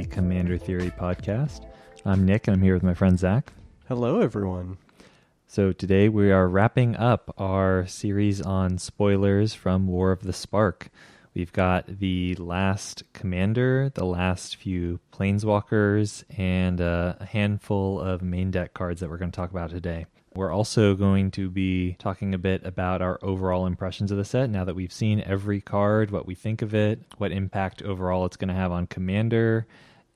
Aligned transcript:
the 0.00 0.06
Commander 0.06 0.56
Theory 0.56 0.90
podcast. 0.90 1.66
I'm 2.06 2.24
Nick, 2.24 2.48
and 2.48 2.56
I'm 2.56 2.62
here 2.62 2.72
with 2.72 2.82
my 2.82 2.94
friend 2.94 3.18
Zach. 3.18 3.52
Hello, 3.86 4.20
everyone. 4.20 4.78
So 5.46 5.72
today 5.72 6.08
we 6.08 6.32
are 6.32 6.48
wrapping 6.48 6.96
up 6.96 7.34
our 7.36 7.86
series 7.86 8.40
on 8.40 8.78
spoilers 8.78 9.52
from 9.52 9.86
War 9.86 10.10
of 10.10 10.22
the 10.22 10.32
Spark. 10.32 10.88
We've 11.34 11.52
got 11.52 11.98
the 11.98 12.34
last 12.36 13.02
commander, 13.12 13.90
the 13.92 14.06
last 14.06 14.56
few 14.56 15.00
planeswalkers, 15.12 16.24
and 16.38 16.80
a 16.80 17.28
handful 17.32 18.00
of 18.00 18.22
main 18.22 18.50
deck 18.50 18.72
cards 18.72 19.00
that 19.00 19.10
we're 19.10 19.18
going 19.18 19.32
to 19.32 19.36
talk 19.36 19.50
about 19.50 19.68
today. 19.68 20.06
We're 20.34 20.52
also 20.52 20.94
going 20.94 21.30
to 21.32 21.50
be 21.50 21.96
talking 21.98 22.32
a 22.32 22.38
bit 22.38 22.64
about 22.64 23.02
our 23.02 23.18
overall 23.20 23.66
impressions 23.66 24.10
of 24.10 24.16
the 24.16 24.24
set 24.24 24.48
now 24.48 24.64
that 24.64 24.76
we've 24.76 24.92
seen 24.92 25.20
every 25.26 25.60
card, 25.60 26.10
what 26.10 26.24
we 26.24 26.34
think 26.34 26.62
of 26.62 26.74
it, 26.74 27.00
what 27.18 27.32
impact 27.32 27.82
overall 27.82 28.24
it's 28.24 28.38
going 28.38 28.48
to 28.48 28.54
have 28.54 28.72
on 28.72 28.86
Commander, 28.86 29.66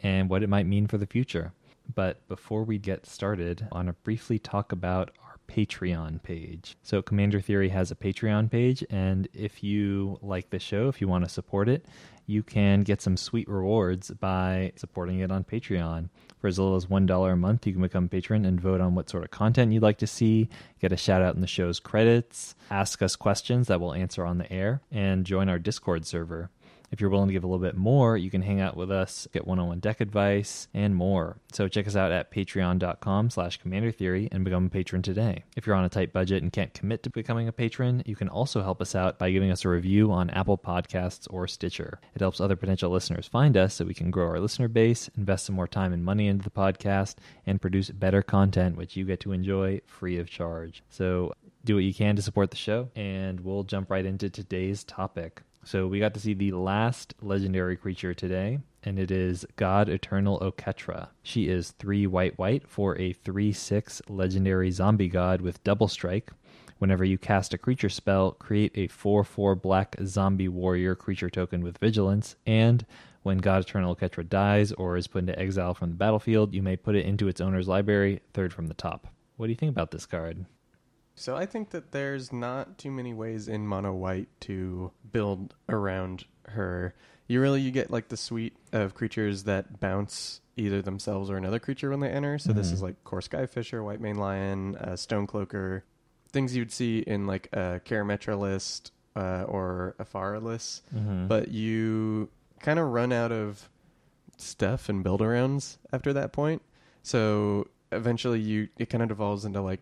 and 0.05 0.29
what 0.29 0.45
it 0.45 0.49
might 0.49 0.67
mean 0.67 0.87
for 0.87 0.99
the 0.99 1.07
future. 1.07 1.53
But 1.93 2.27
before 2.29 2.63
we 2.63 2.79
get 2.79 3.07
started, 3.07 3.67
I 3.73 3.77
want 3.77 3.89
to 3.89 3.95
briefly 4.05 4.39
talk 4.39 4.71
about 4.71 5.11
our 5.25 5.39
Patreon 5.49 6.23
page. 6.23 6.77
So, 6.83 7.03
Commander 7.03 7.41
Theory 7.41 7.71
has 7.71 7.91
a 7.91 7.97
Patreon 7.97 8.51
page, 8.51 8.85
and 8.89 9.29
if 9.35 9.63
you 9.63 10.19
like 10.23 10.51
the 10.51 10.59
show, 10.59 10.89
if 10.89 11.01
you 11.01 11.09
want 11.09 11.25
to 11.25 11.31
support 11.31 11.69
it, 11.69 11.85
you 12.27 12.43
can 12.43 12.83
get 12.83 13.03
some 13.03 13.19
sweet 13.19 13.49
rewards 13.49 14.11
by 14.11 14.73
supporting 14.77 15.21
it 15.21 15.31
on 15.31 15.45
Patreon. 15.45 16.09
For 16.41 16.49
as 16.49 16.59
little 16.59 16.77
as 16.77 16.87
$1 16.87 17.33
a 17.33 17.37
month, 17.37 17.67
you 17.67 17.73
can 17.75 17.83
become 17.83 18.05
a 18.05 18.09
patron 18.09 18.47
and 18.47 18.61
vote 18.61 18.81
on 18.81 18.95
what 18.95 19.11
sort 19.11 19.25
of 19.25 19.31
content 19.31 19.73
you'd 19.73 19.83
like 19.83 19.99
to 19.99 20.07
see, 20.07 20.49
get 20.81 20.93
a 20.93 20.97
shout 20.97 21.21
out 21.21 21.35
in 21.35 21.43
the 21.43 21.47
show's 21.47 21.81
credits, 21.81 22.55
ask 22.71 23.03
us 23.03 23.17
questions 23.17 23.69
that 23.69 23.81
we'll 23.81 23.95
answer 23.95 24.25
on 24.25 24.39
the 24.39 24.51
air, 24.51 24.81
and 24.91 25.27
join 25.27 25.51
our 25.51 25.59
Discord 25.59 26.07
server. 26.07 26.51
If 26.95 27.01
you're 27.01 27.11
willing 27.11 27.27
to 27.27 27.33
give 27.33 27.43
a 27.43 27.49
little 27.49 27.59
bit 27.59 27.77
more, 27.77 28.17
you 28.17 28.31
can 28.31 28.41
hang 28.41 28.61
out 28.61 28.77
with 28.77 28.89
us, 28.89 29.27
get 29.33 29.49
one-on-one 29.49 29.81
deck 29.81 30.01
advice, 30.01 30.69
and 30.73 30.95
more. 30.95 31.39
So 31.51 31.67
check 31.67 31.89
us 31.89 31.97
out 31.97 32.13
at 32.13 32.31
patreon.com 32.31 33.31
slash 33.31 33.57
commander 33.57 33.91
theory 33.91 34.29
and 34.31 34.45
become 34.45 34.67
a 34.67 34.71
patron 34.71 35.03
today. 35.03 35.43
If 35.57 35.67
you're 35.67 35.75
on 35.75 35.85
a 35.85 35.89
tight 35.89 36.13
budget 36.13 36.45
and 36.45 36.53
can't 36.53 36.73
commit 36.73 37.03
to 37.03 37.11
becoming 37.11 37.49
a 37.49 37.53
patron, 37.53 38.05
you 38.07 38.15
can 38.15 38.29
also 38.29 38.63
help 38.63 38.81
us 38.81 38.95
out 38.95 39.19
by 39.19 39.33
giving 39.33 39.51
us 39.51 39.65
a 39.65 39.71
review 39.71 40.13
on 40.13 40.31
Apple 40.31 40.57
Podcasts 40.57 41.27
or 41.29 41.49
Stitcher. 41.49 41.99
It 42.15 42.21
helps 42.21 42.41
other 42.41 42.55
potential 42.55 42.93
listeners 42.93 43.27
find 43.27 43.57
us 43.57 43.75
so 43.75 43.85
we 43.85 43.93
can 43.93 44.13
grow 44.13 44.29
our 44.29 44.39
listener 44.39 44.69
base, 44.69 45.11
invest 45.19 45.47
some 45.47 45.57
more 45.57 45.67
time 45.67 45.93
and 45.93 46.05
money 46.05 46.29
into 46.29 46.45
the 46.45 46.51
podcast, 46.51 47.17
and 47.45 47.61
produce 47.61 47.91
better 47.91 48.23
content 48.23 48.77
which 48.77 48.95
you 48.95 49.05
get 49.05 49.19
to 49.19 49.33
enjoy 49.33 49.81
free 49.85 50.17
of 50.19 50.31
charge. 50.31 50.85
So 50.91 51.35
do 51.65 51.75
what 51.75 51.83
you 51.83 51.93
can 51.93 52.15
to 52.15 52.23
support 52.23 52.53
the 52.53 52.57
show, 52.57 52.91
and 52.95 53.41
we'll 53.41 53.65
jump 53.65 53.91
right 53.91 54.07
into 54.07 54.31
today's 54.31 54.85
topic. 54.85 55.43
So 55.67 55.87
we 55.87 55.99
got 55.99 56.13
to 56.15 56.21
see 56.21 56.35
the 56.35 56.53
last 56.53 57.15
legendary 57.23 57.77
creature 57.77 58.13
today, 58.13 58.59
and 58.83 58.99
it 58.99 59.11
is 59.11 59.47
God 59.57 59.89
Eternal 59.89 60.39
Oketra. 60.41 61.09
She 61.23 61.49
is 61.49 61.71
three 61.71 62.07
white 62.07 62.39
white 62.39 62.69
for 62.69 62.99
a 62.99 63.15
three 63.15 63.51
six 63.51 64.03
legendary 64.07 64.71
zombie 64.71 65.09
god 65.09 65.41
with 65.41 65.65
double 65.65 65.89
strike. 65.89 66.31
Whenever 66.79 67.03
you 67.03 67.17
cast 67.17 67.55
a 67.55 67.59
creature 67.59 67.89
spell, 67.89 68.33
create 68.33 68.73
a 68.75 68.89
4 68.89 69.25
4 69.25 69.55
black 69.55 69.97
zombie 70.05 70.49
warrior 70.49 70.95
creature 70.95 71.31
token 71.31 71.63
with 71.63 71.79
vigilance, 71.79 72.37
and 72.47 72.85
when 73.23 73.39
God 73.39 73.63
Eternal 73.63 73.97
Oketra 73.97 74.29
dies 74.29 74.71
or 74.73 74.99
is 74.99 75.07
put 75.07 75.21
into 75.21 75.39
exile 75.39 75.73
from 75.73 75.89
the 75.89 75.97
battlefield, 75.97 76.53
you 76.53 76.63
may 76.63 76.77
put 76.77 76.95
it 76.95 77.07
into 77.07 77.27
its 77.27 77.41
owner's 77.41 77.69
library, 77.69 78.21
third 78.35 78.53
from 78.53 78.67
the 78.67 78.75
top. 78.75 79.07
What 79.37 79.47
do 79.47 79.53
you 79.53 79.57
think 79.57 79.71
about 79.71 79.93
this 79.93 80.05
card? 80.05 80.45
So 81.15 81.37
I 81.37 81.47
think 81.47 81.71
that 81.71 81.93
there's 81.93 82.33
not 82.33 82.77
too 82.79 82.91
many 82.91 83.15
ways 83.15 83.47
in 83.49 83.67
mono 83.67 83.93
white 83.93 84.29
to 84.41 84.91
build 85.13 85.55
around 85.69 86.25
her. 86.49 86.95
You 87.29 87.41
really 87.41 87.61
you 87.61 87.71
get 87.71 87.91
like 87.91 88.09
the 88.09 88.17
suite 88.17 88.57
of 88.73 88.95
creatures 88.95 89.45
that 89.45 89.81
bounce 89.81 90.41
either 90.57 90.83
themselves 90.83 91.31
or 91.31 91.37
another 91.37 91.59
creature 91.59 91.91
when 91.91 92.01
they 92.01 92.09
enter. 92.11 92.39
So 92.39 92.53
this 92.53 92.71
Mhm. 92.71 92.73
is 92.75 92.83
like 92.83 93.03
Kor 93.05 93.21
Skyfisher, 93.21 93.81
Whitemane 93.83 94.17
Lion, 94.17 94.77
uh, 94.77 94.91
Stonecloaker, 94.93 95.83
things 96.31 96.55
you'd 96.57 96.73
see 96.73 96.99
in 97.01 97.27
like 97.27 97.49
a 97.53 97.81
Karametra 97.85 98.39
list 98.39 98.93
uh, 99.17 99.45
or 99.47 99.95
a 100.01 100.05
Farah 100.05 100.43
list. 100.43 100.83
Mm-hmm. 100.95 101.29
But 101.29 101.49
you 101.49 102.29
kind 102.61 102.79
of 102.81 102.89
run 102.89 103.13
out 103.13 103.31
of 103.31 103.69
stuff 104.37 104.89
and 104.89 105.05
build 105.05 105.21
arounds 105.21 105.79
after 105.93 106.13
that 106.13 106.33
point. 106.33 106.61
So 107.05 107.69
eventually 107.93 108.41
you 108.41 108.69
it 108.77 108.91
kind 108.91 109.03
of 109.03 109.09
devolves 109.09 109.45
into 109.45 109.61
like 109.61 109.81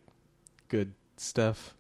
good 0.69 0.93
stuff. 1.17 1.75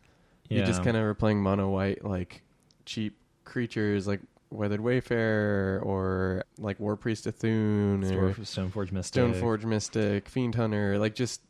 You 0.48 0.62
just 0.64 0.84
kind 0.84 0.96
of 0.96 1.02
are 1.04 1.14
playing 1.14 1.40
mono 1.42 1.70
white 1.70 2.04
like 2.04 2.42
cheap 2.84 3.16
creatures 3.44 4.06
like 4.06 4.20
Weathered 4.50 4.80
Wayfarer 4.82 5.80
or 5.82 6.44
like 6.58 6.78
War 6.78 6.94
Priest 6.96 7.26
of 7.26 7.34
Thune 7.36 8.04
or 8.04 8.34
Stoneforge 8.34 8.92
Mystic. 8.92 9.22
Stoneforge 9.22 9.64
Mystic, 9.64 10.28
Fiend 10.28 10.54
Hunter, 10.54 10.98
like 10.98 11.14
just 11.14 11.40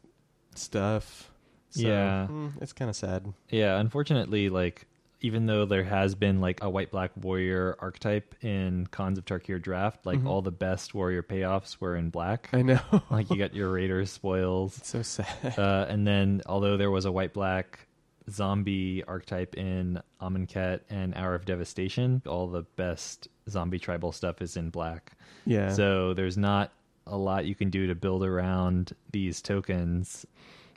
stuff. 0.55 1.31
So, 1.71 1.89
Yeah. 1.89 2.27
mm, 2.31 2.53
it's 2.61 2.73
kind 2.73 2.89
of 2.89 2.95
sad. 2.95 3.33
Yeah, 3.49 3.79
unfortunately, 3.81 4.49
like 4.51 4.87
even 5.23 5.47
though 5.47 5.65
there 5.65 5.85
has 5.85 6.15
been 6.15 6.41
like 6.41 6.63
a 6.63 6.69
white 6.69 6.91
black 6.91 7.13
warrior 7.21 7.77
archetype 7.79 8.35
in 8.43 8.87
Khans 8.89 9.17
of 9.19 9.25
Tarkir 9.25 9.61
draft, 9.63 10.05
like 10.05 10.19
Mhm. 10.21 10.27
all 10.29 10.43
the 10.43 10.51
best 10.51 10.95
warrior 10.95 11.23
payoffs 11.23 11.79
were 11.81 11.97
in 11.97 12.11
black. 12.11 12.49
I 12.53 12.63
know. 12.63 12.81
like 13.11 13.31
you 13.31 13.37
got 13.37 13.55
your 13.55 13.71
raiders 13.73 14.11
spoils, 14.11 14.77
it's 14.79 14.89
so 14.91 15.03
sad. 15.03 15.59
uh, 15.59 15.87
and 15.89 16.07
then 16.07 16.43
although 16.47 16.77
there 16.77 16.91
was 16.91 17.05
a 17.07 17.13
white 17.13 17.33
black 17.33 17.87
zombie 18.31 19.03
archetype 19.07 19.55
in 19.57 20.01
Amonkhet 20.21 20.81
and 20.91 21.15
Hour 21.15 21.35
of 21.35 21.45
Devastation, 21.45 22.23
all 22.27 22.47
the 22.49 22.63
best 22.77 23.29
zombie 23.49 23.79
tribal 23.79 24.13
stuff 24.13 24.41
is 24.43 24.57
in 24.57 24.71
black. 24.71 25.13
yeah. 25.45 25.71
So 25.73 26.15
there's 26.15 26.37
not 26.39 26.73
a 27.07 27.17
lot 27.17 27.47
you 27.47 27.55
can 27.57 27.69
do 27.71 27.89
to 27.89 27.95
build 27.97 28.25
around 28.25 28.93
these 29.11 29.43
tokens. 29.43 30.25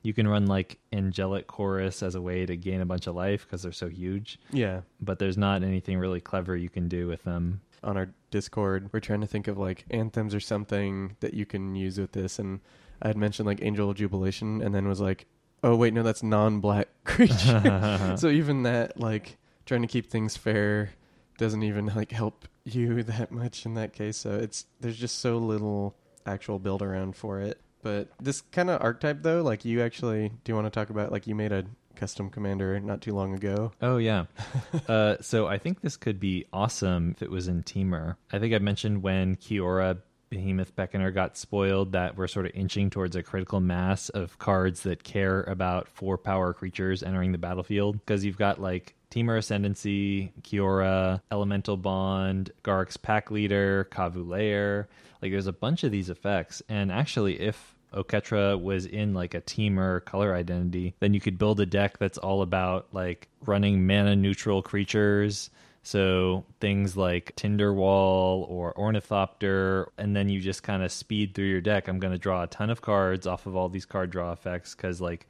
You 0.05 0.13
can 0.13 0.27
run 0.27 0.45
like 0.45 0.77
angelic 0.93 1.47
chorus 1.47 2.03
as 2.03 2.16
a 2.16 2.21
way 2.21 2.45
to 2.45 2.55
gain 2.55 2.79
a 2.79 2.85
bunch 2.85 3.07
of 3.07 3.16
life 3.16 3.45
because 3.45 3.63
they're 3.63 3.71
so 3.71 3.89
huge, 3.89 4.39
yeah. 4.51 4.81
but 5.01 5.17
there's 5.17 5.38
not 5.38 5.63
anything 5.63 5.97
really 5.97 6.21
clever 6.21 6.55
you 6.55 6.69
can 6.69 6.88
do 6.88 7.07
with 7.07 7.23
them. 7.23 7.61
on 7.83 7.97
our 7.97 8.09
Discord, 8.31 8.89
we're 8.91 8.99
trying 8.99 9.21
to 9.21 9.27
think 9.27 9.47
of 9.47 9.57
like 9.57 9.85
anthems 9.89 10.35
or 10.35 10.39
something 10.39 11.16
that 11.21 11.33
you 11.33 11.45
can 11.45 11.73
use 11.75 11.97
with 11.97 12.11
this. 12.11 12.38
And 12.38 12.59
I 13.01 13.07
had 13.07 13.17
mentioned 13.17 13.47
like 13.47 13.61
Angel 13.61 13.89
of 13.89 13.97
Jubilation, 13.97 14.61
and 14.61 14.75
then 14.75 14.88
was 14.88 15.01
like, 15.01 15.25
oh 15.63 15.75
wait, 15.75 15.93
no, 15.93 16.03
that's 16.03 16.22
non-black 16.22 16.87
creature. 17.03 18.16
so 18.17 18.29
even 18.29 18.63
that, 18.63 18.99
like 18.99 19.37
trying 19.66 19.81
to 19.81 19.87
keep 19.87 20.09
things 20.09 20.37
fair, 20.37 20.91
doesn't 21.37 21.63
even 21.63 21.87
like 21.87 22.11
help 22.11 22.47
you 22.63 23.03
that 23.03 23.31
much 23.31 23.66
in 23.66 23.73
that 23.73 23.93
case. 23.93 24.17
So 24.17 24.35
it's 24.35 24.66
there's 24.79 24.97
just 24.97 25.19
so 25.19 25.37
little 25.37 25.95
actual 26.25 26.59
build 26.59 26.81
around 26.81 27.16
for 27.16 27.39
it. 27.39 27.59
But 27.85 28.09
this 28.19 28.41
kind 28.41 28.72
of 28.72 28.81
archetype 28.81 29.22
though, 29.22 29.44
like 29.44 29.63
you 29.63 29.84
actually 29.84 30.29
do 30.44 30.51
you 30.51 30.56
want 30.56 30.66
to 30.66 30.72
talk 30.72 30.90
about 30.90 31.12
like 31.12 31.28
you 31.28 31.35
made 31.35 31.51
a 31.51 31.66
custom 31.96 32.31
commander 32.31 32.79
not 32.79 33.00
too 33.00 33.13
long 33.13 33.35
ago. 33.35 33.73
Oh 33.79 33.97
yeah. 33.97 34.25
uh, 34.90 35.18
so 35.22 35.46
I 35.46 35.59
think 35.59 35.81
this 35.81 35.96
could 35.96 36.19
be 36.19 36.46
awesome 36.51 37.12
if 37.12 37.22
it 37.22 37.29
was 37.29 37.47
in 37.47 37.62
Temur. 37.62 38.16
I 38.34 38.40
think 38.40 38.56
I 38.56 38.57
mentioned 38.57 39.03
when 39.03 39.35
Kiora 39.35 40.00
Behemoth 40.31 40.75
Beckoner 40.75 41.13
got 41.13 41.38
spoiled 41.38 41.91
that 41.91 42.18
we're 42.18 42.25
sort 42.25 42.47
of 42.47 42.53
inching 42.56 42.90
towards 42.90 43.16
a 43.16 43.22
critical 43.22 43.59
mass 43.59 44.09
of 44.09 44.40
cards 44.40 44.81
that 44.81 45.03
care 45.03 45.44
about 45.44 45.88
four 45.88 46.17
power 46.17 46.53
creatures 46.53 47.03
entering 47.03 47.34
the 47.34 47.38
battlefield 47.38 48.00
because 48.00 48.25
you've 48.25 48.35
got 48.35 48.59
like 48.59 48.96
Temur 49.12 49.38
Ascendancy, 49.38 50.34
Kiora, 50.41 51.22
Elemental 51.31 51.78
Bond, 51.78 52.50
Garruk's 52.63 52.97
Packleader, 52.97 53.85
Kavu 53.85 54.28
Lair. 54.28 54.90
Like 55.22 55.31
there's 55.31 55.46
a 55.46 55.53
bunch 55.53 55.84
of 55.84 55.91
these 55.91 56.09
effects, 56.09 56.63
and 56.67 56.91
actually, 56.91 57.40
if 57.40 57.74
Oketra 57.93 58.61
was 58.61 58.85
in 58.85 59.14
like 59.14 59.34
a 59.34 59.41
Temur 59.41 60.03
color 60.05 60.35
identity, 60.35 60.96
then 60.99 61.14
you 61.14 61.22
could 61.22 61.37
build 61.37 61.59
a 61.59 61.66
deck 61.66 61.97
that's 61.97 62.17
all 62.17 62.41
about 62.41 62.87
like 62.91 63.28
running 63.46 63.85
mana 63.85 64.16
neutral 64.16 64.61
creatures. 64.61 65.49
So 65.84 66.46
things 66.59 66.97
like 66.97 67.35
Tinderwall 67.35 68.49
or 68.49 68.73
Ornithopter, 68.76 69.91
and 69.99 70.16
then 70.16 70.29
you 70.29 70.40
just 70.40 70.64
kind 70.64 70.82
of 70.82 70.91
speed 70.91 71.35
through 71.35 71.46
your 71.46 71.61
deck. 71.61 71.87
I'm 71.87 71.99
going 71.99 72.14
to 72.14 72.17
draw 72.17 72.41
a 72.41 72.47
ton 72.47 72.72
of 72.72 72.82
cards 72.82 73.28
off 73.28 73.46
of 73.46 73.55
all 73.55 73.70
these 73.70 73.85
card 73.85 74.09
draw 74.09 74.32
effects 74.32 74.73
because 74.73 74.99
like 74.99 75.28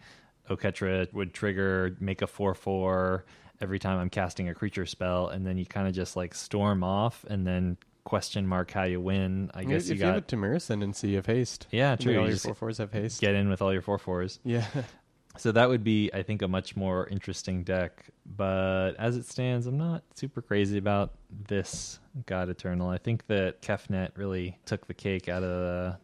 Oketra 0.49 1.11
would 1.13 1.33
trigger, 1.33 1.97
make 1.99 2.21
a 2.21 2.27
4 2.27 2.53
4 2.53 3.25
every 3.59 3.79
time 3.79 3.99
I'm 3.99 4.09
casting 4.09 4.47
a 4.47 4.53
creature 4.53 4.85
spell, 4.85 5.27
and 5.27 5.45
then 5.45 5.57
you 5.57 5.65
kind 5.65 5.87
of 5.87 5.93
just 5.93 6.15
like 6.15 6.33
storm 6.33 6.83
off 6.85 7.25
and 7.29 7.45
then 7.45 7.77
question 8.05 8.47
mark 8.47 8.71
how 8.71 8.83
you 8.83 9.01
win. 9.01 9.51
I 9.53 9.65
guess 9.65 9.83
if 9.83 9.89
you 9.89 9.95
you 9.95 9.99
got 10.01 10.15
have 10.15 10.23
a 10.23 10.25
Temur 10.25 10.55
Ascendancy 10.55 11.17
of 11.17 11.25
haste, 11.25 11.67
yeah, 11.71 11.95
true. 11.97 12.17
All 12.17 12.23
You 12.23 12.29
your 12.29 12.37
four 12.37 12.55
fours 12.55 12.77
have 12.77 12.93
haste. 12.93 13.19
get 13.19 13.35
in 13.35 13.49
with 13.49 13.61
all 13.61 13.73
your 13.73 13.81
four 13.81 13.97
fours. 13.97 14.39
yeah, 14.43 14.65
So 15.37 15.51
that 15.51 15.67
would 15.67 15.83
be, 15.83 16.09
I 16.13 16.23
think, 16.23 16.41
a 16.41 16.47
much 16.47 16.75
more 16.77 17.07
interesting 17.07 17.63
deck. 17.63 18.05
But 18.25 18.91
as 18.97 19.17
it 19.17 19.25
stands, 19.25 19.67
I'm 19.67 19.77
not 19.77 20.03
super 20.13 20.41
crazy 20.41 20.77
about 20.77 21.11
this 21.47 21.99
God 22.25 22.47
Eternal. 22.49 22.89
I 22.89 22.97
think 22.97 23.27
that 23.27 23.61
Kefnet 23.61 24.11
really 24.15 24.57
took 24.65 24.87
the 24.87 24.93
cake 24.93 25.27
out 25.27 25.43
of 25.43 25.49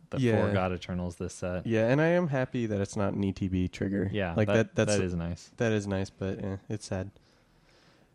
the, 0.10 0.18
the 0.18 0.32
four 0.34 0.52
God 0.52 0.74
Eternals 0.74 1.16
this 1.16 1.34
set. 1.34 1.66
yeah, 1.66 1.88
and 1.88 2.02
I 2.02 2.08
am 2.08 2.28
happy 2.28 2.66
that 2.66 2.82
it's 2.82 2.98
not 2.98 3.14
an 3.14 3.24
ETB 3.24 3.72
trigger. 3.72 4.10
Yeah, 4.12 4.34
like 4.36 4.48
that. 4.50 4.76
that's 4.76 4.98
that 4.98 5.04
is 5.04 5.16
nice. 5.16 5.50
that 5.58 5.72
is 5.72 5.88
nice, 5.88 6.10
but 6.10 6.44
eh, 6.44 6.58
it's 6.68 6.86
sad. 6.88 7.10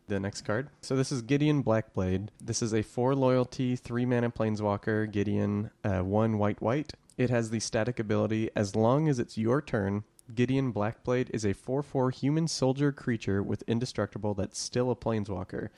The 0.06 0.20
next 0.20 0.42
card. 0.42 0.68
So 0.80 0.96
this 0.96 1.12
is 1.12 1.22
Gideon 1.22 1.62
Blackblade. 1.62 2.28
This 2.42 2.62
is 2.62 2.72
a 2.72 2.82
four 2.82 3.14
loyalty, 3.14 3.76
three 3.76 4.06
mana 4.06 4.30
planeswalker. 4.30 5.10
Gideon, 5.10 5.70
uh, 5.84 6.00
one 6.00 6.38
white 6.38 6.60
white. 6.60 6.92
It 7.16 7.30
has 7.30 7.50
the 7.50 7.60
static 7.60 7.98
ability 7.98 8.50
as 8.54 8.76
long 8.76 9.08
as 9.08 9.18
it's 9.18 9.38
your 9.38 9.62
turn. 9.62 10.04
Gideon 10.34 10.72
Blackblade 10.72 11.30
is 11.32 11.44
a 11.44 11.52
4 11.52 11.82
4 11.82 12.10
human 12.10 12.48
soldier 12.48 12.90
creature 12.92 13.42
with 13.42 13.62
indestructible 13.68 14.34
that's 14.34 14.58
still 14.58 14.90
a 14.90 14.96
planeswalker, 14.96 15.68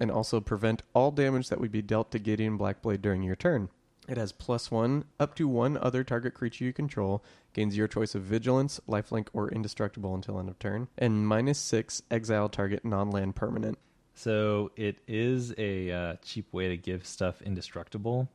and 0.00 0.10
also 0.10 0.40
prevent 0.40 0.82
all 0.92 1.12
damage 1.12 1.48
that 1.48 1.60
would 1.60 1.70
be 1.70 1.82
dealt 1.82 2.10
to 2.10 2.18
Gideon 2.18 2.58
Blackblade 2.58 3.00
during 3.00 3.22
your 3.22 3.36
turn. 3.36 3.68
It 4.08 4.16
has 4.16 4.32
plus 4.32 4.70
one, 4.70 5.04
up 5.18 5.34
to 5.36 5.48
one 5.48 5.76
other 5.76 6.04
target 6.04 6.34
creature 6.34 6.64
you 6.64 6.72
control, 6.72 7.24
gains 7.52 7.76
your 7.76 7.88
choice 7.88 8.14
of 8.14 8.22
vigilance, 8.22 8.80
lifelink, 8.88 9.28
or 9.32 9.50
indestructible 9.50 10.14
until 10.14 10.38
end 10.38 10.48
of 10.48 10.58
turn, 10.58 10.88
and 10.96 11.26
minus 11.26 11.58
six, 11.58 12.02
exile 12.10 12.48
target 12.48 12.84
non 12.84 13.10
land 13.10 13.34
permanent. 13.36 13.78
So 14.14 14.70
it 14.76 14.98
is 15.06 15.52
a 15.58 15.90
uh, 15.90 16.14
cheap 16.22 16.52
way 16.52 16.68
to 16.68 16.76
give 16.76 17.06
stuff 17.06 17.42
indestructible. 17.42 18.28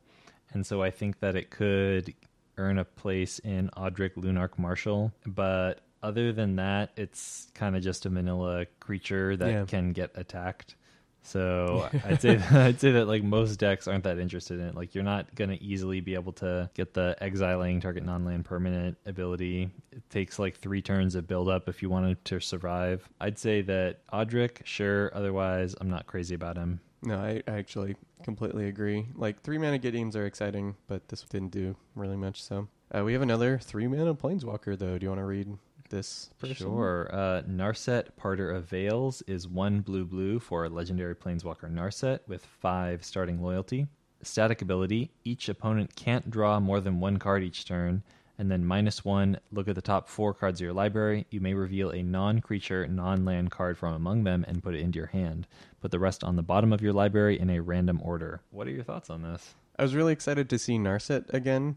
And 0.52 0.66
so 0.66 0.82
I 0.82 0.90
think 0.90 1.20
that 1.20 1.34
it 1.34 1.50
could 1.50 2.14
earn 2.58 2.78
a 2.78 2.84
place 2.84 3.38
in 3.38 3.70
Odric 3.76 4.14
Lunarch 4.14 4.58
Marshal. 4.58 5.12
But 5.26 5.80
other 6.02 6.32
than 6.32 6.56
that, 6.56 6.90
it's 6.96 7.48
kind 7.54 7.74
of 7.74 7.82
just 7.82 8.06
a 8.06 8.10
vanilla 8.10 8.66
creature 8.80 9.36
that 9.36 9.50
Yeah. 9.50 9.64
can 9.64 9.92
get 9.92 10.10
attacked. 10.14 10.76
So 11.22 11.88
I'd 12.04 12.20
say 12.20 12.38
I'd 12.50 12.80
say 12.80 12.92
that 12.92 13.06
like 13.06 13.22
most 13.22 13.56
decks 13.56 13.86
aren't 13.88 14.04
that 14.04 14.18
interested 14.18 14.60
in 14.60 14.66
it. 14.68 14.74
Like 14.74 14.94
you're 14.94 15.04
not 15.04 15.34
gonna 15.34 15.58
easily 15.60 16.00
be 16.00 16.14
able 16.14 16.32
to 16.34 16.68
get 16.74 16.94
the 16.94 17.16
exiling 17.20 17.80
target 17.80 18.04
non-land 18.04 18.44
permanent 18.44 18.98
ability. 19.06 19.70
It 19.92 20.08
takes 20.10 20.38
like 20.38 20.58
three 20.58 20.82
turns 20.82 21.14
of 21.14 21.26
build 21.26 21.48
up 21.48 21.68
if 21.68 21.82
you 21.82 21.88
wanted 21.90 22.24
to 22.26 22.40
survive. 22.40 23.08
I'd 23.20 23.38
say 23.38 23.62
that 23.62 24.06
Odric, 24.12 24.64
sure. 24.64 25.10
Otherwise, 25.14 25.74
I'm 25.80 25.90
not 25.90 26.06
crazy 26.06 26.34
about 26.34 26.56
him. 26.56 26.80
No, 27.04 27.16
I, 27.18 27.42
I 27.48 27.58
actually 27.58 27.96
completely 28.22 28.68
agree. 28.68 29.08
Like 29.14 29.42
three 29.42 29.58
mana 29.58 29.78
Gideons 29.78 30.14
are 30.14 30.26
exciting, 30.26 30.76
but 30.86 31.08
this 31.08 31.22
didn't 31.22 31.50
do 31.50 31.76
really 31.94 32.16
much. 32.16 32.42
So 32.42 32.68
uh, 32.96 33.04
we 33.04 33.12
have 33.12 33.22
another 33.22 33.58
three 33.58 33.88
mana 33.88 34.14
Planeswalker 34.14 34.78
though. 34.78 34.98
Do 34.98 35.04
you 35.04 35.10
want 35.10 35.20
to 35.20 35.24
read 35.24 35.58
this? 35.92 36.30
Person? 36.40 36.56
Sure. 36.56 37.08
Uh, 37.12 37.42
Narset, 37.42 38.08
Parter 38.20 38.52
of 38.54 38.64
Veils, 38.64 39.22
is 39.28 39.46
one 39.46 39.80
blue 39.80 40.04
blue 40.04 40.40
for 40.40 40.64
a 40.64 40.68
legendary 40.68 41.14
planeswalker 41.14 41.72
Narset 41.72 42.18
with 42.26 42.44
five 42.44 43.04
starting 43.04 43.40
loyalty. 43.40 43.86
Static 44.22 44.62
ability 44.62 45.12
each 45.22 45.48
opponent 45.48 45.94
can't 45.94 46.28
draw 46.30 46.58
more 46.58 46.80
than 46.80 46.98
one 46.98 47.18
card 47.18 47.44
each 47.44 47.64
turn, 47.64 48.02
and 48.38 48.50
then 48.50 48.64
minus 48.64 49.04
one, 49.04 49.38
look 49.52 49.68
at 49.68 49.76
the 49.76 49.82
top 49.82 50.08
four 50.08 50.34
cards 50.34 50.60
of 50.60 50.64
your 50.64 50.72
library. 50.72 51.26
You 51.30 51.40
may 51.40 51.54
reveal 51.54 51.90
a 51.90 52.02
non 52.02 52.40
creature, 52.40 52.88
non 52.88 53.24
land 53.24 53.52
card 53.52 53.78
from 53.78 53.94
among 53.94 54.24
them 54.24 54.44
and 54.48 54.62
put 54.62 54.74
it 54.74 54.80
into 54.80 54.98
your 54.98 55.06
hand. 55.06 55.46
Put 55.80 55.92
the 55.92 56.00
rest 56.00 56.24
on 56.24 56.34
the 56.34 56.42
bottom 56.42 56.72
of 56.72 56.82
your 56.82 56.92
library 56.92 57.38
in 57.38 57.50
a 57.50 57.60
random 57.60 58.00
order. 58.02 58.40
What 58.50 58.66
are 58.66 58.72
your 58.72 58.82
thoughts 58.82 59.10
on 59.10 59.22
this? 59.22 59.54
I 59.78 59.82
was 59.82 59.94
really 59.94 60.12
excited 60.12 60.48
to 60.50 60.58
see 60.58 60.76
Narset 60.76 61.32
again, 61.32 61.76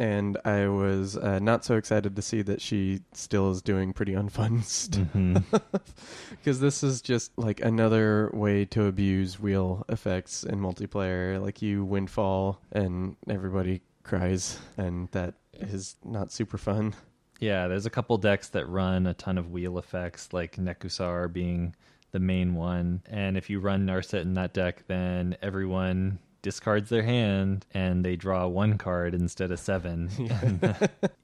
and 0.00 0.38
I 0.46 0.66
was 0.66 1.18
uh, 1.18 1.40
not 1.40 1.62
so 1.62 1.76
excited 1.76 2.16
to 2.16 2.22
see 2.22 2.40
that 2.42 2.62
she 2.62 3.00
still 3.12 3.50
is 3.50 3.60
doing 3.60 3.92
pretty 3.92 4.12
unfun 4.12 4.64
stuff. 4.64 5.62
Because 6.30 6.58
this 6.58 6.82
is 6.82 7.02
just 7.02 7.36
like 7.36 7.60
another 7.60 8.30
way 8.32 8.64
to 8.64 8.86
abuse 8.86 9.38
wheel 9.38 9.84
effects 9.90 10.42
in 10.42 10.58
multiplayer. 10.58 11.40
Like 11.40 11.60
you 11.60 11.84
windfall 11.84 12.62
and 12.72 13.16
everybody 13.28 13.82
cries, 14.02 14.58
and 14.78 15.08
that 15.10 15.34
is 15.52 15.96
not 16.02 16.32
super 16.32 16.56
fun. 16.56 16.94
Yeah, 17.38 17.68
there's 17.68 17.84
a 17.84 17.90
couple 17.90 18.16
decks 18.16 18.48
that 18.50 18.66
run 18.68 19.06
a 19.06 19.12
ton 19.12 19.36
of 19.36 19.50
wheel 19.50 19.78
effects, 19.78 20.32
like 20.32 20.56
Nekusar 20.56 21.30
being 21.30 21.74
the 22.12 22.20
main 22.20 22.54
one. 22.54 23.02
And 23.04 23.36
if 23.36 23.50
you 23.50 23.60
run 23.60 23.86
Narset 23.86 24.22
in 24.22 24.32
that 24.34 24.54
deck, 24.54 24.84
then 24.86 25.36
everyone 25.42 26.20
discards 26.42 26.88
their 26.88 27.02
hand 27.02 27.66
and 27.74 28.04
they 28.04 28.16
draw 28.16 28.46
one 28.46 28.78
card 28.78 29.14
instead 29.14 29.50
of 29.50 29.58
seven. 29.58 30.08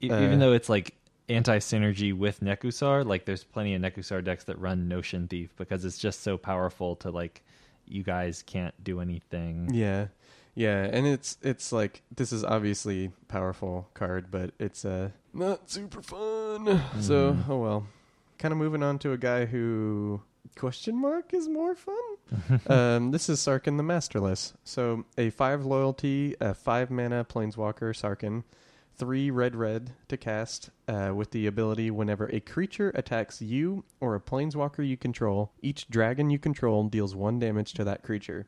E- 0.01 0.09
Uh, 0.09 0.21
Even 0.21 0.39
though 0.39 0.53
it's 0.53 0.69
like 0.69 0.93
anti 1.29 1.57
synergy 1.59 2.13
with 2.15 2.39
Nekusar, 2.41 3.05
like 3.05 3.25
there's 3.25 3.43
plenty 3.43 3.73
of 3.75 3.81
Nekusar 3.81 4.23
decks 4.23 4.43
that 4.45 4.57
run 4.59 4.87
Notion 4.87 5.27
Thief 5.27 5.53
because 5.57 5.83
it's 5.85 5.97
just 5.97 6.21
so 6.21 6.37
powerful 6.37 6.95
to 6.97 7.09
like 7.11 7.43
you 7.87 8.03
guys 8.03 8.43
can't 8.43 8.73
do 8.83 8.99
anything. 8.99 9.69
Yeah. 9.73 10.07
Yeah, 10.55 10.89
and 10.91 11.05
it's 11.05 11.37
it's 11.43 11.71
like 11.71 12.01
this 12.15 12.31
is 12.33 12.43
obviously 12.43 13.11
powerful 13.27 13.87
card, 13.93 14.31
but 14.31 14.51
it's 14.59 14.85
uh 14.85 15.09
not 15.33 15.69
super 15.69 16.01
fun. 16.01 16.81
So, 16.99 17.33
Mhm. 17.33 17.49
oh 17.49 17.57
well. 17.57 17.87
Kind 18.39 18.51
of 18.51 18.57
moving 18.57 18.81
on 18.83 18.97
to 18.99 19.11
a 19.13 19.17
guy 19.17 19.45
who 19.45 20.21
question 20.55 20.99
mark 20.99 21.33
is 21.33 21.47
more 21.49 21.75
fun. 21.75 21.95
um, 22.67 23.11
this 23.11 23.29
is 23.29 23.39
Sarkhan 23.39 23.77
the 23.77 23.83
Masterless. 23.83 24.53
So 24.63 25.05
a 25.17 25.29
five 25.29 25.65
loyalty, 25.65 26.35
a 26.39 26.53
five 26.53 26.89
mana 26.89 27.25
planeswalker 27.25 27.93
Sarkhan, 27.93 28.43
three 28.95 29.29
red 29.29 29.55
red 29.55 29.93
to 30.07 30.17
cast, 30.17 30.69
uh, 30.87 31.13
with 31.15 31.31
the 31.31 31.47
ability 31.47 31.91
whenever 31.91 32.27
a 32.27 32.39
creature 32.39 32.91
attacks 32.95 33.41
you 33.41 33.83
or 33.99 34.15
a 34.15 34.19
planeswalker 34.19 34.87
you 34.87 34.97
control, 34.97 35.51
each 35.61 35.87
dragon 35.89 36.29
you 36.29 36.39
control 36.39 36.83
deals 36.83 37.15
one 37.15 37.39
damage 37.39 37.73
to 37.73 37.83
that 37.83 38.03
creature. 38.03 38.47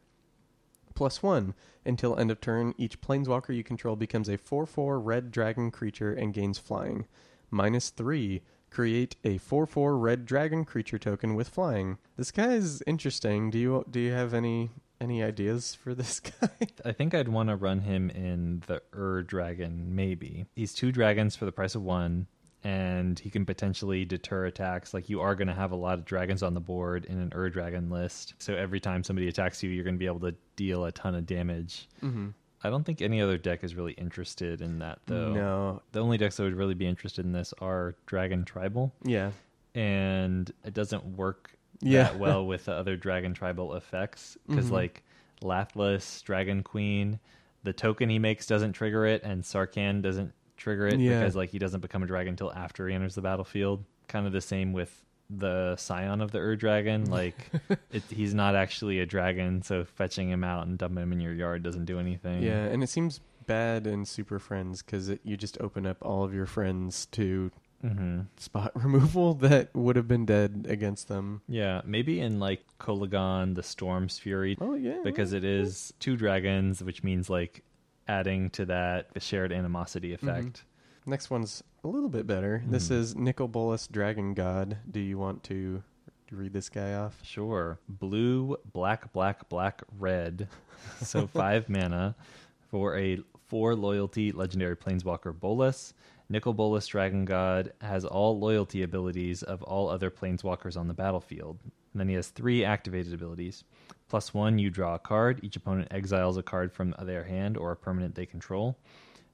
Plus 0.96 1.24
one 1.24 1.54
until 1.86 2.18
end 2.18 2.32
of 2.32 2.42
turn, 2.42 2.74
each 2.78 3.00
planeswalker 3.00 3.56
you 3.56 3.64
control 3.64 3.96
becomes 3.96 4.28
a 4.28 4.38
four 4.38 4.66
four 4.66 5.00
red 5.00 5.32
dragon 5.32 5.72
creature 5.72 6.14
and 6.14 6.34
gains 6.34 6.58
flying. 6.58 7.06
Minus 7.52 7.90
three 7.90 8.42
create 8.70 9.16
a 9.24 9.40
4-4 9.40 10.00
red 10.02 10.26
dragon 10.26 10.66
creature 10.66 10.98
token 11.00 11.36
with 11.36 11.50
flying. 11.50 11.98
This 12.18 12.32
guy 12.32 12.54
is 12.54 12.82
interesting. 12.88 13.50
Do 13.50 13.58
you 13.58 13.86
do 13.90 14.00
you 14.00 14.12
have 14.12 14.34
any 14.34 14.70
any 15.02 15.24
ideas 15.24 15.76
for 15.76 15.94
this 15.96 16.20
guy? 16.42 16.50
I 16.86 16.92
think 16.92 17.14
I'd 17.14 17.30
want 17.30 17.50
to 17.50 17.56
run 17.56 17.80
him 17.80 18.10
in 18.10 18.64
the 18.68 18.82
Ur 18.96 19.24
Dragon, 19.24 19.96
maybe. 19.96 20.46
He's 20.56 20.74
two 20.74 20.92
dragons 20.92 21.36
for 21.36 21.46
the 21.46 21.52
price 21.52 21.76
of 21.76 21.82
one, 21.84 22.28
and 22.64 23.18
he 23.18 23.30
can 23.30 23.46
potentially 23.46 24.04
deter 24.06 24.46
attacks. 24.46 24.94
Like, 24.94 25.10
you 25.10 25.22
are 25.22 25.36
going 25.36 25.48
to 25.48 25.54
have 25.54 25.72
a 25.72 25.78
lot 25.78 25.98
of 26.00 26.06
dragons 26.06 26.44
on 26.44 26.54
the 26.54 26.60
board 26.60 27.06
in 27.06 27.18
an 27.20 27.32
Ur 27.34 27.50
Dragon 27.50 27.90
list. 27.90 28.34
So, 28.40 28.56
every 28.56 28.80
time 28.82 29.04
somebody 29.04 29.30
attacks 29.30 29.64
you, 29.64 29.70
you're 29.70 29.86
going 29.86 29.96
to 29.96 30.00
be 30.00 30.06
able 30.06 30.20
to 30.22 30.36
deal 30.58 30.84
a 30.86 30.92
ton 30.92 31.16
of 31.16 31.26
damage. 31.26 31.88
mm-hmm. 32.04 32.30
I 32.64 32.70
don't 32.70 32.84
think 32.86 33.02
any 33.02 33.22
other 33.22 33.38
deck 33.38 33.64
is 33.64 33.76
really 33.76 33.94
interested 33.94 34.62
in 34.62 34.80
that, 34.80 35.00
though. 35.06 35.34
No. 35.34 35.82
The 35.94 36.02
only 36.02 36.18
decks 36.18 36.38
that 36.38 36.44
would 36.44 36.56
really 36.56 36.74
be 36.74 36.86
interested 36.88 37.24
in 37.26 37.32
this 37.32 37.54
are 37.62 37.96
Dragon 38.06 38.44
Tribal, 38.46 38.94
Yeah. 39.04 39.32
and 39.76 40.52
it 40.66 40.74
doesn't 40.74 41.04
work 41.18 41.52
Yeah. 41.82 42.04
that 42.04 42.20
well 42.20 42.46
with 42.48 42.66
the 42.66 42.74
other 42.74 42.98
dragon 42.98 43.34
tribal 43.34 43.76
effects 43.76 44.38
because 44.48 44.68
Mhm. 44.70 44.72
like 44.74 45.04
Lathliss, 45.42 46.22
Dragon 46.24 46.62
Queen, 46.64 47.20
the 47.64 47.72
token 47.74 48.10
he 48.10 48.20
makes 48.20 48.46
doesn't 48.46 48.74
trigger 48.74 49.06
it, 49.06 49.24
and 49.24 49.44
Sarkhan 49.44 50.02
doesn't 50.02 50.34
trigger 50.58 50.88
it 50.88 51.00
Yeah. 51.00 51.20
because 51.20 51.36
like 51.38 51.50
he 51.52 51.60
doesn't 51.60 51.80
become 51.80 52.04
a 52.04 52.08
dragon 52.08 52.32
until 52.32 52.52
after 52.54 52.88
he 52.90 52.94
enters 52.96 53.16
the 53.16 53.22
battlefield. 53.22 53.86
Kind 54.10 54.28
of 54.28 54.34
the 54.34 54.42
same 54.42 54.74
with 54.74 55.06
the 55.30 55.76
Scion 55.76 56.22
of 56.22 56.32
the 56.32 56.40
Ur 56.40 56.56
Dragon. 56.56 57.10
Like 57.10 57.36
it, 57.92 58.04
he's 58.10 58.34
not 58.34 58.56
actually 58.56 59.00
a 59.00 59.06
dragon, 59.06 59.62
so 59.62 59.86
fetching 59.86 60.30
him 60.30 60.44
out 60.44 60.68
and 60.68 60.78
dumping 60.78 61.04
him 61.04 61.12
in 61.14 61.20
your 61.22 61.34
yard 61.34 61.64
doesn't 61.64 61.86
do 61.86 62.00
anything. 62.00 62.42
Yeah, 62.44 62.66
and 62.66 62.84
it 62.84 62.90
seems 62.90 63.20
bad 63.46 63.88
in 63.88 64.06
Super 64.06 64.40
Friends 64.40 64.82
because 64.82 65.12
you 65.24 65.38
just 65.38 65.60
open 65.60 65.86
up 65.86 65.98
all 66.02 66.24
of 66.24 66.34
your 66.34 66.46
friends 66.46 67.06
to 67.08 67.52
hmm 67.82 68.22
spot 68.36 68.72
removal 68.76 69.36
that 69.36 69.74
would 69.74 69.96
have 69.96 70.08
been 70.08 70.26
dead 70.26 70.66
against 70.68 71.08
them. 71.08 71.42
Yeah, 71.48 71.82
maybe 71.86 72.20
in 72.20 72.40
like 72.40 72.64
Kolaghan, 72.80 73.56
the 73.56 73.64
Storm's 73.64 74.20
Fury, 74.20 74.58
Oh 74.60 74.76
yeah, 74.76 75.00
because 75.04 75.34
it 75.34 75.44
is 75.44 75.94
two 76.00 76.18
dragons, 76.18 76.84
which 76.84 77.04
means 77.04 77.30
like 77.30 77.64
adding 78.08 78.50
to 78.52 78.66
that 78.66 79.14
the 79.14 79.20
shared 79.20 79.52
animosity 79.54 80.14
effect. 80.14 80.64
Next 81.06 81.30
one's 81.30 81.64
a 81.84 81.88
little 81.88 82.10
bit 82.10 82.28
better. 82.28 82.64
This 82.68 82.90
Mhm. 82.90 82.96
is 82.96 83.16
Nicol 83.16 83.48
Bolas 83.48 83.88
Dragon 83.88 84.34
God. 84.34 84.78
Do 84.90 85.00
you 85.00 85.18
want 85.18 85.44
to 85.46 85.84
read 86.32 86.54
this 86.54 86.70
guy 86.70 86.94
off? 86.94 87.20
Sure. 87.24 87.80
Blue, 87.88 88.58
black, 88.72 89.12
black, 89.14 89.50
black, 89.50 89.82
red. 89.98 90.48
so 91.02 91.26
five 91.28 91.70
mana 91.70 92.16
for 92.70 92.98
a 92.98 93.20
four 93.48 93.76
loyalty 93.76 94.32
legendary 94.32 94.76
planeswalker 94.76 95.38
Bolas. 95.38 95.94
Nicol 96.32 96.54
Bolas 96.54 96.86
Dragon 96.86 97.26
God 97.26 97.74
has 97.82 98.06
all 98.06 98.38
loyalty 98.40 98.84
abilities 98.84 99.42
of 99.42 99.64
all 99.64 99.90
other 99.90 100.12
planeswalkers 100.12 100.78
on 100.78 100.88
the 100.88 100.94
battlefield. 100.94 101.58
And 101.94 102.00
then 102.00 102.08
he 102.08 102.14
has 102.14 102.28
three 102.30 102.64
activated 102.64 103.14
abilities. 103.14 103.64
Plus 104.08 104.32
one, 104.32 104.60
you 104.60 104.70
draw 104.70 104.94
a 104.94 105.00
card. 105.00 105.40
Each 105.42 105.56
opponent 105.56 105.88
exiles 105.90 106.38
a 106.38 106.44
card 106.44 106.72
from 106.72 106.94
their 107.02 107.24
hand 107.24 107.58
or 107.58 107.72
a 107.72 107.76
permanent 107.76 108.14
they 108.14 108.28
control. 108.28 108.78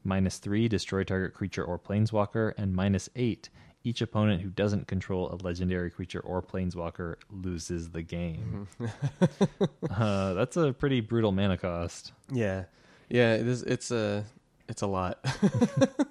Minus 0.05 0.37
three, 0.37 0.67
destroy 0.69 1.03
target 1.03 1.33
creature 1.33 1.63
or 1.63 1.77
planeswalker. 1.77 2.53
And 2.57 2.73
minus 2.73 3.09
eight, 3.15 3.49
each 3.83 4.01
opponent 4.01 4.41
who 4.41 4.49
doesn't 4.49 4.87
control 4.87 5.29
a 5.29 5.35
legendary 5.43 5.91
creature 5.91 6.21
or 6.21 6.41
planeswalker 6.41 7.15
loses 7.29 7.89
the 7.89 8.03
game. 8.03 8.67
uh, 9.89 10.33
that's 10.33 10.55
a 10.55 10.71
pretty 10.71 11.01
brutal 11.01 11.31
mana 11.33 11.57
cost. 11.57 12.13
Yeah, 12.31 12.65
yeah. 13.09 13.33
It 13.33 13.47
is. 13.47 13.63
It's 13.63 13.91
a. 13.91 14.23
It's 14.69 14.81
a 14.81 14.87
lot. 14.87 15.19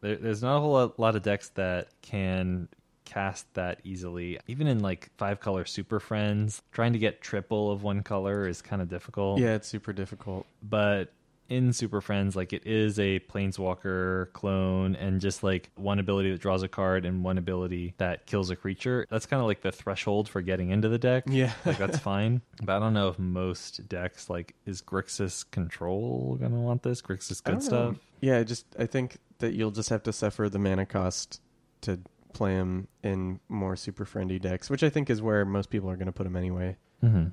There, 0.00 0.16
there's 0.16 0.42
not 0.42 0.56
a 0.56 0.60
whole 0.60 0.72
lot, 0.72 0.98
lot 0.98 1.16
of 1.16 1.22
decks 1.22 1.50
that 1.50 1.88
can 2.02 2.68
cast 3.04 3.52
that 3.54 3.80
easily. 3.84 4.38
Even 4.46 4.66
in 4.66 4.80
like 4.80 5.10
five 5.16 5.40
color 5.40 5.64
super 5.64 6.00
friends, 6.00 6.62
trying 6.72 6.92
to 6.92 6.98
get 6.98 7.20
triple 7.20 7.70
of 7.70 7.82
one 7.82 8.02
color 8.02 8.46
is 8.46 8.62
kind 8.62 8.80
of 8.80 8.88
difficult. 8.88 9.40
Yeah, 9.40 9.54
it's 9.54 9.68
super 9.68 9.92
difficult. 9.92 10.46
But 10.62 11.12
in 11.50 11.72
Super 11.72 12.00
Friends, 12.00 12.34
like 12.36 12.52
it 12.52 12.66
is 12.66 12.98
a 12.98 13.18
Planeswalker 13.20 14.32
clone, 14.32 14.96
and 14.96 15.20
just 15.20 15.42
like 15.42 15.70
one 15.74 15.98
ability 15.98 16.30
that 16.32 16.40
draws 16.40 16.62
a 16.62 16.68
card 16.68 17.04
and 17.04 17.22
one 17.22 17.36
ability 17.36 17.94
that 17.98 18.24
kills 18.26 18.48
a 18.50 18.56
creature. 18.56 19.06
That's 19.10 19.26
kind 19.26 19.40
of 19.40 19.46
like 19.46 19.60
the 19.60 19.72
threshold 19.72 20.28
for 20.28 20.40
getting 20.40 20.70
into 20.70 20.88
the 20.88 20.98
deck. 20.98 21.24
Yeah. 21.26 21.52
like 21.66 21.76
that's 21.78 21.98
fine. 22.12 22.40
But 22.62 22.76
I 22.76 22.78
don't 22.78 22.94
know 22.94 23.08
if 23.08 23.18
most 23.18 23.88
decks 23.88 24.30
like 24.30 24.54
is 24.64 24.80
Grixis 24.80 25.50
Control 25.50 26.36
gonna 26.40 26.60
want 26.60 26.82
this. 26.82 27.02
Grixis 27.02 27.42
good 27.42 27.52
don't 27.52 27.62
know. 27.62 27.66
stuff. 27.92 27.96
Yeah, 28.20 28.38
I 28.38 28.44
just 28.44 28.64
I 28.78 28.86
think 28.86 29.18
that 29.38 29.52
you'll 29.54 29.70
just 29.70 29.90
have 29.90 30.02
to 30.04 30.12
suffer 30.12 30.48
the 30.48 30.58
mana 30.58 30.86
cost 30.86 31.40
to 31.82 31.98
play 32.32 32.54
them 32.54 32.86
in 33.02 33.40
more 33.48 33.74
super 33.74 34.04
friendly 34.04 34.38
decks, 34.38 34.70
which 34.70 34.82
I 34.84 34.88
think 34.90 35.10
is 35.10 35.20
where 35.20 35.44
most 35.44 35.68
people 35.70 35.90
are 35.90 35.96
going 35.96 36.06
to 36.06 36.12
put 36.12 36.24
them 36.24 36.36
anyway. 36.36 36.76
Mm-hmm. 37.02 37.28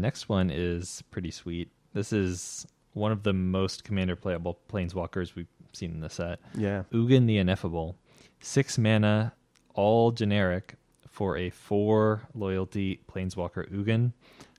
Next 0.00 0.28
one 0.28 0.50
is 0.50 1.02
pretty 1.10 1.30
sweet. 1.30 1.70
This 1.92 2.12
is 2.12 2.66
one 2.96 3.12
of 3.12 3.22
the 3.22 3.32
most 3.32 3.84
commander 3.84 4.16
playable 4.16 4.58
planeswalkers 4.72 5.34
we've 5.34 5.46
seen 5.74 5.92
in 5.92 6.00
the 6.00 6.08
set. 6.08 6.40
Yeah. 6.56 6.84
Ugin 6.92 7.26
the 7.26 7.36
Ineffable. 7.36 7.96
Six 8.40 8.78
mana, 8.78 9.34
all 9.74 10.12
generic, 10.12 10.76
for 11.06 11.36
a 11.36 11.50
four 11.50 12.22
loyalty 12.34 13.00
planeswalker 13.10 13.70
Ugin. 13.70 14.12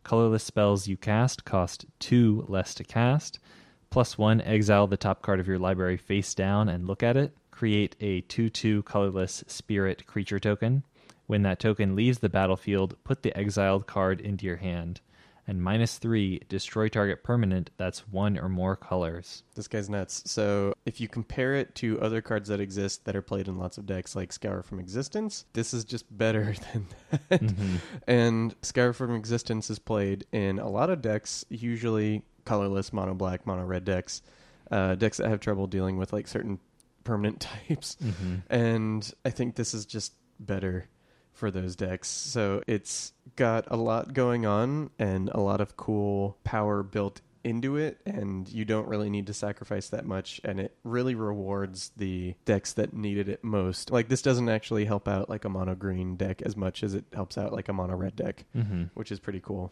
Colorless 0.04 0.44
spells 0.44 0.88
you 0.88 0.98
cast 0.98 1.46
cost 1.46 1.86
two 2.00 2.46
less 2.48 2.76
to 2.76 2.84
cast. 2.84 3.40
Plus 3.90 4.18
one, 4.18 4.42
exile 4.42 4.86
the 4.86 4.98
top 4.98 5.22
card 5.24 5.40
of 5.40 5.48
your 5.48 5.60
library 5.60 5.98
face 5.98 6.36
down 6.36 6.70
and 6.70 6.88
look 6.88 7.02
at 7.02 7.18
it. 7.18 7.36
Create 7.50 7.96
a 8.00 8.22
2 8.22 8.52
2 8.52 8.84
colorless 8.84 9.44
spirit 9.48 10.06
creature 10.06 10.40
token. 10.40 10.84
When 11.26 11.42
that 11.42 11.60
token 11.60 11.96
leaves 11.96 12.20
the 12.20 12.30
battlefield, 12.30 12.96
put 13.04 13.24
the 13.24 13.36
exiled 13.36 13.88
card 13.88 14.22
into 14.22 14.46
your 14.46 14.58
hand. 14.58 15.02
And 15.48 15.64
minus 15.64 15.98
three, 15.98 16.42
destroy 16.50 16.90
target 16.90 17.24
permanent 17.24 17.70
that's 17.78 18.00
one 18.08 18.38
or 18.38 18.50
more 18.50 18.76
colors. 18.76 19.44
This 19.56 19.70
guy's 19.70 19.90
nuts. 19.90 20.24
So 20.30 20.74
if 20.86 21.00
you 21.00 21.08
compare 21.08 21.56
it 21.56 21.74
to 21.76 22.00
other 22.02 22.22
cards 22.22 22.50
that 22.50 22.60
exist 22.60 23.06
that 23.06 23.16
are 23.16 23.22
played 23.22 23.48
in 23.48 23.58
lots 23.58 23.78
of 23.78 23.86
decks, 23.86 24.14
like 24.14 24.34
Scour 24.34 24.62
from 24.62 24.80
Existence, 24.80 25.46
this 25.54 25.74
is 25.74 25.86
just 25.86 26.06
better 26.16 26.54
than 26.74 26.88
that. 27.10 27.42
Mm-hmm. 27.42 27.76
And 28.08 28.56
Scour 28.62 28.92
from 28.92 29.16
Existence 29.16 29.70
is 29.70 29.80
played 29.80 30.26
in 30.34 30.60
a 30.60 30.70
lot 30.70 30.90
of 30.90 31.02
decks, 31.02 31.46
usually 31.50 32.24
colorless, 32.44 32.92
mono 32.92 33.14
black, 33.14 33.48
mono 33.48 33.64
red 33.64 33.86
decks, 33.86 34.22
uh, 34.70 34.96
decks 34.96 35.18
that 35.18 35.30
have 35.30 35.40
trouble 35.40 35.68
dealing 35.68 35.98
with 35.98 36.12
like 36.12 36.28
certain 36.28 36.60
permanent 37.06 37.40
types. 37.68 37.96
Mm-hmm. 38.04 38.36
And 38.50 39.14
I 39.24 39.30
think 39.30 39.56
this 39.56 39.74
is 39.74 39.86
just 39.86 40.14
better 40.40 40.88
for 41.38 41.52
those 41.52 41.76
decks. 41.76 42.08
So 42.10 42.62
it's 42.68 43.14
got 43.36 43.66
a 43.70 43.78
lot 43.78 44.14
going 44.14 44.46
on 44.46 44.90
and 45.00 45.30
a 45.30 45.40
lot 45.40 45.62
of 45.62 45.78
cool 45.78 46.38
power 46.44 46.84
built 46.84 47.22
into 47.44 47.78
it 47.78 48.02
and 48.06 48.50
you 48.50 48.66
don't 48.66 48.88
really 48.90 49.10
need 49.10 49.28
to 49.28 49.34
sacrifice 49.34 49.88
that 49.90 50.06
much 50.06 50.42
and 50.44 50.60
it 50.60 50.76
really 50.84 51.16
rewards 51.16 51.92
the 51.96 52.36
decks 52.44 52.74
that 52.74 52.92
needed 52.94 53.30
it 53.30 53.42
most. 53.44 53.90
Like 53.92 54.10
this 54.10 54.22
doesn't 54.22 54.50
actually 54.50 54.84
help 54.86 55.08
out 55.08 55.30
like 55.30 55.46
a 55.46 55.50
mono 55.50 55.74
green 55.76 56.18
deck 56.18 56.42
as 56.42 56.58
much 56.58 56.84
as 56.84 56.94
it 56.94 57.06
helps 57.14 57.38
out 57.38 57.54
like 57.54 57.70
a 57.70 57.74
mono 57.74 57.96
red 57.96 58.16
deck, 58.18 58.44
Mm-hmm. 58.56 58.86
which 58.96 59.12
is 59.14 59.20
pretty 59.22 59.40
cool. 59.40 59.72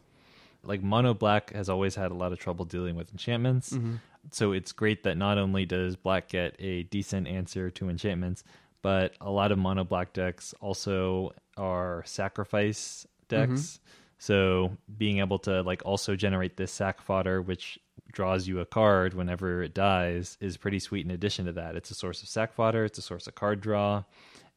like 0.64 0.82
mono 0.82 1.14
black 1.14 1.52
has 1.54 1.68
always 1.68 1.96
had 1.96 2.12
a 2.12 2.16
lot 2.16 2.32
of 2.32 2.40
trouble 2.40 2.64
dealing 2.66 2.96
with 2.96 3.12
enchantments. 3.12 3.72
Mm-hmm. 3.72 3.96
So 4.32 4.54
it's 4.54 4.72
great 4.72 5.04
that 5.04 5.18
not 5.18 5.38
only 5.38 5.66
does 5.66 5.96
black 5.98 6.30
get 6.30 6.56
a 6.60 6.84
decent 6.84 7.28
answer 7.28 7.70
to 7.72 7.90
enchantments, 7.90 8.44
but 8.86 9.16
a 9.20 9.32
lot 9.32 9.52
of 9.52 9.58
mono 9.58 9.84
black 9.84 10.14
decks 10.14 10.54
also 10.62 11.34
are 11.58 12.04
sacrifice 12.06 13.08
decks. 13.30 13.52
Mm-hmm. 13.52 13.92
So 14.20 14.78
being 14.96 15.18
able 15.18 15.40
to 15.40 15.64
like 15.64 15.82
also 15.84 16.16
generate 16.16 16.56
this 16.56 16.72
sack 16.72 17.02
fodder, 17.02 17.42
which 17.42 17.80
draws 18.12 18.48
you 18.48 18.60
a 18.60 18.66
card 18.68 19.16
whenever 19.16 19.64
it 19.64 19.74
dies, 19.74 20.38
is 20.40 20.56
pretty 20.56 20.78
sweet. 20.78 21.04
In 21.04 21.10
addition 21.10 21.48
to 21.48 21.54
that, 21.54 21.76
it's 21.76 21.90
a 21.90 21.96
source 21.96 22.22
of 22.22 22.30
sack 22.30 22.54
fodder. 22.54 22.86
It's 22.86 23.00
a 23.00 23.02
source 23.02 23.26
of 23.26 23.34
card 23.34 23.60
draw. 23.60 24.04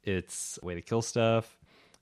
It's 0.04 0.58
a 0.62 0.66
way 0.66 0.74
to 0.74 0.82
kill 0.82 1.00
stuff. 1.00 1.56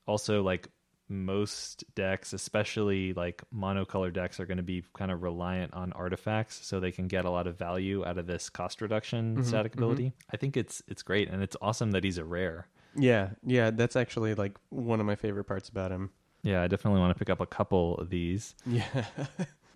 Also, 0.08 0.42
like 0.42 0.68
most 1.08 1.84
decks, 1.94 2.32
especially 2.32 3.12
like 3.12 3.42
monocolor 3.54 4.12
decks, 4.12 4.40
are 4.40 4.46
going 4.46 4.56
to 4.56 4.62
be 4.62 4.84
kind 4.96 5.10
of 5.10 5.22
reliant 5.22 5.72
on 5.74 5.92
artifacts, 5.92 6.64
so 6.66 6.80
they 6.80 6.92
can 6.92 7.06
get 7.08 7.24
a 7.24 7.30
lot 7.30 7.46
of 7.46 7.56
value 7.56 8.04
out 8.04 8.18
of 8.18 8.26
this 8.26 8.48
cost 8.48 8.80
reduction 8.80 9.36
Mhm, 9.36 9.44
static 9.44 9.72
mhm. 9.72 9.78
ability. 9.78 10.12
I 10.32 10.36
think 10.36 10.56
it's 10.56 10.82
it's 10.88 11.02
great, 11.02 11.28
and 11.28 11.42
it's 11.42 11.56
awesome 11.62 11.92
that 11.92 12.04
he's 12.04 12.18
a 12.18 12.24
rare. 12.24 12.68
Yeah, 12.94 13.30
yeah, 13.44 13.70
that's 13.70 13.94
actually 13.96 14.34
like 14.34 14.56
one 14.70 15.00
of 15.00 15.06
my 15.06 15.16
favorite 15.16 15.44
parts 15.44 15.68
about 15.68 15.90
him. 15.90 16.10
Yeah, 16.42 16.62
I 16.62 16.68
definitely 16.68 17.00
want 17.00 17.12
to 17.14 17.18
pick 17.18 17.28
up 17.30 17.40
a 17.40 17.46
couple 17.46 17.96
of 17.98 18.10
these. 18.10 18.54
Yeah. 18.66 19.04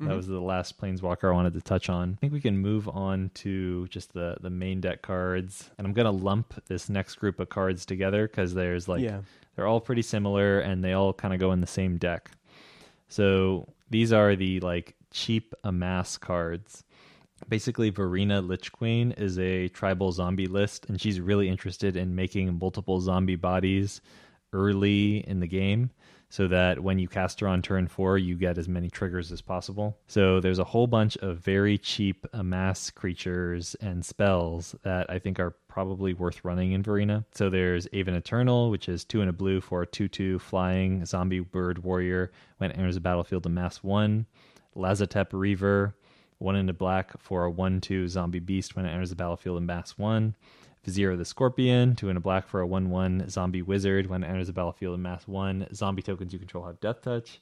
That 0.08 0.16
was 0.16 0.26
the 0.28 0.40
last 0.40 0.80
planeswalker 0.80 1.28
I 1.28 1.32
wanted 1.34 1.52
to 1.52 1.60
touch 1.60 1.90
on. 1.90 2.14
I 2.14 2.16
think 2.22 2.32
we 2.32 2.40
can 2.40 2.56
move 2.56 2.88
on 2.88 3.30
to 3.34 3.86
just 3.88 4.14
the 4.14 4.38
the 4.40 4.48
main 4.48 4.80
deck 4.80 5.02
cards, 5.02 5.68
and 5.76 5.86
I'm 5.86 5.92
gonna 5.92 6.10
lump 6.10 6.54
this 6.68 6.88
next 6.88 7.16
group 7.16 7.38
of 7.38 7.50
cards 7.50 7.84
together 7.84 8.26
because 8.26 8.54
there's 8.54 8.88
like 8.88 9.02
yeah. 9.02 9.20
They're 9.54 9.66
all 9.66 9.80
pretty 9.80 10.02
similar 10.02 10.60
and 10.60 10.82
they 10.82 10.92
all 10.92 11.12
kind 11.12 11.34
of 11.34 11.40
go 11.40 11.52
in 11.52 11.60
the 11.60 11.66
same 11.66 11.96
deck. 11.96 12.30
So 13.08 13.68
these 13.90 14.12
are 14.12 14.36
the 14.36 14.60
like 14.60 14.94
cheap 15.10 15.54
amass 15.64 16.16
cards. 16.16 16.84
Basically, 17.48 17.90
Varina 17.90 18.40
Lich 18.40 18.70
Queen 18.70 19.12
is 19.12 19.38
a 19.38 19.68
tribal 19.68 20.12
zombie 20.12 20.46
list, 20.46 20.86
and 20.88 21.00
she's 21.00 21.20
really 21.20 21.48
interested 21.48 21.96
in 21.96 22.14
making 22.14 22.58
multiple 22.58 23.00
zombie 23.00 23.36
bodies 23.36 24.02
early 24.52 25.26
in 25.26 25.40
the 25.40 25.46
game 25.46 25.90
so 26.30 26.46
that 26.46 26.80
when 26.80 26.98
you 26.98 27.08
cast 27.08 27.40
her 27.40 27.48
on 27.48 27.60
turn 27.60 27.88
four, 27.88 28.16
you 28.16 28.36
get 28.36 28.56
as 28.56 28.68
many 28.68 28.88
triggers 28.88 29.32
as 29.32 29.42
possible. 29.42 29.98
So 30.06 30.40
there's 30.40 30.60
a 30.60 30.64
whole 30.64 30.86
bunch 30.86 31.16
of 31.18 31.38
very 31.38 31.76
cheap 31.76 32.24
amass 32.32 32.88
creatures 32.88 33.74
and 33.80 34.04
spells 34.04 34.76
that 34.82 35.10
I 35.10 35.18
think 35.18 35.40
are 35.40 35.56
probably 35.68 36.14
worth 36.14 36.44
running 36.44 36.72
in 36.72 36.82
Varina. 36.84 37.24
So 37.34 37.50
there's 37.50 37.88
Aven 37.92 38.14
Eternal, 38.14 38.70
which 38.70 38.88
is 38.88 39.04
two 39.04 39.20
and 39.20 39.28
a 39.28 39.32
blue 39.32 39.60
for 39.60 39.82
a 39.82 39.86
2 39.86 40.08
2 40.08 40.38
flying 40.38 41.04
zombie 41.04 41.40
bird 41.40 41.82
warrior 41.82 42.30
when 42.58 42.70
it 42.70 42.78
enters 42.78 42.94
the 42.94 43.00
battlefield, 43.00 43.44
amass 43.44 43.82
one. 43.82 44.26
Lazotep 44.76 45.32
Reaver, 45.32 45.96
one 46.38 46.54
in 46.54 46.68
a 46.68 46.72
black 46.72 47.20
for 47.20 47.44
a 47.44 47.50
1 47.50 47.80
2 47.80 48.06
zombie 48.08 48.38
beast 48.38 48.76
when 48.76 48.86
it 48.86 48.90
enters 48.90 49.10
the 49.10 49.16
battlefield, 49.16 49.58
in 49.58 49.66
mass 49.66 49.98
one. 49.98 50.36
Vizier 50.84 51.10
of 51.12 51.18
the 51.18 51.24
Scorpion, 51.24 51.94
two 51.94 52.08
in 52.08 52.16
a 52.16 52.20
black 52.20 52.48
for 52.48 52.60
a 52.60 52.66
1 52.66 52.90
1 52.90 53.28
zombie 53.28 53.62
wizard 53.62 54.06
when 54.06 54.22
it 54.24 54.28
enters 54.28 54.46
the 54.46 54.52
battlefield 54.52 54.94
in 54.94 55.02
mass 55.02 55.28
1. 55.28 55.68
Zombie 55.74 56.02
tokens 56.02 56.32
you 56.32 56.38
control 56.38 56.64
have 56.64 56.80
Death 56.80 57.02
Touch. 57.02 57.40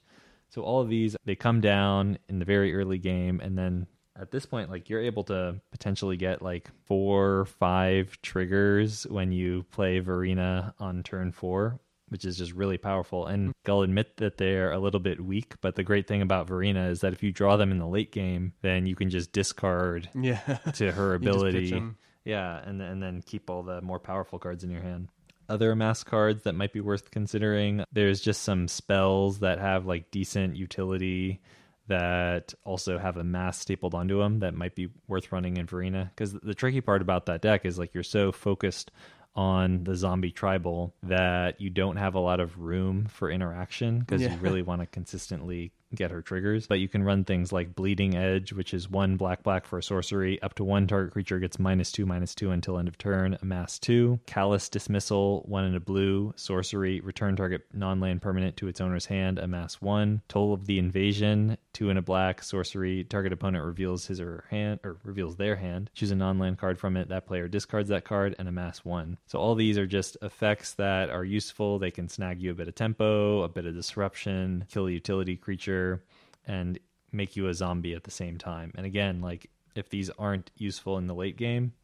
So 0.48 0.62
all 0.62 0.80
of 0.80 0.88
these, 0.88 1.14
they 1.24 1.36
come 1.36 1.60
down 1.60 2.18
in 2.28 2.38
the 2.38 2.44
very 2.44 2.74
early 2.74 2.98
game, 2.98 3.40
and 3.40 3.56
then 3.56 3.86
at 4.18 4.30
this 4.30 4.46
point, 4.46 4.70
like 4.70 4.88
you're 4.88 5.02
able 5.02 5.22
to 5.24 5.60
potentially 5.70 6.16
get 6.16 6.42
like 6.42 6.70
four, 6.86 7.44
five 7.44 8.18
triggers 8.22 9.06
when 9.06 9.30
you 9.30 9.64
play 9.70 10.00
Varina 10.00 10.74
on 10.80 11.02
turn 11.02 11.30
four, 11.32 11.78
which 12.08 12.24
is 12.24 12.36
just 12.38 12.52
really 12.52 12.78
powerful. 12.78 13.26
And 13.26 13.52
I'll 13.68 13.82
admit 13.82 14.16
that 14.16 14.38
they're 14.38 14.72
a 14.72 14.78
little 14.78 15.00
bit 15.00 15.20
weak, 15.20 15.54
but 15.60 15.76
the 15.76 15.84
great 15.84 16.08
thing 16.08 16.22
about 16.22 16.48
Varina 16.48 16.88
is 16.88 17.00
that 17.02 17.12
if 17.12 17.22
you 17.22 17.30
draw 17.30 17.56
them 17.56 17.70
in 17.70 17.78
the 17.78 17.86
late 17.86 18.10
game, 18.10 18.54
then 18.62 18.86
you 18.86 18.96
can 18.96 19.10
just 19.10 19.30
discard 19.32 20.08
Yeah. 20.14 20.40
to 20.74 20.90
her 20.92 21.12
You 21.14 21.18
just 21.20 21.44
pitch 21.44 21.70
ability. 21.70 21.82
Yeah, 22.24 22.60
and 22.64 22.80
and 22.82 23.02
then 23.02 23.22
keep 23.22 23.48
all 23.50 23.62
the 23.62 23.80
more 23.80 23.98
powerful 23.98 24.38
cards 24.38 24.64
in 24.64 24.70
your 24.70 24.82
hand. 24.82 25.08
Other 25.48 25.74
mass 25.74 26.04
cards 26.04 26.42
that 26.42 26.54
might 26.54 26.72
be 26.74 26.80
worth 26.80 27.10
considering. 27.10 27.84
There's 27.92 28.20
just 28.20 28.42
some 28.42 28.68
spells 28.68 29.38
that 29.40 29.58
have 29.58 29.86
like 29.86 30.10
decent 30.10 30.56
utility 30.56 31.40
that 31.86 32.52
also 32.64 32.98
have 32.98 33.16
a 33.16 33.24
mass 33.24 33.58
stapled 33.58 33.94
onto 33.94 34.18
them 34.18 34.40
that 34.40 34.52
might 34.54 34.74
be 34.74 34.88
worth 35.06 35.32
running 35.32 35.56
in 35.56 35.64
Varina. 35.66 36.10
Because 36.14 36.32
the 36.34 36.54
tricky 36.54 36.82
part 36.82 37.00
about 37.00 37.26
that 37.26 37.40
deck 37.40 37.64
is 37.64 37.78
like 37.78 37.94
you're 37.94 38.02
so 38.02 38.30
focused 38.30 38.90
on 39.34 39.84
the 39.84 39.94
zombie 39.94 40.32
tribal 40.32 40.94
that 41.02 41.60
you 41.60 41.70
don't 41.70 41.96
have 41.96 42.14
a 42.14 42.20
lot 42.20 42.40
of 42.40 42.58
room 42.58 43.06
for 43.06 43.30
interaction 43.30 44.00
because 44.00 44.20
Yeah. 44.20 44.32
you 44.34 44.38
really 44.40 44.62
want 44.62 44.82
to 44.82 44.86
consistently 44.86 45.72
get 45.94 46.10
her 46.10 46.22
triggers. 46.22 46.66
But 46.66 46.80
you 46.80 46.88
can 46.88 47.02
run 47.02 47.24
things 47.24 47.52
like 47.52 47.74
Bleeding 47.74 48.16
Edge, 48.16 48.52
which 48.52 48.74
is 48.74 48.90
one 48.90 49.16
black 49.16 49.42
black 49.42 49.66
for 49.66 49.78
a 49.78 49.82
sorcery. 49.82 50.40
Up 50.42 50.54
to 50.54 50.64
one 50.64 50.86
target 50.86 51.12
creature 51.12 51.38
gets 51.38 51.58
minus 51.58 51.92
two, 51.92 52.06
minus 52.06 52.34
two 52.34 52.50
until 52.50 52.78
end 52.78 52.88
of 52.88 52.98
turn, 52.98 53.38
amass 53.42 53.78
two. 53.78 54.20
Callous 54.26 54.68
Dismissal, 54.68 55.44
one 55.46 55.64
in 55.64 55.74
a 55.74 55.80
blue, 55.80 56.32
sorcery, 56.36 57.00
return 57.00 57.36
target 57.36 57.62
non 57.72 58.00
land 58.00 58.22
permanent 58.22 58.56
to 58.58 58.68
its 58.68 58.80
owner's 58.80 59.06
hand, 59.06 59.38
amass 59.38 59.80
one. 59.80 60.22
Toll 60.28 60.52
of 60.52 60.66
the 60.66 60.78
Invasion, 60.78 61.56
two 61.78 61.90
in 61.90 61.96
a 61.96 62.02
black, 62.02 62.42
sorcery, 62.42 63.04
target 63.04 63.32
opponent 63.32 63.64
reveals 63.64 64.04
his 64.06 64.20
or 64.20 64.24
her 64.26 64.44
hand 64.50 64.80
or 64.82 64.98
reveals 65.04 65.36
their 65.36 65.54
hand. 65.54 65.90
Choose 65.94 66.10
a 66.10 66.16
non 66.16 66.36
land 66.36 66.58
card 66.58 66.76
from 66.76 66.96
it. 66.96 67.08
That 67.08 67.26
player 67.26 67.46
discards 67.46 67.88
that 67.90 68.04
card 68.04 68.34
and 68.36 68.48
amass 68.48 68.84
one. 68.84 69.16
So 69.26 69.38
all 69.38 69.54
these 69.54 69.78
are 69.78 69.86
just 69.86 70.16
effects 70.20 70.74
that 70.74 71.08
are 71.08 71.24
useful. 71.24 71.78
They 71.78 71.92
can 71.92 72.08
snag 72.08 72.42
you 72.42 72.50
a 72.50 72.54
bit 72.54 72.66
of 72.66 72.74
tempo, 72.74 73.42
a 73.42 73.48
bit 73.48 73.64
of 73.64 73.76
disruption, 73.76 74.64
kill 74.68 74.88
a 74.88 74.90
utility 74.90 75.36
creature, 75.36 76.02
and 76.48 76.80
make 77.12 77.36
you 77.36 77.46
a 77.46 77.54
zombie 77.54 77.94
at 77.94 78.02
the 78.02 78.10
same 78.10 78.38
time. 78.38 78.72
And 78.74 78.84
again, 78.84 79.20
like 79.20 79.48
if 79.76 79.88
these 79.88 80.10
aren't 80.18 80.50
useful 80.56 80.98
in 80.98 81.06
the 81.06 81.14
late 81.14 81.36
game, 81.36 81.74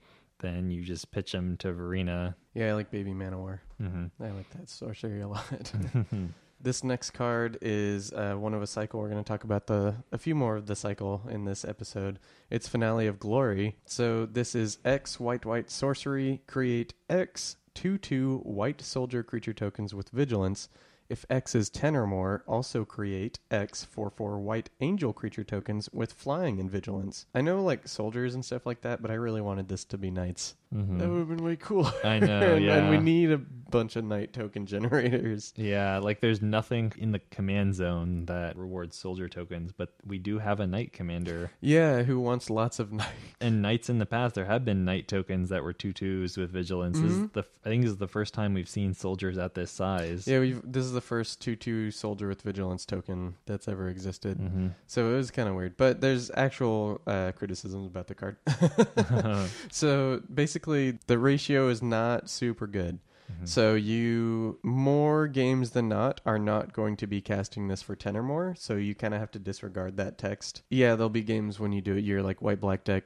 then 0.41 0.73
you 0.73 0.83
just 0.83 1.13
pitch 1.13 1.31
them 1.31 1.57
to 1.59 1.73
Varina. 1.73 2.35
Yeah, 2.53 2.71
I 2.71 2.73
like 2.75 2.91
Baby 2.91 3.13
Manowar. 3.13 3.61
hmm 3.79 4.07
I 4.21 4.31
like 4.31 4.51
that 4.51 4.69
sorcery 4.69 5.21
a 5.21 5.29
lot. 5.29 5.73
this 6.65 6.83
next 6.83 7.11
card 7.11 7.59
is 7.61 8.13
uh, 8.13 8.35
one 8.35 8.55
of 8.55 8.63
a 8.63 8.67
cycle. 8.67 8.99
We're 8.99 9.11
going 9.11 9.23
to 9.23 9.29
talk 9.29 9.45
about 9.45 9.67
the 9.67 9.97
a 10.11 10.19
few 10.19 10.35
more 10.35 10.57
of 10.57 10.67
the 10.67 10.75
cycle 10.75 11.23
in 11.29 11.45
this 11.45 11.65
episode. 11.65 12.19
It's 12.51 12.67
Finale 12.67 13.07
of 13.07 13.19
Glory. 13.19 13.77
So 13.85 14.25
this 14.27 14.55
is 14.55 14.79
X 14.85 15.21
white 15.21 15.45
white 15.45 15.71
sorcery. 15.71 16.41
Create 16.47 16.95
X 17.09 17.57
two 17.75 17.99
two 17.99 18.39
white 18.39 18.81
soldier 18.81 19.23
creature 19.23 19.53
tokens 19.53 19.95
with 19.95 20.09
vigilance. 20.09 20.69
If 21.15 21.25
X 21.31 21.55
is 21.55 21.71
10 21.71 21.95
or 21.95 22.09
more, 22.09 22.43
also 22.45 22.85
create 22.85 23.39
X 23.49 23.85
4 23.85 24.11
4 24.11 24.41
white 24.41 24.71
angel 24.81 25.13
creature 25.13 25.45
tokens 25.45 25.89
with 25.93 26.13
flying 26.13 26.59
and 26.59 26.69
vigilance. 26.69 27.27
I 27.37 27.41
know 27.41 27.63
like 27.63 27.87
soldiers 27.87 28.35
and 28.35 28.45
stuff 28.45 28.67
like 28.67 28.81
that, 28.81 29.01
but 29.01 29.13
I 29.13 29.15
really 29.15 29.41
wanted 29.41 29.69
this 29.69 29.85
to 29.85 29.97
be 29.97 30.11
knights. 30.11 30.57
hmm 30.73 30.99
That 30.99 31.09
would 31.09 31.19
have 31.21 31.29
been 31.29 31.45
way 31.45 31.55
cool. 31.55 31.89
I 32.03 32.19
know, 32.19 32.41
and, 32.57 32.65
and 32.69 32.91
we 32.91 32.99
need 32.99 33.31
a 33.31 33.39
bunch 33.39 33.95
of 33.95 34.05
knight 34.05 34.33
token 34.33 34.67
generators. 34.67 35.53
Yeah, 35.55 35.99
like 35.99 36.19
there's 36.19 36.43
nothing 36.43 36.93
in 36.99 37.13
the 37.13 37.21
command 37.31 37.77
zone 37.77 38.25
that 38.27 38.57
rewards 38.57 38.97
soldier 38.97 39.29
tokens, 39.29 39.71
but 39.71 39.91
we 40.05 40.19
do 40.19 40.41
have 40.41 40.59
a 40.59 40.67
knight 40.67 40.93
commander. 40.93 41.53
Yeah, 41.61 42.03
who 42.03 42.19
wants 42.19 42.51
lots 42.51 42.81
of 42.81 42.91
knights. 42.93 43.13
And 43.41 43.63
knights 43.63 43.89
in 43.89 43.99
the 44.01 44.07
past, 44.07 44.35
there 44.35 44.47
have 44.47 44.65
been 44.65 44.85
knight 44.85 45.07
tokens 45.07 45.49
that 45.51 45.63
were 45.63 45.73
two 45.73 45.93
twos 45.93 46.37
with 46.37 46.51
vigilance. 46.51 46.99
This 46.99 47.13
is 47.13 47.19
Mhm. 47.21 47.33
the 47.35 47.45
I 47.65 47.69
think 47.69 47.83
this 47.83 47.93
is 47.93 47.99
the 47.99 48.09
first 48.09 48.35
time 48.35 48.53
we've 48.53 48.69
seen 48.69 48.95
soldiers 48.95 49.39
at 49.39 49.55
this 49.55 49.71
size. 49.71 50.27
Yeah, 50.27 50.41
we've, 50.41 50.61
this 50.65 50.85
is 50.85 50.93
the 50.93 51.01
first 51.05 51.41
2 51.43 51.55
2 51.57 51.91
soldier 51.91 52.29
with 52.29 52.43
vigilance 52.43 52.85
token 52.85 53.37
that's 53.47 53.69
ever 53.69 53.89
existed. 53.89 54.39
hmm 54.39 54.69
So 54.87 55.13
it 55.13 55.17
was 55.17 55.31
kind 55.31 55.49
of 55.49 55.55
weird. 55.55 55.77
But 55.77 56.01
there's 56.01 56.31
actual 56.35 57.01
uh, 57.07 57.33
criticisms 57.33 57.87
about 57.87 58.07
the 58.09 58.15
card. 58.15 58.37
so 59.71 60.23
basically, 60.33 60.99
the 61.07 61.19
ratio 61.19 61.69
is 61.69 61.83
not 61.83 62.29
super 62.29 62.67
good. 62.67 62.99
Mm-hmm. 63.33 63.47
So 63.47 63.75
you 63.75 64.59
more 64.63 65.27
games 65.29 65.71
than 65.71 65.89
not 65.89 66.21
are 66.27 66.39
not 66.39 66.73
going 66.75 66.97
to 66.99 67.07
be 67.07 67.21
casting 67.23 67.69
this 67.69 67.81
for 67.81 67.97
10 67.97 68.17
or 68.17 68.23
more, 68.23 68.55
so 68.59 68.75
you 68.75 68.95
kind 68.95 69.15
of 69.15 69.21
have 69.21 69.31
to 69.33 69.39
disregard 69.39 69.97
that 69.97 70.19
text. 70.19 70.63
Yeah, 70.69 70.95
there'll 70.95 71.09
be 71.09 71.23
games 71.23 71.59
when 71.59 71.73
you 71.73 71.81
do 71.81 71.97
it 71.97 72.05
you're 72.05 72.23
like 72.23 72.43
white 72.43 72.61
black 72.61 72.85
deck 72.85 73.05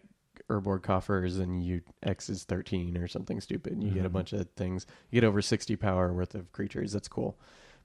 Urborg 0.51 0.83
coffers 0.83 1.37
and 1.39 1.63
you 1.63 1.83
X 2.03 2.29
is 2.31 2.43
13 2.45 2.97
or 2.97 3.07
something 3.07 3.41
stupid 3.41 3.75
and 3.75 3.83
you 3.85 3.91
get 3.91 4.07
a 4.07 4.09
Mhm. 4.09 4.13
bunch 4.15 4.33
of 4.33 4.49
things. 4.57 4.87
You 5.11 5.21
get 5.21 5.27
over 5.27 5.43
60 5.43 5.77
power 5.77 6.13
worth 6.13 6.35
of 6.35 6.51
creatures. 6.53 6.93
That's 6.93 7.07
cool. 7.09 7.39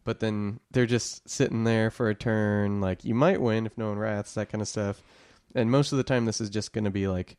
But 0.04 0.20
then 0.20 0.60
they're 0.72 0.86
just 0.86 1.28
sitting 1.30 1.64
there 1.64 1.90
for 1.90 2.10
a 2.10 2.16
turn 2.16 2.82
like 2.82 3.04
you 3.06 3.16
might 3.16 3.42
win 3.42 3.66
if 3.66 3.78
no 3.78 3.90
one 3.90 3.98
wraths 3.98 4.34
that 4.34 4.50
kind 4.50 4.62
of 4.62 4.68
stuff. 4.68 5.02
And 5.56 5.70
most 5.72 5.92
of 5.92 5.98
the 5.98 6.04
time 6.04 6.26
this 6.26 6.42
is 6.42 6.50
just 6.50 6.74
going 6.74 6.84
to 6.86 6.90
be 6.92 7.08
like 7.08 7.38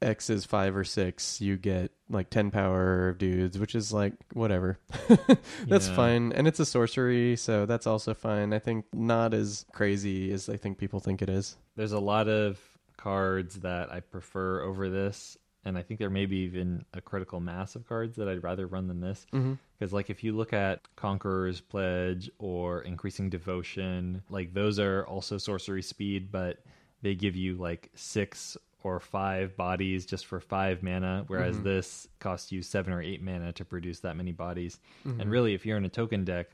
X 0.00 0.30
is 0.30 0.44
five 0.44 0.76
or 0.76 0.84
six, 0.84 1.40
you 1.40 1.56
get 1.56 1.90
like 2.08 2.30
10 2.30 2.50
power 2.52 3.14
dudes, 3.14 3.58
which 3.58 3.74
is 3.74 3.92
like 3.92 4.12
whatever. 4.32 4.78
that's 5.66 5.88
Yeah. 5.88 5.94
fine. 5.96 6.32
And 6.32 6.46
it's 6.46 6.60
a 6.60 6.66
sorcery, 6.66 7.34
so 7.36 7.66
that's 7.66 7.86
also 7.86 8.14
fine. 8.14 8.52
I 8.52 8.58
think 8.60 8.84
not 8.92 9.34
as 9.34 9.64
crazy 9.72 10.30
as 10.32 10.48
I 10.48 10.56
think 10.56 10.78
people 10.78 11.00
think 11.00 11.20
it 11.22 11.28
is. 11.28 11.56
There's 11.74 11.92
a 11.92 11.98
lot 11.98 12.28
of 12.28 12.60
cards 12.96 13.56
that 13.60 13.92
I 13.92 14.00
prefer 14.00 14.60
over 14.62 14.88
this, 14.90 15.36
and 15.64 15.76
I 15.76 15.82
think 15.82 15.98
there 16.00 16.10
may 16.10 16.26
be 16.26 16.38
even 16.38 16.84
a 16.94 17.00
critical 17.00 17.40
mass 17.40 17.74
of 17.76 17.86
cards 17.86 18.16
that 18.16 18.28
I'd 18.28 18.42
rather 18.42 18.66
run 18.66 18.88
than 18.88 19.00
this. 19.00 19.26
Mm-hmm. 19.32 19.54
Because, 19.78 19.92
like, 19.92 20.10
if 20.10 20.24
you 20.24 20.32
look 20.36 20.52
at 20.52 20.80
Conqueror's 20.96 21.60
Pledge 21.60 22.30
or 22.38 22.82
Increasing 22.82 23.28
Devotion, 23.30 24.22
like, 24.30 24.54
those 24.54 24.78
are 24.78 25.04
also 25.06 25.38
sorcery 25.38 25.82
speed, 25.82 26.30
but 26.32 26.58
they 27.02 27.14
give 27.14 27.36
you 27.36 27.54
like 27.56 27.90
six 27.94 28.56
or 28.82 28.98
five 29.00 29.56
bodies 29.56 30.06
just 30.06 30.26
for 30.26 30.40
five 30.40 30.82
mana, 30.82 31.24
whereas 31.26 31.56
Mhm. 31.58 31.64
this 31.64 32.08
costs 32.20 32.50
you 32.52 32.62
seven 32.62 32.92
or 32.92 33.02
eight 33.02 33.22
mana 33.22 33.52
to 33.52 33.64
produce 33.64 34.00
that 34.00 34.16
many 34.16 34.32
bodies. 34.32 34.78
Mm-hmm. 35.06 35.20
And 35.20 35.30
really, 35.30 35.54
if 35.54 35.66
you're 35.66 35.76
in 35.76 35.84
a 35.84 35.88
token 35.88 36.24
deck, 36.24 36.50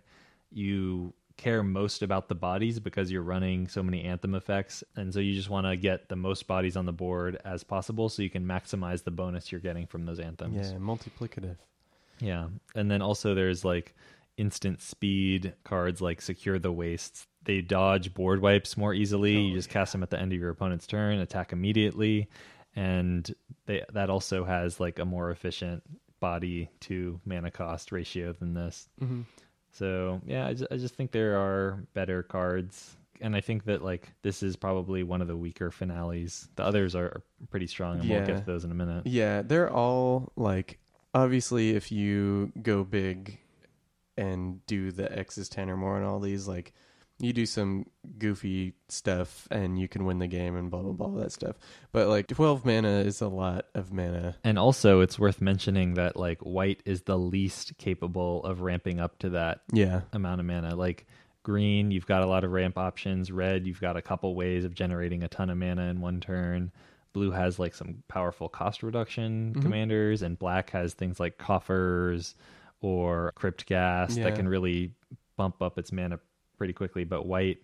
you 0.50 1.12
care 1.36 1.62
most 1.62 2.02
about 2.02 2.28
the 2.28 2.34
bodies 2.34 2.78
because 2.78 3.10
you're 3.10 3.22
running 3.22 3.68
so 3.68 3.82
many 3.82 4.02
anthem 4.04 4.34
effects. 4.34 4.84
And 4.96 5.12
so 5.12 5.20
you 5.20 5.34
just 5.34 5.50
want 5.50 5.66
to 5.66 5.76
get 5.76 6.08
the 6.08 6.16
most 6.16 6.46
bodies 6.46 6.76
on 6.76 6.86
the 6.86 6.92
board 6.92 7.38
as 7.44 7.64
possible 7.64 8.08
so 8.08 8.22
you 8.22 8.30
can 8.30 8.44
maximize 8.44 9.04
the 9.04 9.10
bonus 9.10 9.50
you're 9.50 9.60
getting 9.60 9.86
from 9.86 10.06
those 10.06 10.20
anthems. 10.20 10.70
Yeah, 10.70 10.78
multiplicative. 10.78 11.56
Yeah. 12.20 12.48
And 12.74 12.90
then 12.90 13.02
also 13.02 13.34
there's 13.34 13.64
like 13.64 13.94
instant 14.36 14.80
speed 14.80 15.54
cards 15.64 16.00
like 16.00 16.20
Secure 16.20 16.58
the 16.58 16.72
Wastes. 16.72 17.26
They 17.44 17.60
dodge 17.60 18.14
board 18.14 18.40
wipes 18.40 18.76
more 18.76 18.94
easily. 18.94 19.36
Oh, 19.36 19.40
you 19.40 19.54
just 19.54 19.68
cast 19.68 19.92
them 19.92 20.02
at 20.02 20.10
the 20.10 20.18
end 20.18 20.32
of 20.32 20.38
your 20.38 20.50
opponent's 20.50 20.86
turn, 20.86 21.18
attack 21.18 21.52
immediately, 21.52 22.28
and 22.74 23.32
they 23.66 23.84
that 23.92 24.08
also 24.08 24.44
has 24.44 24.80
like 24.80 24.98
a 24.98 25.04
more 25.04 25.30
efficient 25.30 25.82
body 26.20 26.70
to 26.80 27.20
mana 27.26 27.50
cost 27.50 27.92
ratio 27.92 28.32
than 28.32 28.54
this. 28.54 28.88
Mm-hmm. 29.02 29.22
So 29.74 30.20
yeah, 30.24 30.46
I 30.46 30.54
just, 30.54 30.72
I 30.72 30.76
just 30.76 30.94
think 30.94 31.10
there 31.10 31.36
are 31.36 31.84
better 31.94 32.22
cards, 32.22 32.96
and 33.20 33.34
I 33.36 33.40
think 33.40 33.64
that 33.64 33.82
like 33.82 34.12
this 34.22 34.42
is 34.42 34.56
probably 34.56 35.02
one 35.02 35.20
of 35.20 35.26
the 35.28 35.36
weaker 35.36 35.70
finales. 35.70 36.48
The 36.56 36.62
others 36.64 36.94
are 36.94 37.22
pretty 37.50 37.66
strong, 37.66 37.98
and 38.00 38.08
we'll 38.08 38.20
Yeah. 38.20 38.26
get 38.26 38.38
to 38.38 38.44
those 38.44 38.64
in 38.64 38.70
a 38.70 38.74
minute. 38.74 39.06
Yeah, 39.06 39.42
they're 39.42 39.70
all 39.70 40.32
like 40.36 40.78
obviously 41.12 41.70
if 41.70 41.90
you 41.92 42.52
go 42.62 42.84
big 42.84 43.38
and 44.16 44.64
do 44.66 44.92
the 44.92 45.16
X's 45.18 45.48
10 45.48 45.68
or 45.68 45.76
more 45.76 45.96
and 45.96 46.06
all 46.06 46.20
these 46.20 46.46
like 46.46 46.72
you 47.20 47.32
do 47.32 47.46
some 47.46 47.86
goofy 48.18 48.74
stuff 48.88 49.46
and 49.50 49.78
you 49.78 49.86
can 49.88 50.04
win 50.04 50.18
the 50.18 50.26
game 50.26 50.56
and 50.56 50.70
blah 50.70 50.82
blah 50.82 50.92
blah 50.92 51.20
that 51.22 51.32
stuff. 51.32 51.56
But 51.92 52.08
like 52.08 52.26
12 52.26 52.64
mana 52.64 52.98
is 53.00 53.20
a 53.20 53.28
lot 53.28 53.66
of 53.74 53.92
mana. 53.92 54.36
And 54.44 54.58
also, 54.58 55.00
it's 55.00 55.18
worth 55.18 55.40
mentioning 55.40 55.94
that 55.94 56.16
like 56.16 56.40
white 56.40 56.82
is 56.84 57.02
the 57.02 57.16
least 57.18 57.78
capable 57.78 58.42
of 58.44 58.60
ramping 58.62 58.98
up 59.00 59.18
to 59.20 59.30
that 59.30 59.60
Yeah. 59.72 60.02
amount 60.12 60.40
of 60.40 60.46
mana. 60.46 60.74
Like 60.74 61.06
green, 61.44 61.90
you've 61.90 62.06
got 62.06 62.22
a 62.22 62.26
lot 62.26 62.42
of 62.42 62.50
ramp 62.50 62.76
options. 62.78 63.30
Red, 63.30 63.66
you've 63.66 63.80
got 63.80 63.96
a 63.96 64.02
couple 64.02 64.34
ways 64.34 64.64
of 64.64 64.74
generating 64.74 65.22
a 65.22 65.28
ton 65.28 65.50
of 65.50 65.58
mana 65.58 65.82
in 65.90 66.00
one 66.00 66.20
turn. 66.20 66.72
Blue 67.12 67.30
has 67.30 67.60
like 67.60 67.74
some 67.76 68.02
powerful 68.08 68.48
cost 68.48 68.82
reduction 68.82 69.54
Mhm. 69.54 69.62
commanders, 69.62 70.20
and 70.22 70.36
black 70.38 70.70
has 70.70 70.94
things 70.94 71.20
like 71.20 71.38
coffers 71.38 72.34
or 72.80 73.30
Crypt 73.36 73.66
Ghast 73.66 74.18
Yeah. 74.18 74.24
that 74.24 74.34
can 74.34 74.48
really 74.48 74.92
bump 75.36 75.62
up 75.62 75.78
its 75.78 75.92
mana 75.92 76.18
pretty 76.56 76.72
quickly. 76.72 77.04
But 77.04 77.26
white, 77.26 77.58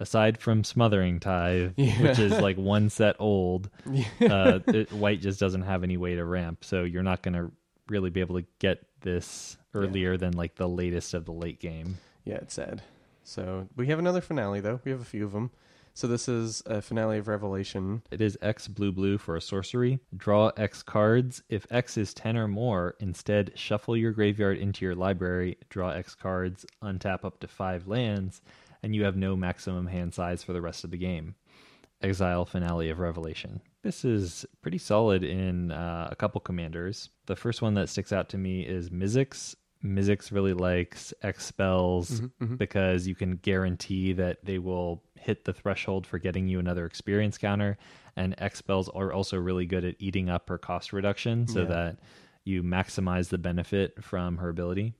aside 0.00 0.38
from 0.38 0.64
smothering 0.64 1.20
tithe, 1.20 1.72
Yeah. 1.76 2.02
which 2.02 2.18
is 2.18 2.32
like 2.32 2.56
one 2.56 2.88
set 2.90 3.16
old, 3.18 3.70
Yeah. 3.90 4.04
uh, 4.20 4.58
it, 4.66 4.92
white 4.92 5.20
just 5.20 5.38
doesn't 5.40 5.62
have 5.62 5.82
any 5.84 5.96
way 5.96 6.14
to 6.16 6.24
ramp, 6.24 6.64
so 6.64 6.82
you're 6.84 7.02
not 7.02 7.22
going 7.22 7.34
to 7.34 7.50
really 7.88 8.10
be 8.10 8.20
able 8.20 8.40
to 8.40 8.46
get 8.58 8.86
this 9.00 9.56
earlier 9.74 10.16
than 10.16 10.32
like 10.32 10.54
the 10.56 10.68
latest 10.68 11.14
of 11.14 11.24
the 11.24 11.32
late 11.32 11.60
game. 11.60 11.98
yeah, 12.24 12.36
it's 12.36 12.54
sad. 12.54 12.82
So 13.24 13.68
we 13.76 13.86
have 13.88 13.98
another 13.98 14.20
finale 14.20 14.60
though. 14.60 14.80
We 14.84 14.90
have 14.90 15.00
a 15.00 15.04
few 15.04 15.24
of 15.24 15.32
them. 15.32 15.50
So 15.94 16.06
this 16.06 16.26
is 16.26 16.62
a 16.64 16.80
finale 16.80 17.18
of 17.18 17.28
Revelation. 17.28 18.02
It 18.10 18.22
is 18.22 18.38
X 18.40 18.66
blue 18.66 18.92
blue 18.92 19.18
for 19.18 19.36
a 19.36 19.42
sorcery. 19.42 19.98
Draw 20.16 20.52
X 20.56 20.82
cards. 20.82 21.42
If 21.50 21.66
X 21.70 21.98
is 21.98 22.14
10 22.14 22.36
or 22.38 22.48
more, 22.48 22.96
instead 22.98 23.52
shuffle 23.56 23.96
your 23.96 24.12
graveyard 24.12 24.56
into 24.56 24.86
your 24.86 24.94
library, 24.94 25.58
draw 25.68 25.90
X 25.90 26.14
cards, 26.14 26.64
untap 26.82 27.24
up 27.24 27.40
to 27.40 27.46
5 27.46 27.88
lands, 27.88 28.40
and 28.82 28.96
you 28.96 29.04
have 29.04 29.16
no 29.16 29.36
maximum 29.36 29.86
hand 29.86 30.14
size 30.14 30.42
for 30.42 30.54
the 30.54 30.62
rest 30.62 30.82
of 30.82 30.90
the 30.90 30.96
game. 30.96 31.34
Exile 32.00 32.46
Finale 32.46 32.88
of 32.88 32.98
Revelation. 32.98 33.60
This 33.82 34.04
is 34.04 34.46
pretty 34.62 34.78
solid 34.78 35.22
in 35.22 35.72
uh, 35.72 36.08
a 36.10 36.16
couple 36.16 36.40
commanders. 36.40 37.10
The 37.26 37.36
first 37.36 37.62
one 37.62 37.74
that 37.74 37.88
sticks 37.88 38.12
out 38.12 38.28
to 38.30 38.38
me 38.38 38.62
is 38.62 38.90
Mizzix. 38.90 39.54
Mizzix 39.84 40.30
really 40.30 40.54
likes 40.54 41.12
X 41.22 41.44
spells 41.46 42.20
Mhm, 42.20 42.30
mhm. 42.40 42.58
because 42.58 43.06
you 43.08 43.14
can 43.14 43.36
guarantee 43.36 44.12
that 44.12 44.44
they 44.44 44.58
will 44.58 45.02
hit 45.16 45.44
the 45.44 45.52
threshold 45.52 46.06
for 46.06 46.18
getting 46.18 46.46
you 46.48 46.58
another 46.58 46.86
experience 46.86 47.36
counter. 47.38 47.78
And 48.16 48.34
X 48.38 48.58
spells 48.58 48.88
are 48.90 49.12
also 49.12 49.36
really 49.38 49.66
good 49.66 49.84
at 49.84 49.96
eating 49.98 50.28
up 50.28 50.48
her 50.48 50.58
cost 50.58 50.92
reduction 50.92 51.46
so 51.46 51.60
Yeah. 51.62 51.66
that 51.68 51.98
you 52.44 52.62
maximize 52.62 53.28
the 53.28 53.38
benefit 53.38 54.02
from 54.02 54.36
her 54.38 54.48
ability. 54.48 54.94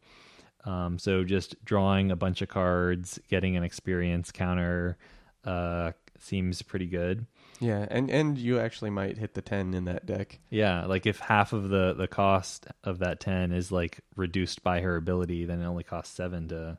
Um, 0.64 0.98
so 0.98 1.24
just 1.24 1.62
drawing 1.64 2.10
a 2.12 2.16
bunch 2.16 2.40
of 2.40 2.48
cards, 2.48 3.18
getting 3.28 3.56
an 3.56 3.64
experience 3.64 4.30
counter 4.30 4.96
uh, 5.44 5.90
seems 6.20 6.62
pretty 6.62 6.86
good. 6.86 7.26
Yeah, 7.60 7.86
and 7.90 8.10
and 8.10 8.36
you 8.36 8.58
actually 8.58 8.90
might 8.90 9.18
hit 9.18 9.34
the 9.34 9.42
10 9.42 9.74
in 9.74 9.84
that 9.84 10.04
deck. 10.04 10.40
Yeah, 10.50 10.86
like 10.86 11.06
if 11.06 11.20
half 11.20 11.52
of 11.52 11.68
the 11.68 11.94
the 11.94 12.08
cost 12.08 12.66
of 12.82 12.98
that 12.98 13.20
ten 13.20 13.52
is 13.52 13.70
like 13.70 14.00
reduced 14.16 14.62
by 14.62 14.80
her 14.80 14.96
ability, 14.96 15.44
then 15.44 15.60
it 15.60 15.66
only 15.66 15.84
costs 15.84 16.14
seven 16.14 16.48
to 16.48 16.78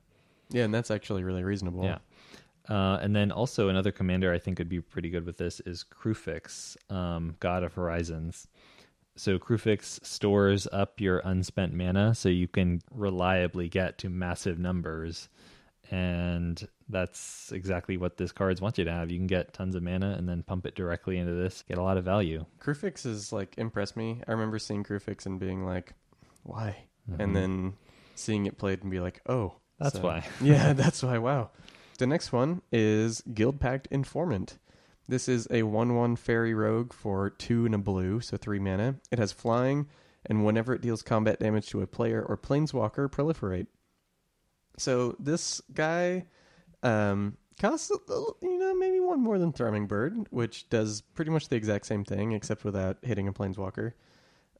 Yeah, 0.49 0.63
and 0.63 0.73
that's 0.73 0.91
actually 0.91 1.23
really 1.23 1.43
reasonable. 1.43 1.86
Yeah. 1.86 1.99
Uh, 2.69 2.97
and 3.01 3.15
then 3.15 3.31
also 3.31 3.67
another 3.69 3.91
commander 3.91 4.33
I 4.33 4.39
think 4.39 4.59
would 4.59 4.69
be 4.69 4.79
pretty 4.81 5.09
good 5.09 5.25
with 5.25 5.38
this 5.38 5.59
is 5.62 5.83
Kruphix, 5.83 6.77
um, 6.91 7.36
God 7.39 7.63
of 7.63 7.73
Horizons. 7.73 8.47
So 9.15 9.38
Kruphix 9.38 10.03
stores 10.05 10.67
up 10.71 10.99
your 10.99 11.19
unspent 11.19 11.73
mana 11.73 12.15
so 12.15 12.29
you 12.29 12.47
can 12.47 12.81
reliably 12.89 13.69
get 13.69 13.97
to 13.99 14.09
massive 14.09 14.57
numbers 14.57 15.29
and 15.93 16.67
that's 16.89 17.51
exactly 17.51 17.97
what 17.97 18.17
this 18.17 18.32
cards 18.32 18.60
want 18.60 18.79
you 18.79 18.86
to 18.86 18.91
have. 18.91 19.12
You 19.12 19.17
can 19.19 19.27
get 19.27 19.53
tons 19.53 19.75
of 19.75 19.84
mana 19.84 20.15
and 20.17 20.27
then 20.27 20.41
pump 20.41 20.65
it 20.65 20.73
directly 20.75 21.17
into 21.19 21.34
this, 21.34 21.63
get 21.67 21.77
a 21.77 21.84
lot 21.84 21.97
of 21.97 22.03
value. 22.03 22.45
Kruphix 22.60 23.06
is 23.06 23.32
like 23.32 23.53
impressed 23.60 23.95
me. 23.95 24.21
I 24.27 24.32
remember 24.32 24.58
seeing 24.58 24.84
Kruphix 24.84 25.27
and 25.27 25.39
being 25.39 25.63
like, 25.65 25.93
why? 26.41 26.86
Mhm. 27.10 27.19
And 27.19 27.36
then 27.36 27.73
seeing 28.15 28.47
it 28.47 28.58
played 28.58 28.82
and 28.82 28.89
be 28.89 28.99
like, 28.99 29.21
oh, 29.27 29.53
That's 29.79 29.95
So- 29.95 30.01
why. 30.03 30.25
yeah, 30.41 30.73
that's 30.82 31.03
why. 31.03 31.17
Wow. 31.19 31.51
The 31.99 32.08
next 32.08 32.32
one 32.32 32.63
is 32.71 33.21
Guildpact 33.32 33.86
Informant. 33.91 34.58
This 35.08 35.27
is 35.29 35.47
a 35.51 35.62
1 35.63 35.95
1 35.95 36.15
fairy 36.15 36.53
rogue 36.56 36.91
for 36.93 37.29
2 37.29 37.65
and 37.67 37.75
a 37.75 37.77
blue, 37.77 38.19
so 38.19 38.36
3 38.38 38.58
mana. 38.60 38.95
It 39.12 39.19
has 39.19 39.32
flying, 39.32 39.88
and 40.25 40.43
whenever 40.45 40.73
it 40.73 40.82
deals 40.82 41.03
combat 41.03 41.39
damage 41.39 41.67
to 41.69 41.82
a 41.82 41.88
player 41.88 42.23
or 42.23 42.36
planeswalker, 42.38 43.10
proliferate. 43.12 43.67
So 44.77 45.15
this 45.19 45.62
guy 45.73 46.25
um, 46.81 47.38
costs, 47.62 47.91
little- 47.91 48.38
you 48.41 48.57
know, 48.59 48.75
maybe 48.75 48.99
one 48.99 49.21
more 49.21 49.39
than 49.39 49.53
Thrummingbird, 49.53 50.27
which 50.31 50.69
does 50.69 51.01
pretty 51.01 51.31
much 51.31 51.47
the 51.49 51.55
exact 51.55 51.86
same 51.86 52.03
thing, 52.03 52.33
except 52.33 52.63
without 52.65 52.97
hitting 53.03 53.27
a 53.27 53.33
planeswalker. 53.33 53.93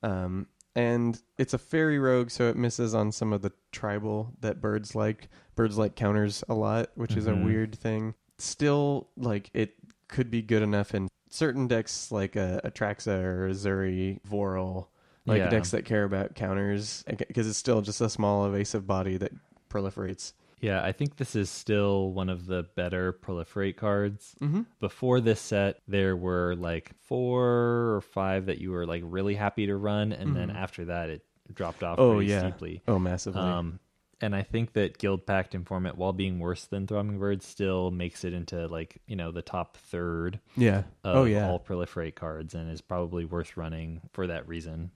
Um, 0.02 0.48
and 0.76 1.22
it's 1.38 1.54
a 1.54 1.58
fairy 1.58 2.00
rogue, 2.00 2.30
so 2.32 2.50
it 2.50 2.56
misses 2.56 2.94
on 2.96 3.12
some 3.12 3.32
of 3.34 3.42
the 3.42 3.52
tribal 3.72 4.34
that 4.42 4.60
birds 4.62 4.96
like. 4.96 5.30
Birds 5.56 5.78
like 5.78 5.96
counters 5.96 6.44
a 6.50 6.54
lot, 6.54 6.90
which 6.96 7.16
is 7.16 7.28
a 7.28 7.32
Mhm. 7.32 7.46
weird 7.46 7.76
thing. 7.76 8.16
Still, 8.40 9.10
like 9.18 9.50
it 9.54 9.76
could 10.08 10.32
be 10.32 10.42
good 10.42 10.64
enough 10.64 10.96
in 10.96 11.10
certain 11.30 11.68
decks, 11.68 12.12
like 12.12 12.36
a 12.36 12.60
Atraxa 12.64 13.24
or 13.24 13.50
Zuri, 13.50 14.20
Vorel, 14.24 14.88
like 15.26 15.40
Yeah. 15.40 15.50
decks 15.50 15.72
that 15.72 15.86
care 15.86 16.04
about 16.06 16.36
counters, 16.36 17.04
because 17.08 17.48
it's 17.48 17.58
still 17.58 17.82
just 17.82 18.02
a 18.02 18.10
small 18.10 18.46
evasive 18.48 18.88
body 18.88 19.18
that 19.18 19.32
proliferates. 19.74 20.34
Yeah, 20.62 20.82
I 20.82 20.94
think 20.94 21.18
this 21.18 21.36
is 21.36 21.50
still 21.50 22.12
one 22.14 22.30
of 22.30 22.46
the 22.46 22.64
better 22.76 23.12
proliferate 23.12 23.76
cards. 23.76 24.34
Mm-hmm. 24.42 24.62
Before 24.80 25.20
this 25.20 25.42
set, 25.42 25.82
there 25.90 26.16
were 26.16 26.56
like 26.56 26.92
four 27.08 27.96
or 27.96 28.02
five 28.14 28.46
that 28.46 28.60
you 28.60 28.72
were 28.72 28.86
like 28.86 29.02
really 29.06 29.36
happy 29.36 29.66
to 29.66 29.76
run, 29.76 30.14
and 30.14 30.34
then 30.36 30.50
Mhm. 30.50 30.56
after 30.56 30.86
that, 30.86 31.10
it 31.10 31.26
dropped 31.54 31.84
off 31.84 32.00
Oh, 32.00 32.14
pretty 32.16 32.32
yeah. 32.32 32.40
steeply. 32.50 32.82
Oh, 32.88 32.98
massively. 32.98 33.42
Um, 33.42 33.80
and 34.22 34.34
I 34.34 34.44
think 34.44 34.72
that 34.74 34.98
Guildpact 35.00 35.54
Informant, 35.54 35.98
while 35.98 36.14
being 36.14 36.40
worse 36.40 36.64
than 36.66 36.88
Thrummingbird, 36.88 37.42
still 37.42 37.92
makes 37.92 38.24
it 38.24 38.32
into 38.34 38.68
like 38.68 39.02
you 39.06 39.18
know 39.18 39.34
the 39.34 39.42
top 39.42 39.76
third 39.76 40.40
yeah. 40.56 40.84
of 41.04 41.18
oh, 41.18 41.24
yeah. 41.26 41.50
all 41.50 41.60
proliferate 41.60 42.16
cards, 42.16 42.54
and 42.56 42.72
is 42.72 42.80
probably 42.80 43.26
worth 43.26 43.58
running 43.58 44.00
for 44.14 44.28
that 44.28 44.48
reason. 44.48 44.92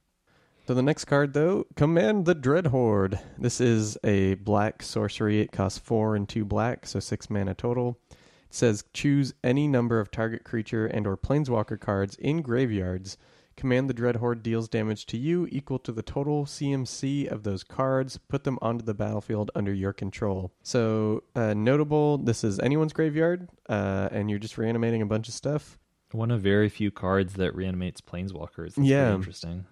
So 0.67 0.73
the 0.73 0.81
next 0.81 1.05
card, 1.05 1.31
though, 1.31 1.65
Command 1.77 2.25
the 2.25 2.35
Dread 2.35 2.67
Horde. 2.67 3.17
This 3.37 3.61
is 3.61 3.97
a 4.03 4.33
black 4.33 4.83
sorcery. 4.83 5.39
It 5.39 5.53
costs 5.53 5.79
four 5.79 6.13
and 6.13 6.27
two 6.27 6.43
black, 6.43 6.85
so 6.85 6.99
six 6.99 7.29
mana 7.29 7.53
total. 7.53 7.97
It 8.11 8.17
says 8.49 8.83
choose 8.93 9.33
any 9.45 9.65
number 9.69 10.01
of 10.01 10.11
target 10.11 10.43
creature 10.43 10.85
and 10.85 11.07
or 11.07 11.15
planeswalker 11.15 11.79
cards 11.79 12.15
in 12.17 12.41
graveyards. 12.41 13.17
Command 13.55 13.89
the 13.89 13.93
Dread 13.93 14.17
Horde 14.17 14.43
deals 14.43 14.67
damage 14.67 15.05
to 15.05 15.17
you 15.17 15.47
equal 15.51 15.79
to 15.79 15.93
the 15.93 16.03
total 16.03 16.45
CMC 16.45 17.31
of 17.31 17.43
those 17.43 17.63
cards. 17.63 18.19
Put 18.27 18.43
them 18.43 18.59
onto 18.61 18.83
the 18.83 18.93
battlefield 18.93 19.49
under 19.55 19.73
your 19.73 19.93
control. 19.93 20.51
So 20.63 21.23
uh, 21.33 21.53
notable, 21.53 22.17
this 22.17 22.43
is 22.43 22.59
anyone's 22.59 22.91
graveyard, 22.91 23.47
uh, 23.69 24.09
and 24.11 24.29
you're 24.29 24.37
just 24.37 24.57
reanimating 24.57 25.01
a 25.01 25.05
bunch 25.07 25.29
of 25.29 25.33
stuff. 25.33 25.79
One 26.11 26.29
of 26.29 26.41
very 26.41 26.67
few 26.67 26.91
cards 26.91 27.35
that 27.35 27.55
reanimates 27.55 28.01
planeswalkers. 28.01 28.75
That's 28.75 28.87
Yeah. 28.87 29.15
interesting. 29.15 29.63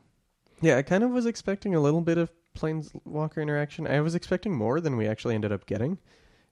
Yeah, 0.65 0.77
I 0.77 0.81
kind 0.81 1.03
of 1.03 1.11
was 1.11 1.25
expecting 1.27 1.75
a 1.75 1.79
little 1.79 2.01
bit 2.01 2.17
of 2.17 2.31
planeswalker 2.57 3.41
interaction. 3.41 3.85
I 3.85 4.01
was 4.01 4.15
expecting 4.15 4.53
more 4.55 4.81
than 4.81 4.97
we 4.97 5.07
actually 5.07 5.35
ended 5.35 5.51
up 5.51 5.65
getting 5.67 5.99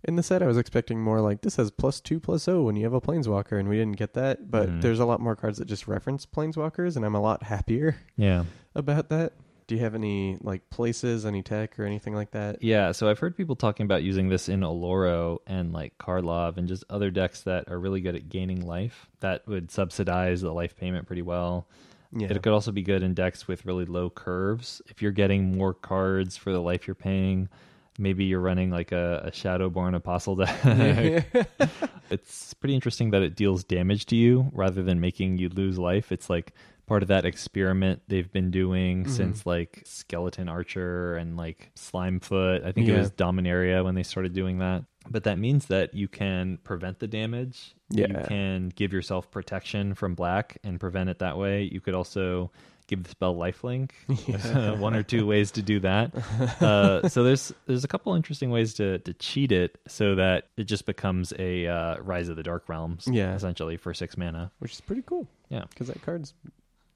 in 0.04 0.17
the 0.17 0.21
set. 0.23 0.43
I 0.43 0.47
was 0.47 0.58
expecting 0.58 0.99
more 1.02 1.19
like 1.19 1.41
this 1.41 1.56
has 1.56 1.71
plus 1.71 1.99
two 1.99 2.19
plus 2.19 2.47
O 2.47 2.62
when 2.62 2.76
you 2.76 2.84
have 2.84 2.93
a 2.93 3.02
planeswalker, 3.02 3.60
and 3.60 3.67
we 3.67 3.78
didn't 3.78 3.97
get 3.97 4.13
that. 4.13 4.52
But 4.52 4.69
Mhm. 4.69 4.82
there's 4.82 4.99
a 4.99 5.06
lot 5.06 5.19
more 5.19 5.36
cards 5.36 5.58
that 5.58 5.65
just 5.65 5.88
reference 5.88 6.26
planeswalkers, 6.28 6.95
and 6.95 7.04
I'm 7.06 7.15
a 7.15 7.21
lot 7.21 7.41
happier 7.43 7.95
Yeah. 8.15 8.43
about 8.76 9.10
that. 9.10 9.34
Do 9.65 9.73
you 9.76 9.82
have 9.82 9.95
any 9.95 10.38
like 10.41 10.69
places, 10.69 11.26
any 11.26 11.41
tech, 11.41 11.80
or 11.80 11.86
anything 11.86 12.13
like 12.13 12.32
that? 12.32 12.62
Yeah, 12.62 12.91
so 12.91 13.10
I've 13.10 13.17
heard 13.19 13.36
people 13.36 13.56
talking 13.56 13.86
about 13.86 14.04
using 14.04 14.28
this 14.30 14.47
in 14.49 14.60
Oloro 14.60 15.39
and 15.47 15.71
like 15.73 15.97
Karlov 15.97 16.58
and 16.58 16.67
just 16.67 16.84
other 16.89 17.10
decks 17.10 17.41
that 17.43 17.67
are 17.71 17.80
really 17.80 18.02
good 18.02 18.15
at 18.15 18.30
gaining 18.30 18.62
life. 18.67 19.10
That 19.21 19.47
would 19.47 19.71
subsidize 19.71 20.41
the 20.41 20.52
life 20.54 20.76
payment 20.76 21.08
pretty 21.08 21.21
well. 21.23 21.67
Yeah, 22.15 22.28
It 22.30 22.43
could 22.43 22.54
also 22.54 22.71
be 22.71 22.84
good 22.84 23.02
in 23.02 23.13
decks 23.13 23.47
with 23.47 23.65
really 23.65 23.86
low 23.86 24.10
curves. 24.10 24.82
If 24.88 25.02
you're 25.02 25.12
getting 25.12 25.58
more 25.58 25.73
cards 25.73 26.38
for 26.38 26.52
the 26.52 26.62
life 26.62 26.88
you're 26.88 26.95
paying, 26.95 27.49
maybe 27.97 28.26
you're 28.26 28.39
running 28.39 28.69
like 28.69 28.91
a, 28.91 29.23
a 29.26 29.32
Shadowborn 29.32 29.95
Apostle 29.95 30.36
deck. 30.36 30.56
it's 32.12 32.54
pretty 32.54 32.76
interesting 32.76 33.12
that 33.12 33.23
it 33.23 33.36
deals 33.36 33.63
damage 33.63 34.06
to 34.08 34.15
you 34.15 34.52
rather 34.54 34.84
than 34.84 34.99
making 34.99 35.38
you 35.38 35.49
lose 35.49 35.80
life. 35.80 36.12
It's 36.12 36.30
like 36.30 36.54
part 36.86 37.02
of 37.02 37.08
that 37.08 37.26
experiment 37.26 38.02
they've 38.08 38.32
been 38.32 38.52
doing 38.52 39.06
Mhm. 39.06 39.10
since 39.10 39.46
like 39.46 39.82
Skeleton 39.86 40.50
Archer 40.50 41.15
and 41.15 41.38
like 41.38 41.72
Slimefoot. 41.76 42.65
I 42.65 42.72
think 42.72 42.88
it 42.88 42.98
was 42.98 43.12
Dominaria 43.12 43.84
when 43.84 43.96
they 43.96 44.04
started 44.04 44.34
doing 44.34 44.60
that. 44.60 44.84
But 45.10 45.24
that 45.26 45.38
means 45.39 45.65
that 45.67 45.93
you 45.93 46.08
can 46.08 46.58
prevent 46.63 47.00
the 47.00 47.08
damage. 47.08 47.74
Yeah. 47.89 48.08
You 48.08 48.26
can 48.28 48.69
give 48.69 48.93
yourself 48.93 49.30
protection 49.32 49.96
from 49.96 50.15
black 50.15 50.58
and 50.63 50.80
prevent 50.80 51.10
it 51.10 51.19
that 51.19 51.38
way. 51.38 51.63
You 51.63 51.82
could 51.82 51.93
also 51.93 52.52
give 52.88 53.04
the 53.04 53.10
spell 53.10 53.34
lifelink. 53.36 53.91
Yeah. 54.28 54.72
One 54.80 54.93
or 54.96 55.04
two 55.04 55.26
ways 55.26 55.52
to 55.52 55.62
do 55.62 55.80
that. 55.82 56.12
Uh, 56.62 57.08
so 57.10 57.24
there's 57.24 57.54
there's 57.65 57.84
a 57.84 57.88
couple 57.88 58.13
interesting 58.15 58.50
ways 58.50 58.74
to 58.76 59.00
to 59.00 59.13
cheat 59.13 59.52
it 59.52 59.78
so 59.88 60.15
that 60.15 60.48
it 60.58 60.63
just 60.65 60.86
becomes 60.86 61.34
a 61.39 61.65
uh, 61.67 61.98
Rise 62.02 62.30
of 62.30 62.36
the 62.36 62.43
Dark 62.43 62.67
Realms. 62.69 63.08
Yeah. 63.12 63.36
essentially 63.36 63.76
for 63.78 63.93
six 63.93 64.17
mana. 64.17 64.52
which 64.60 64.74
is 64.74 64.82
pretty 64.82 65.02
cool. 65.06 65.28
Yeah. 65.50 65.63
because 65.69 65.88
that 65.88 66.02
card's 66.02 66.34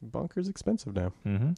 bonkers 0.06 0.50
expensive 0.50 0.96
now. 0.96 1.12
Mm-hmm. 1.26 1.52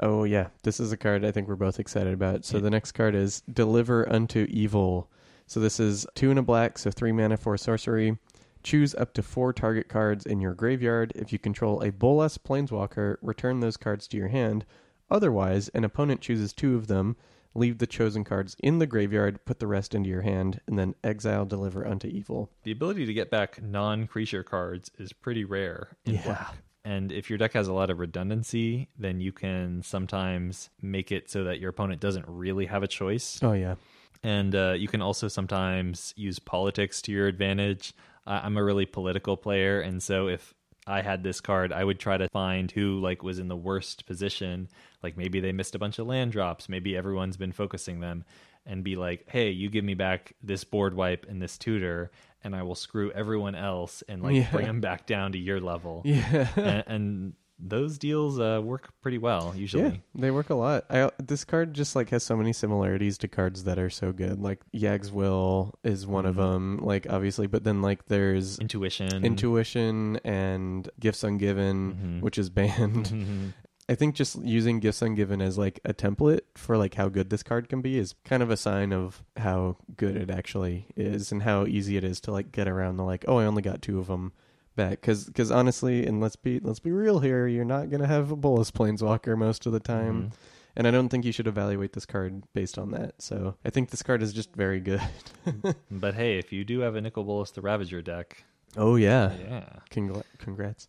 Oh 0.00 0.24
yeah, 0.24 0.48
this 0.62 0.80
is 0.80 0.90
a 0.92 0.96
card 0.96 1.24
I 1.24 1.30
think 1.30 1.48
we're 1.48 1.56
both 1.56 1.78
excited 1.78 2.12
about. 2.14 2.44
So 2.44 2.56
Yeah. 2.56 2.62
the 2.64 2.70
next 2.70 2.92
card 2.92 3.14
is 3.14 3.42
Deliver 3.52 4.10
Unto 4.10 4.46
Evil. 4.50 5.08
So 5.46 5.60
this 5.60 5.78
is 5.78 6.06
two 6.14 6.30
and 6.30 6.38
a 6.38 6.42
black, 6.42 6.78
so 6.78 6.90
three 6.90 7.12
mana 7.12 7.36
for 7.36 7.56
sorcery. 7.56 8.16
Choose 8.62 8.94
up 8.94 9.12
to 9.14 9.22
four 9.22 9.52
target 9.52 9.88
cards 9.88 10.24
in 10.24 10.40
your 10.40 10.54
graveyard. 10.54 11.12
If 11.14 11.32
you 11.32 11.38
control 11.38 11.82
a 11.82 11.90
Bolas 11.90 12.38
Planeswalker, 12.38 13.16
return 13.20 13.60
those 13.60 13.76
cards 13.76 14.06
to 14.08 14.16
your 14.16 14.28
hand. 14.28 14.64
Otherwise, 15.10 15.68
an 15.70 15.84
opponent 15.84 16.20
chooses 16.20 16.52
two 16.52 16.74
of 16.76 16.86
them. 16.86 17.16
Leave 17.54 17.76
the 17.78 17.86
chosen 17.86 18.24
cards 18.24 18.56
in 18.60 18.78
the 18.78 18.86
graveyard, 18.86 19.44
put 19.44 19.58
the 19.58 19.66
rest 19.66 19.94
into 19.94 20.08
your 20.08 20.22
hand, 20.22 20.60
and 20.66 20.78
then 20.78 20.94
exile 21.04 21.44
Deliver 21.44 21.86
Unto 21.86 22.08
Evil. 22.08 22.50
The 22.62 22.72
ability 22.72 23.04
to 23.04 23.12
get 23.12 23.30
back 23.30 23.62
non-creature 23.62 24.44
cards 24.44 24.90
is 24.96 25.12
pretty 25.12 25.44
rare 25.44 25.88
in 26.06 26.14
Yeah. 26.14 26.22
black. 26.24 26.54
And 26.84 27.12
if 27.12 27.30
your 27.30 27.38
deck 27.38 27.52
has 27.52 27.68
a 27.68 27.72
lot 27.72 27.90
of 27.90 28.00
redundancy, 28.00 28.88
then 28.98 29.20
you 29.20 29.30
can 29.32 29.82
sometimes 29.82 30.68
make 30.80 31.12
it 31.12 31.30
so 31.30 31.44
that 31.44 31.60
your 31.60 31.70
opponent 31.70 32.00
doesn't 32.00 32.24
really 32.26 32.66
have 32.66 32.82
a 32.82 32.88
choice. 32.88 33.38
Oh 33.42 33.52
yeah, 33.52 33.76
and 34.22 34.54
uh, 34.54 34.74
you 34.76 34.88
can 34.88 35.02
also 35.02 35.28
sometimes 35.28 36.12
use 36.16 36.38
politics 36.38 37.00
to 37.02 37.12
your 37.12 37.26
advantage. 37.28 37.94
I'm 38.26 38.56
a 38.56 38.64
really 38.64 38.86
political 38.86 39.36
player, 39.36 39.80
and 39.80 40.02
so 40.02 40.28
if 40.28 40.54
I 40.86 41.02
had 41.02 41.22
this 41.22 41.40
card, 41.40 41.72
I 41.72 41.84
would 41.84 42.00
try 42.00 42.16
to 42.16 42.28
find 42.28 42.70
who 42.70 43.00
like 43.00 43.22
was 43.22 43.38
in 43.38 43.48
the 43.48 43.56
worst 43.56 44.06
position. 44.06 44.68
Like 45.02 45.16
maybe 45.16 45.40
they 45.40 45.52
missed 45.52 45.74
a 45.74 45.78
bunch 45.78 45.98
of 45.98 46.06
land 46.06 46.32
drops, 46.32 46.68
maybe 46.68 46.96
everyone's 46.96 47.36
been 47.36 47.52
focusing 47.52 48.00
them, 48.00 48.24
and 48.66 48.82
be 48.84 48.96
like, 48.96 49.24
"Hey, 49.28 49.50
you 49.50 49.70
give 49.70 49.84
me 49.84 49.94
back 49.94 50.34
this 50.42 50.64
board 50.64 50.94
wipe 50.94 51.26
and 51.28 51.40
this 51.40 51.58
tutor, 51.58 52.10
and 52.44 52.54
I 52.56 52.62
will 52.62 52.74
screw 52.74 53.10
everyone 53.12 53.54
else 53.54 54.02
and 54.08 54.22
like 54.22 54.34
Yeah. 54.34 54.50
bring 54.50 54.66
them 54.66 54.80
back 54.80 55.06
down 55.06 55.32
to 55.32 55.38
your 55.38 55.60
level." 55.60 56.02
yeah. 56.04 56.48
and, 56.56 56.84
and 56.86 57.32
those 57.64 57.96
deals 57.96 58.40
uh, 58.40 58.60
work 58.60 58.88
pretty 59.02 59.18
well 59.18 59.52
usually. 59.56 59.82
Yeah, 59.84 59.96
they 60.16 60.30
work 60.32 60.50
a 60.50 60.54
lot. 60.56 60.84
I 60.90 61.10
this 61.22 61.44
card 61.44 61.74
just 61.74 61.94
like 61.94 62.10
has 62.10 62.24
so 62.24 62.36
many 62.36 62.52
similarities 62.52 63.18
to 63.18 63.28
cards 63.28 63.62
that 63.64 63.78
are 63.78 63.90
so 63.90 64.10
good. 64.12 64.40
Like 64.40 64.60
Yag's 64.72 65.12
Will 65.12 65.74
is 65.84 66.04
one 66.04 66.26
of 66.26 66.34
Mhm. 66.36 66.38
them, 66.52 66.76
like 66.82 67.06
obviously, 67.08 67.46
but 67.46 67.62
then 67.62 67.80
like 67.80 68.06
there's 68.06 68.58
Intuition. 68.58 69.24
Intuition 69.24 70.18
and 70.24 70.88
Gifts 70.98 71.22
Ungiven, 71.22 71.94
Mhm. 71.94 72.20
which 72.22 72.36
is 72.36 72.50
banned. 72.50 73.06
Mhm. 73.06 73.52
I 73.88 73.94
think 73.94 74.14
just 74.14 74.36
using 74.42 74.78
Gifts 74.80 75.00
Ungiven 75.00 75.42
as 75.42 75.58
like 75.58 75.80
a 75.84 75.92
template 75.92 76.42
for 76.54 76.76
like 76.76 76.94
how 76.94 77.08
good 77.08 77.30
this 77.30 77.42
card 77.42 77.68
can 77.68 77.80
be 77.82 77.98
is 77.98 78.14
kind 78.24 78.42
of 78.42 78.50
a 78.50 78.56
sign 78.56 78.92
of 78.92 79.22
how 79.36 79.76
good 79.96 80.16
it 80.16 80.30
actually 80.30 80.86
is 80.96 81.32
and 81.32 81.42
how 81.42 81.66
easy 81.66 81.96
it 81.96 82.04
is 82.04 82.20
to 82.22 82.32
like 82.32 82.52
get 82.52 82.68
around 82.68 82.96
the 82.96 83.04
like, 83.04 83.24
oh, 83.28 83.38
I 83.38 83.44
only 83.44 83.60
got 83.62 83.82
two 83.82 83.98
of 83.98 84.06
them 84.06 84.32
back 84.76 85.00
because 85.02 85.24
because 85.24 85.50
honestly, 85.50 86.06
and 86.06 86.20
let's 86.20 86.36
be 86.36 86.60
let's 86.60 86.78
be 86.80 86.92
real 86.92 87.18
here, 87.18 87.46
you're 87.46 87.64
not 87.64 87.90
gonna 87.90 88.06
have 88.06 88.30
a 88.30 88.36
Bolas 88.36 88.70
Planeswalker 88.70 89.36
most 89.36 89.66
of 89.66 89.72
the 89.72 89.80
time. 89.80 90.30
Mhm. 90.30 90.32
And 90.74 90.86
I 90.86 90.90
don't 90.90 91.10
think 91.10 91.26
you 91.26 91.32
should 91.32 91.46
evaluate 91.48 91.92
this 91.92 92.06
card 92.06 92.44
based 92.54 92.78
on 92.78 92.92
that. 92.92 93.20
So 93.20 93.56
I 93.62 93.68
think 93.68 93.90
this 93.90 94.02
card 94.02 94.22
is 94.22 94.32
just 94.32 94.54
very 94.54 94.80
good. 94.80 95.02
But 95.90 96.14
hey, 96.14 96.38
if 96.38 96.50
you 96.52 96.64
do 96.64 96.80
have 96.80 96.94
a 96.94 97.00
Nicol 97.02 97.24
Bolas 97.24 97.50
the 97.50 97.60
Ravager 97.60 98.00
deck, 98.00 98.44
Oh 98.76 98.96
yeah, 98.96 99.32
yeah. 99.46 99.64
Congla- 99.90 100.22
congrats. 100.38 100.88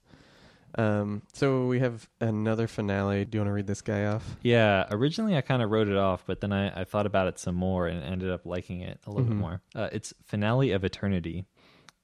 Um, 0.78 1.22
so 1.34 1.68
we 1.68 1.80
have 1.80 2.08
another 2.20 2.68
finale. 2.68 3.26
Do 3.26 3.38
you 3.38 3.42
want 3.42 3.50
to 3.50 3.54
read 3.54 3.68
this 3.68 3.82
guy 3.82 4.06
off? 4.06 4.38
Yeah, 4.42 4.86
originally 4.92 5.38
I 5.38 5.42
kind 5.42 5.62
of 5.62 5.70
wrote 5.70 5.88
it 5.88 5.98
off, 5.98 6.24
but 6.26 6.42
then 6.42 6.52
I, 6.52 6.82
I 6.82 6.84
thought 6.84 7.06
about 7.06 7.28
it 7.28 7.38
some 7.40 7.56
more 7.56 7.88
and 7.88 8.04
ended 8.04 8.32
up 8.32 8.46
liking 8.46 8.82
it 8.82 9.00
a 9.06 9.10
little 9.12 9.26
Mhm. 9.26 9.30
bit 9.30 9.38
more. 9.38 9.62
Uh, 9.76 9.90
it's 9.92 10.14
Finale 10.26 10.72
of 10.72 10.84
Eternity. 10.84 11.46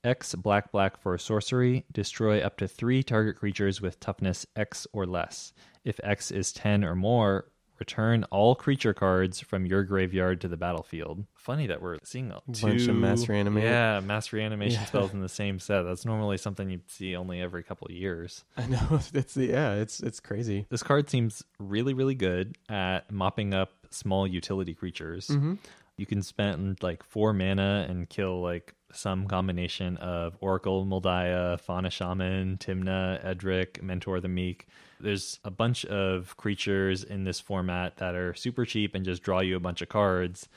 X 0.03 0.33
black 0.35 0.71
black 0.71 0.97
for 1.01 1.17
sorcery. 1.17 1.85
Destroy 1.91 2.39
up 2.39 2.57
to 2.57 2.67
three 2.67 3.03
target 3.03 3.35
creatures 3.35 3.81
with 3.81 3.99
toughness 3.99 4.45
X 4.55 4.87
or 4.93 5.05
less. 5.05 5.51
If 5.83 5.99
X 6.03 6.31
is 6.31 6.53
10 6.53 6.85
or 6.85 6.95
more, 6.95 7.51
return 7.79 8.23
all 8.25 8.55
creature 8.55 8.93
cards 8.93 9.39
from 9.39 9.65
your 9.65 9.83
graveyard 9.83 10.41
to 10.41 10.47
the 10.47 10.57
battlefield. 10.57 11.25
Funny 11.35 11.67
that 11.67 11.81
we're 11.81 11.97
seeing 12.03 12.31
a 12.31 12.41
Bunch 12.61 12.87
of 12.87 12.95
mass 12.95 13.27
reanimate. 13.29 13.63
Yeah, 13.63 13.99
mass 14.01 14.31
reanimation 14.33 14.79
Yeah. 14.81 14.85
spells 14.85 15.13
in 15.13 15.21
the 15.21 15.29
same 15.29 15.59
set. 15.59 15.83
That's 15.83 16.05
normally 16.05 16.37
something 16.37 16.69
you'd 16.69 16.89
see 16.89 17.15
only 17.15 17.41
every 17.41 17.63
couple 17.63 17.87
of 17.87 17.93
years. 17.93 18.43
I 18.57 18.67
know 18.67 18.99
it's 19.13 19.37
yeah, 19.37 19.73
it's 19.75 19.99
it's 20.01 20.19
crazy. 20.19 20.65
This 20.69 20.83
card 20.83 21.09
seems 21.09 21.43
really, 21.59 21.93
really 21.93 22.15
good 22.15 22.57
at 22.69 23.11
mopping 23.11 23.53
up 23.53 23.71
small 23.89 24.27
utility 24.27 24.73
creatures. 24.73 25.27
Mm-hmm. 25.27 25.55
You 25.97 26.05
can 26.05 26.21
spend 26.21 26.81
like 26.81 27.03
four 27.03 27.33
mana 27.33 27.85
and 27.89 28.07
kill 28.09 28.41
like 28.41 28.73
some 28.91 29.27
combination 29.27 29.97
of 29.97 30.37
Oracle, 30.39 30.85
Mul 30.85 31.01
Daya, 31.01 31.59
Fauna 31.59 31.89
Shaman, 31.89 32.57
Tymna, 32.57 33.23
Edric, 33.23 33.81
Mentor 33.83 34.19
the 34.19 34.27
Meek. 34.27 34.67
There's 34.99 35.39
a 35.43 35.51
bunch 35.51 35.85
of 35.85 36.35
creatures 36.37 37.03
in 37.03 37.23
this 37.23 37.39
format 37.39 37.97
that 37.97 38.15
are 38.15 38.33
super 38.33 38.65
cheap 38.65 38.95
and 38.95 39.05
just 39.05 39.23
draw 39.23 39.39
you 39.39 39.55
a 39.55 39.59
bunch 39.59 39.81
of 39.81 39.89
cards. 39.89 40.49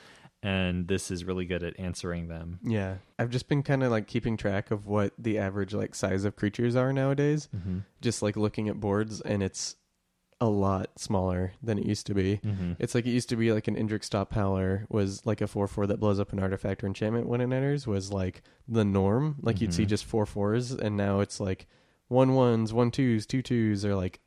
And 0.45 0.89
this 0.89 1.13
is 1.13 1.25
really 1.25 1.45
good 1.45 1.63
at 1.63 1.79
answering 1.79 2.27
them. 2.27 2.59
Yeah, 2.65 2.97
I've 3.17 3.31
just 3.31 3.49
been 3.49 3.63
kind 3.63 3.85
of 3.85 3.93
like 3.93 4.09
keeping 4.09 4.37
track 4.37 4.73
of 4.73 4.87
what 4.87 5.13
the 5.17 5.39
average 5.39 5.73
like 5.73 5.95
size 5.95 6.25
of 6.25 6.35
creatures 6.35 6.75
are 6.75 6.93
nowadays. 6.93 7.49
Mm-hmm. 7.55 7.79
Just 8.01 8.23
like 8.23 8.37
looking 8.37 8.69
at 8.69 8.81
boards, 8.81 9.21
and 9.21 9.41
it's 9.41 9.77
a 10.43 10.49
lot 10.49 10.99
smaller 10.99 11.53
than 11.63 11.79
it 11.79 11.87
used 11.87 12.05
to 12.09 12.15
be. 12.15 12.41
Mm-hmm. 12.45 12.73
It's 12.81 12.95
like 12.97 13.07
it 13.07 13.11
used 13.13 13.29
to 13.29 13.37
be 13.37 13.53
like 13.53 13.69
an 13.69 13.77
Indrik 13.77 14.03
Stomphowler 14.03 14.87
was 14.89 15.25
like 15.25 15.41
a 15.41 15.47
4 15.47 15.69
4 15.69 15.87
that 15.87 16.01
blows 16.01 16.19
up 16.19 16.33
an 16.33 16.41
artifact 16.41 16.83
or 16.83 16.89
enchantment 16.89 17.29
when 17.29 17.41
it 17.41 17.45
enters, 17.45 17.87
was 17.87 18.13
like 18.13 18.43
the 18.67 18.85
norm. 18.85 19.37
Like 19.41 19.61
you'd 19.61 19.73
see 19.73 19.85
Mhm. 19.85 19.89
just 19.89 20.05
4 20.05 20.27
4s, 20.27 20.73
and 20.77 20.97
now 20.97 21.21
it's 21.21 21.39
like 21.39 21.69
one 22.09 22.35
ones, 22.35 22.73
one 22.73 22.91
twos, 22.91 23.25
two 23.25 23.41
twos, 23.41 23.85
or 23.85 23.95
like 23.95 24.19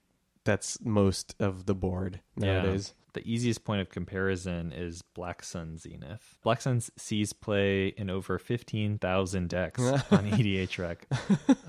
that's 0.45 0.80
most 0.86 1.36
of 1.39 1.65
the 1.65 1.75
board 1.75 2.21
Yeah. 2.38 2.62
nowadays. 2.62 2.93
The 3.13 3.28
easiest 3.30 3.63
point 3.65 3.82
of 3.82 3.89
comparison 3.89 4.71
is 4.71 5.01
Black 5.01 5.43
Sun 5.43 5.78
Zenith. 5.78 6.38
Black 6.43 6.62
Sun 6.62 6.82
sees 6.97 7.34
play 7.34 7.88
in 7.88 8.10
over 8.10 8.38
15,000 8.39 9.49
decks 9.49 9.82
on 9.82 9.99
EDHREC, 10.32 10.97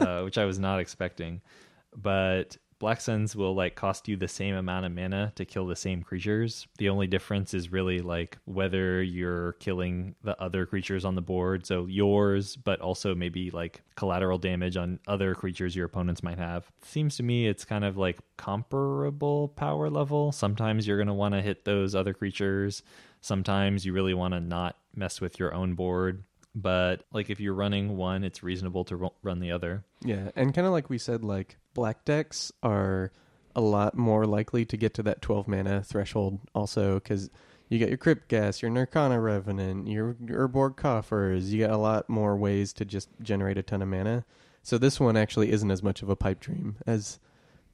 uh, 0.01 0.23
which 0.25 0.39
I 0.39 0.45
was 0.45 0.59
not 0.59 0.79
expecting. 0.81 1.41
But 1.97 2.57
Black 2.79 3.01
Suns 3.01 3.35
will 3.35 3.55
like 3.55 3.75
cost 3.75 4.07
you 4.07 4.17
the 4.17 4.29
same 4.29 4.55
amount 4.55 4.85
of 4.85 4.93
mana 4.93 5.33
to 5.37 5.47
kill 5.47 5.67
the 5.67 5.77
same 5.77 6.03
creatures. 6.03 6.67
The 6.77 6.91
only 6.91 7.07
difference 7.07 7.55
is 7.55 7.73
really 7.73 8.01
like 8.01 8.37
whether 8.45 9.03
you're 9.03 9.53
killing 9.55 10.15
the 10.23 10.41
other 10.41 10.67
creatures 10.67 11.05
on 11.05 11.15
the 11.15 11.23
board, 11.23 11.65
so 11.65 11.87
yours, 11.87 12.55
but 12.55 12.81
also 12.81 13.15
maybe 13.15 13.51
like 13.51 13.83
collateral 13.95 14.37
damage 14.37 14.77
on 14.77 15.01
other 15.07 15.35
creatures 15.35 15.75
your 15.75 15.87
opponents 15.87 16.23
might 16.23 16.39
have. 16.39 16.71
Seems 16.83 17.17
to 17.17 17.23
me 17.23 17.47
it's 17.47 17.65
kind 17.65 17.85
of 17.85 17.97
like 17.97 18.19
comparable 18.37 19.49
power 19.49 19.89
level. 19.89 20.31
Sometimes 20.33 20.87
you're 20.87 20.99
going 20.99 21.07
to 21.07 21.15
want 21.15 21.35
to 21.35 21.41
hit 21.41 21.65
those 21.65 21.95
other 21.95 22.13
creatures. 22.13 22.83
Sometimes 23.23 23.87
you 23.87 23.95
really 23.95 24.15
want 24.15 24.35
to 24.35 24.41
not 24.41 24.77
mess 24.95 25.21
with 25.21 25.39
your 25.39 25.55
own 25.55 25.75
board. 25.75 26.25
But 26.59 27.05
like 27.13 27.29
if 27.29 27.39
you're 27.39 27.55
running 27.55 27.99
one, 27.99 28.25
it's 28.25 28.43
reasonable 28.43 28.85
to 28.87 28.97
ru- 28.97 29.11
run 29.23 29.41
the 29.41 29.53
other. 29.53 29.85
Yeah, 30.03 30.31
and 30.35 30.55
kind 30.55 30.67
of 30.67 30.73
like 30.73 30.89
we 30.89 30.97
said, 30.97 31.23
like 31.23 31.59
black 31.75 32.07
decks 32.07 32.51
are 32.63 33.13
a 33.55 33.61
lot 33.61 33.97
more 33.97 34.25
likely 34.25 34.65
to 34.65 34.77
get 34.77 34.95
to 34.95 35.03
that 35.03 35.21
12 35.21 35.47
mana 35.47 35.83
threshold 35.83 36.41
also 36.55 36.95
because 36.95 37.29
you 37.69 37.79
got 37.79 37.89
your 37.89 37.99
Crypt 37.99 38.29
Ghast, 38.29 38.63
your 38.63 38.71
Nirkana 38.71 39.23
Revenant, 39.23 39.87
your 39.87 40.15
Urborg 40.25 40.77
Coffers. 40.77 41.53
You 41.53 41.67
got 41.67 41.75
a 41.75 41.79
lot 41.79 42.09
more 42.09 42.37
ways 42.37 42.73
to 42.75 42.87
just 42.87 43.11
generate 43.21 43.59
a 43.59 43.63
ton 43.63 43.83
of 43.83 43.89
mana. 43.89 44.25
So 44.63 44.79
this 44.79 44.99
one 44.99 45.17
actually 45.17 45.53
isn't 45.53 45.71
as 45.71 45.83
much 45.83 46.03
of 46.03 46.09
a 46.09 46.17
pipe 46.17 46.41
dream 46.41 46.77
as 46.87 47.19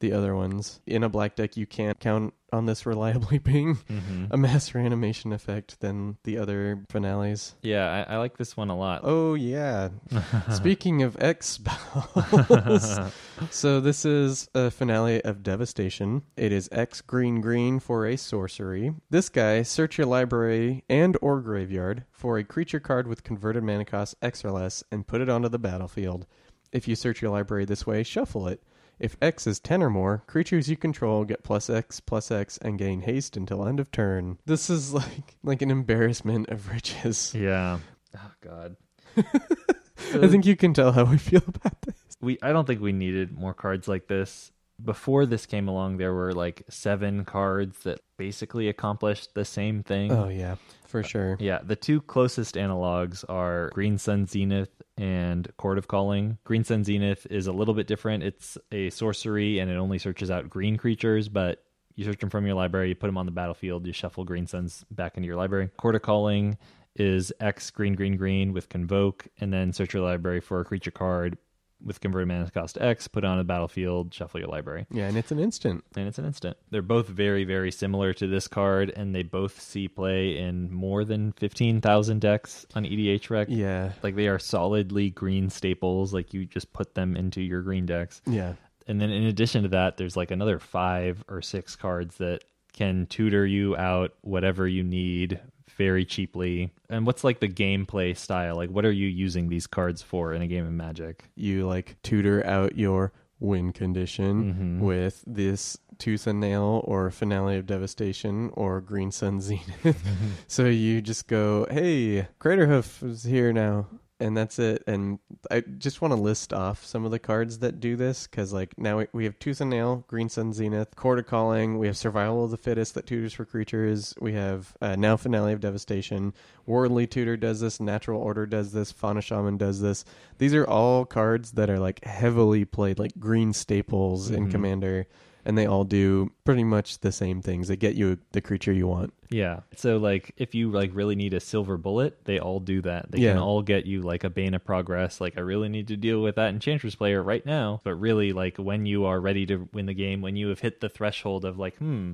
the 0.02 0.12
other 0.12 0.36
ones. 0.36 0.80
In 0.86 1.02
a 1.02 1.08
black 1.08 1.34
deck, 1.36 1.56
you 1.56 1.64
can't 1.66 1.98
count 1.98 2.34
on 2.52 2.66
this 2.66 2.84
reliably 2.84 3.38
being 3.52 3.76
Mm-hmm. 3.76 4.26
a 4.30 4.36
mass 4.36 4.74
reanimation 4.74 5.32
effect 5.32 5.80
than 5.80 6.18
the 6.24 6.36
other 6.36 6.84
finales. 6.90 7.54
Yeah, 7.62 8.04
I, 8.06 8.14
I 8.14 8.18
like 8.18 8.36
this 8.36 8.54
one 8.56 8.68
a 8.68 8.76
lot. 8.76 9.00
Oh 9.04 9.32
yeah. 9.32 9.88
Speaking 10.50 11.02
of 11.02 11.16
X 11.18 11.46
spells, 11.46 13.00
so 13.50 13.80
this 13.80 14.04
is 14.04 14.48
a 14.54 14.70
finale 14.70 15.22
of 15.22 15.42
Devastation. 15.42 16.22
It 16.36 16.52
is 16.52 16.68
X 16.72 17.00
green 17.00 17.40
green 17.40 17.80
for 17.80 18.06
a 18.06 18.16
sorcery. 18.16 18.92
This 19.10 19.28
guy, 19.30 19.62
search 19.62 19.96
your 19.96 20.06
library 20.06 20.84
and 20.90 21.16
or 21.22 21.40
graveyard 21.40 22.04
for 22.10 22.36
a 22.38 22.44
creature 22.44 22.80
card 22.80 23.06
with 23.06 23.24
converted 23.24 23.62
mana 23.64 23.84
cost 23.84 24.14
X 24.20 24.44
or 24.44 24.50
less 24.50 24.84
and 24.90 25.06
put 25.06 25.20
it 25.20 25.28
onto 25.30 25.48
the 25.48 25.58
battlefield. 25.58 26.26
If 26.72 26.88
you 26.88 26.96
search 26.96 27.20
your 27.22 27.30
library 27.30 27.64
this 27.66 27.86
way, 27.86 28.02
shuffle 28.02 28.48
it. 28.48 28.62
If 29.02 29.16
X 29.20 29.48
is 29.48 29.58
10 29.58 29.82
or 29.82 29.90
more, 29.90 30.22
creatures 30.28 30.68
you 30.68 30.76
control 30.76 31.24
get 31.24 31.42
plus 31.42 31.68
X 31.68 31.98
plus 31.98 32.30
X 32.30 32.56
and 32.58 32.78
gain 32.78 33.00
haste 33.00 33.36
until 33.36 33.66
end 33.66 33.80
of 33.80 33.90
turn. 33.90 34.38
This 34.46 34.70
is 34.70 34.94
like 34.94 35.36
like 35.42 35.60
an 35.60 35.72
embarrassment 35.72 36.48
of 36.50 36.68
riches. 36.68 37.34
yeah. 37.34 37.80
Oh 38.16 38.30
God. 38.40 38.76
I 39.16 40.28
think 40.28 40.46
you 40.46 40.54
can 40.54 40.72
tell 40.72 40.92
how 40.92 41.04
we 41.04 41.18
feel 41.18 41.42
about 41.46 41.82
this. 41.82 41.96
we 42.20 42.38
I 42.42 42.52
don't 42.52 42.64
think 42.64 42.80
we 42.80 42.92
needed 42.92 43.32
more 43.32 43.54
cards 43.54 43.88
like 43.88 44.06
this. 44.06 44.52
Before 44.82 45.26
this 45.26 45.46
came 45.46 45.66
along, 45.68 45.96
there 45.96 46.14
were 46.14 46.32
like 46.32 46.62
seven 46.68 47.24
cards 47.24 47.80
that 47.80 48.00
basically 48.16 48.68
accomplished 48.68 49.34
the 49.34 49.44
same 49.44 49.82
thing. 49.82 50.12
Oh 50.12 50.28
yeah, 50.28 50.56
for 50.92 51.02
sure. 51.02 51.36
Yeah, 51.40 51.58
the 51.64 51.74
two 51.74 52.00
closest 52.02 52.54
analogs 52.54 53.24
are 53.28 53.70
Green 53.70 53.98
Sun 53.98 54.26
Zenith 54.26 54.70
and 54.96 55.50
Chord 55.56 55.78
of 55.78 55.88
Calling. 55.88 56.38
Green 56.44 56.62
Sun 56.62 56.84
Zenith 56.84 57.26
is 57.30 57.48
a 57.48 57.52
little 57.52 57.74
bit 57.74 57.88
different. 57.88 58.22
It's 58.22 58.56
a 58.70 58.90
sorcery 58.90 59.58
and 59.58 59.70
it 59.70 59.76
only 59.76 59.98
searches 59.98 60.30
out 60.30 60.48
green 60.48 60.76
creatures, 60.76 61.28
but 61.28 61.64
you 61.96 62.04
search 62.04 62.20
them 62.20 62.30
from 62.30 62.46
your 62.46 62.54
library, 62.54 62.90
you 62.90 62.94
put 62.94 63.08
them 63.08 63.18
on 63.18 63.26
the 63.26 63.32
battlefield, 63.32 63.86
you 63.86 63.92
shuffle 63.92 64.24
Green 64.24 64.46
Suns 64.46 64.84
back 64.90 65.16
into 65.16 65.26
your 65.26 65.36
library. 65.36 65.70
Chord 65.78 65.96
of 65.96 66.02
Calling 66.02 66.58
is 66.94 67.32
X 67.40 67.70
green 67.70 67.94
green 67.94 68.16
green 68.16 68.52
with 68.52 68.68
Convoke, 68.68 69.26
and 69.40 69.52
then 69.52 69.72
search 69.72 69.94
your 69.94 70.02
library 70.02 70.40
for 70.40 70.60
a 70.60 70.64
creature 70.64 70.90
card 70.90 71.38
with 71.84 72.00
converted 72.00 72.28
mana 72.28 72.50
cost 72.50 72.78
X, 72.80 73.08
put 73.08 73.24
it 73.24 73.26
on 73.26 73.38
the 73.38 73.44
battlefield, 73.44 74.12
shuffle 74.14 74.40
your 74.40 74.48
library 74.48 74.86
Yeah, 74.90 75.08
and 75.08 75.16
it's 75.16 75.30
an 75.32 75.38
instant. 75.38 75.84
and 75.96 76.06
it's 76.08 76.18
an 76.18 76.24
instant. 76.24 76.56
They're 76.70 76.82
both 76.82 77.08
very, 77.08 77.44
very 77.44 77.70
similar 77.70 78.12
to 78.14 78.26
this 78.26 78.48
card, 78.48 78.90
and 78.94 79.14
they 79.14 79.22
both 79.22 79.60
see 79.60 79.88
play 79.88 80.38
in 80.38 80.72
more 80.72 81.04
than 81.04 81.32
15,000 81.32 82.20
decks 82.20 82.66
on 82.74 82.84
EDHREC. 82.84 83.46
Yeah, 83.48 83.92
Like 84.02 84.14
they 84.16 84.28
are 84.28 84.38
solidly 84.38 85.10
green 85.10 85.50
staples. 85.50 86.12
Like 86.14 86.32
you 86.32 86.44
just 86.44 86.72
put 86.72 86.94
them 86.94 87.16
into 87.16 87.40
your 87.40 87.62
green 87.62 87.86
decks. 87.86 88.20
yeah, 88.26 88.54
And 88.86 89.00
then 89.00 89.10
in 89.10 89.24
addition 89.24 89.62
to 89.64 89.68
that, 89.70 89.96
there's 89.96 90.16
like 90.16 90.30
another 90.30 90.58
five 90.58 91.22
or 91.28 91.42
six 91.42 91.76
cards 91.76 92.16
that 92.18 92.44
can 92.72 93.06
tutor 93.06 93.44
you 93.46 93.76
out 93.76 94.14
whatever 94.22 94.66
you 94.66 94.82
need 94.82 95.38
very 95.84 96.04
cheaply. 96.04 96.70
And 96.88 97.06
what's 97.06 97.24
like 97.24 97.40
the 97.40 97.48
gameplay 97.48 98.16
style? 98.16 98.54
Like 98.56 98.70
what 98.70 98.84
are 98.84 98.92
you 99.02 99.08
using 99.08 99.48
these 99.48 99.66
cards 99.66 100.00
for 100.02 100.32
in 100.32 100.40
a 100.42 100.46
game 100.46 100.66
of 100.66 100.72
Magic? 100.72 101.24
you 101.34 101.66
like 101.66 101.96
tutor 102.02 102.44
out 102.46 102.76
your 102.76 103.12
win 103.40 103.72
condition 103.72 104.34
Mhm. 104.80 104.80
with 104.86 105.24
this 105.26 105.76
tooth 105.98 106.26
and 106.28 106.38
nail 106.40 106.82
or 106.84 107.10
finale 107.10 107.56
of 107.58 107.66
devastation 107.66 108.50
or 108.54 108.80
green 108.80 109.10
sun 109.10 109.40
zenith. 109.40 109.98
so 110.46 110.66
you 110.66 111.00
just 111.02 111.26
go, 111.26 111.66
hey, 111.70 112.28
Craterhoof 112.40 113.02
is 113.02 113.24
here 113.24 113.52
now. 113.52 113.86
And 114.20 114.36
that's 114.36 114.60
it. 114.60 114.84
And 114.86 115.18
I 115.50 115.62
just 115.78 116.00
want 116.00 116.14
to 116.14 116.20
list 116.20 116.52
off 116.52 116.84
some 116.84 117.04
of 117.04 117.10
the 117.10 117.18
cards 117.18 117.58
that 117.58 117.80
do 117.80 117.96
this 117.96 118.28
because, 118.28 118.52
like, 118.52 118.78
now 118.78 118.98
we, 118.98 119.06
we 119.12 119.24
have 119.24 119.36
Tooth 119.40 119.60
and 119.60 119.70
Nail, 119.70 120.04
Green 120.06 120.28
Sun 120.28 120.52
Zenith, 120.52 120.94
Chord 120.94 121.18
of 121.18 121.26
Calling. 121.26 121.76
We 121.76 121.88
have 121.88 121.96
Survival 121.96 122.44
of 122.44 122.52
the 122.52 122.56
Fittest 122.56 122.94
that 122.94 123.06
tutors 123.06 123.32
for 123.32 123.44
creatures. 123.44 124.14
We 124.20 124.34
have 124.34 124.76
uh, 124.80 124.94
now 124.94 125.16
Finale 125.16 125.52
of 125.54 125.60
Devastation. 125.60 126.34
Worldly 126.66 127.08
Tutor 127.08 127.36
does 127.36 127.58
this. 127.60 127.80
Natural 127.80 128.20
Order 128.20 128.46
does 128.46 128.70
this. 128.72 128.92
Fauna 128.92 129.22
Shaman 129.22 129.56
does 129.56 129.80
this. 129.80 130.04
These 130.38 130.54
are 130.54 130.68
all 130.68 131.04
cards 131.04 131.52
that 131.52 131.68
are 131.68 131.80
like 131.80 132.04
heavily 132.04 132.64
played, 132.64 133.00
like 133.00 133.18
green 133.18 133.52
staples 133.52 134.30
in 134.30 134.46
Mhm. 134.46 134.50
Commander, 134.52 135.06
and 135.44 135.56
they 135.58 135.66
all 135.66 135.84
do 135.84 136.30
pretty 136.44 136.64
much 136.64 136.98
the 137.00 137.12
same 137.12 137.42
things. 137.42 137.68
They 137.68 137.76
get 137.76 137.94
you 137.94 138.18
the 138.32 138.40
creature 138.40 138.72
you 138.72 138.86
want. 138.86 139.12
Yeah. 139.30 139.60
So 139.76 139.96
like 139.96 140.32
if 140.36 140.54
you 140.54 140.70
like 140.70 140.90
really 140.94 141.14
need 141.16 141.34
a 141.34 141.40
silver 141.40 141.76
bullet, 141.76 142.24
they 142.24 142.38
all 142.38 142.60
do 142.60 142.80
that. 142.82 143.10
They 143.10 143.18
Yeah. 143.20 143.32
can 143.32 143.42
all 143.42 143.62
get 143.62 143.86
you 143.86 144.02
like 144.02 144.24
a 144.24 144.30
Bane 144.30 144.54
of 144.54 144.64
Progress. 144.64 145.20
Like 145.20 145.36
I 145.38 145.40
really 145.40 145.68
need 145.68 145.88
to 145.88 145.96
deal 145.96 146.22
with 146.22 146.36
that 146.36 146.50
Enchantress 146.50 146.94
player 146.94 147.22
right 147.22 147.44
now. 147.44 147.80
But 147.84 147.94
really 147.94 148.32
like 148.32 148.56
when 148.58 148.86
you 148.86 149.04
are 149.06 149.20
ready 149.20 149.46
to 149.46 149.68
win 149.72 149.86
the 149.86 149.94
game, 149.94 150.20
when 150.20 150.36
you 150.36 150.48
have 150.48 150.60
hit 150.60 150.80
the 150.80 150.88
threshold 150.88 151.44
of 151.44 151.58
like, 151.58 151.76
hmm, 151.78 152.12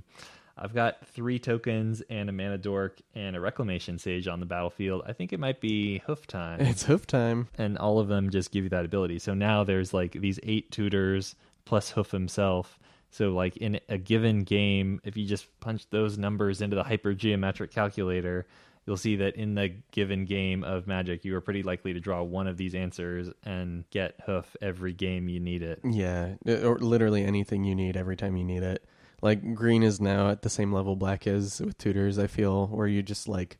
I've 0.60 0.74
got 0.74 1.06
three 1.06 1.38
tokens 1.38 2.00
and 2.10 2.28
a 2.28 2.32
mana 2.32 2.58
dork 2.58 3.00
and 3.14 3.36
a 3.36 3.40
reclamation 3.40 3.96
sage 3.98 4.26
on 4.26 4.40
the 4.40 4.46
battlefield. 4.46 5.02
I 5.06 5.12
think 5.12 5.32
it 5.32 5.38
might 5.38 5.60
be 5.60 5.98
hoof 6.06 6.26
time. 6.26 6.60
It's 6.60 6.82
hoof 6.84 7.06
time. 7.06 7.46
and 7.58 7.78
all 7.78 7.98
of 8.00 8.08
them 8.08 8.30
just 8.30 8.50
give 8.50 8.64
you 8.64 8.70
that 8.70 8.84
ability. 8.84 9.20
So 9.20 9.34
now 9.34 9.62
there's 9.62 9.94
like 9.94 10.12
these 10.12 10.40
eight 10.42 10.70
tutors, 10.72 11.36
plus 11.64 11.90
Hoof 11.90 12.10
himself. 12.10 12.78
So, 13.11 13.31
like 13.31 13.57
in 13.57 13.81
a 13.88 13.99
given 13.99 14.44
game, 14.44 15.01
if 15.05 15.16
you 15.16 15.27
just 15.27 15.47
punch 15.61 15.88
those 15.90 16.18
numbers 16.18 16.61
into 16.61 16.77
the 16.77 16.85
hypergeometric 16.85 17.71
calculator, 17.71 18.47
you'll 18.87 18.97
see 18.97 19.16
that 19.16 19.37
in 19.37 19.55
the 19.55 19.75
given 19.92 20.25
game 20.25 20.64
of 20.64 20.87
Magic, 20.87 21.25
you 21.25 21.35
are 21.37 21.40
pretty 21.40 21.62
likely 21.62 21.92
to 21.92 22.01
draw 22.01 22.23
one 22.23 22.47
of 22.47 22.57
these 22.57 22.75
answers 22.75 23.31
and 23.44 23.88
get 23.90 24.14
Hoof 24.27 24.57
every 24.61 24.92
game 24.92 25.29
you 25.29 25.40
need 25.40 25.62
it. 25.62 25.81
Yeah, 25.85 26.35
or 26.47 26.79
literally 26.79 27.25
anything 27.25 27.64
you 27.64 27.75
need 27.75 27.97
every 27.97 28.16
time 28.16 28.37
you 28.37 28.44
need 28.44 28.62
it. 28.62 28.85
Like 29.21 29.55
green 29.55 29.83
is 29.83 30.01
now 30.01 30.31
at 30.31 30.42
the 30.42 30.51
same 30.51 30.73
level 30.73 30.97
black 30.97 31.27
is 31.27 31.61
with 31.61 31.77
tutors. 31.77 32.18
I 32.18 32.29
feel 32.29 32.66
where 32.68 32.87
you 32.87 33.03
just 33.03 33.29
like, 33.29 33.59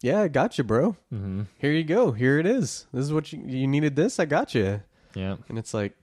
yeah, 0.00 0.22
I 0.22 0.28
got 0.28 0.58
you, 0.58 0.64
bro. 0.64 0.96
Mm-hmm. 1.12 1.42
Here 1.58 1.72
you 1.72 1.84
go. 1.84 2.12
Here 2.12 2.38
it 2.38 2.46
is. 2.46 2.86
This 2.92 3.04
is 3.04 3.12
what 3.12 3.32
you 3.32 3.42
you 3.46 3.66
needed. 3.66 3.96
This 3.96 4.18
I 4.18 4.24
got 4.24 4.54
you. 4.54 4.82
Yeah. 5.14 5.36
And 5.48 5.58
it's 5.58 5.74
like, 5.74 5.96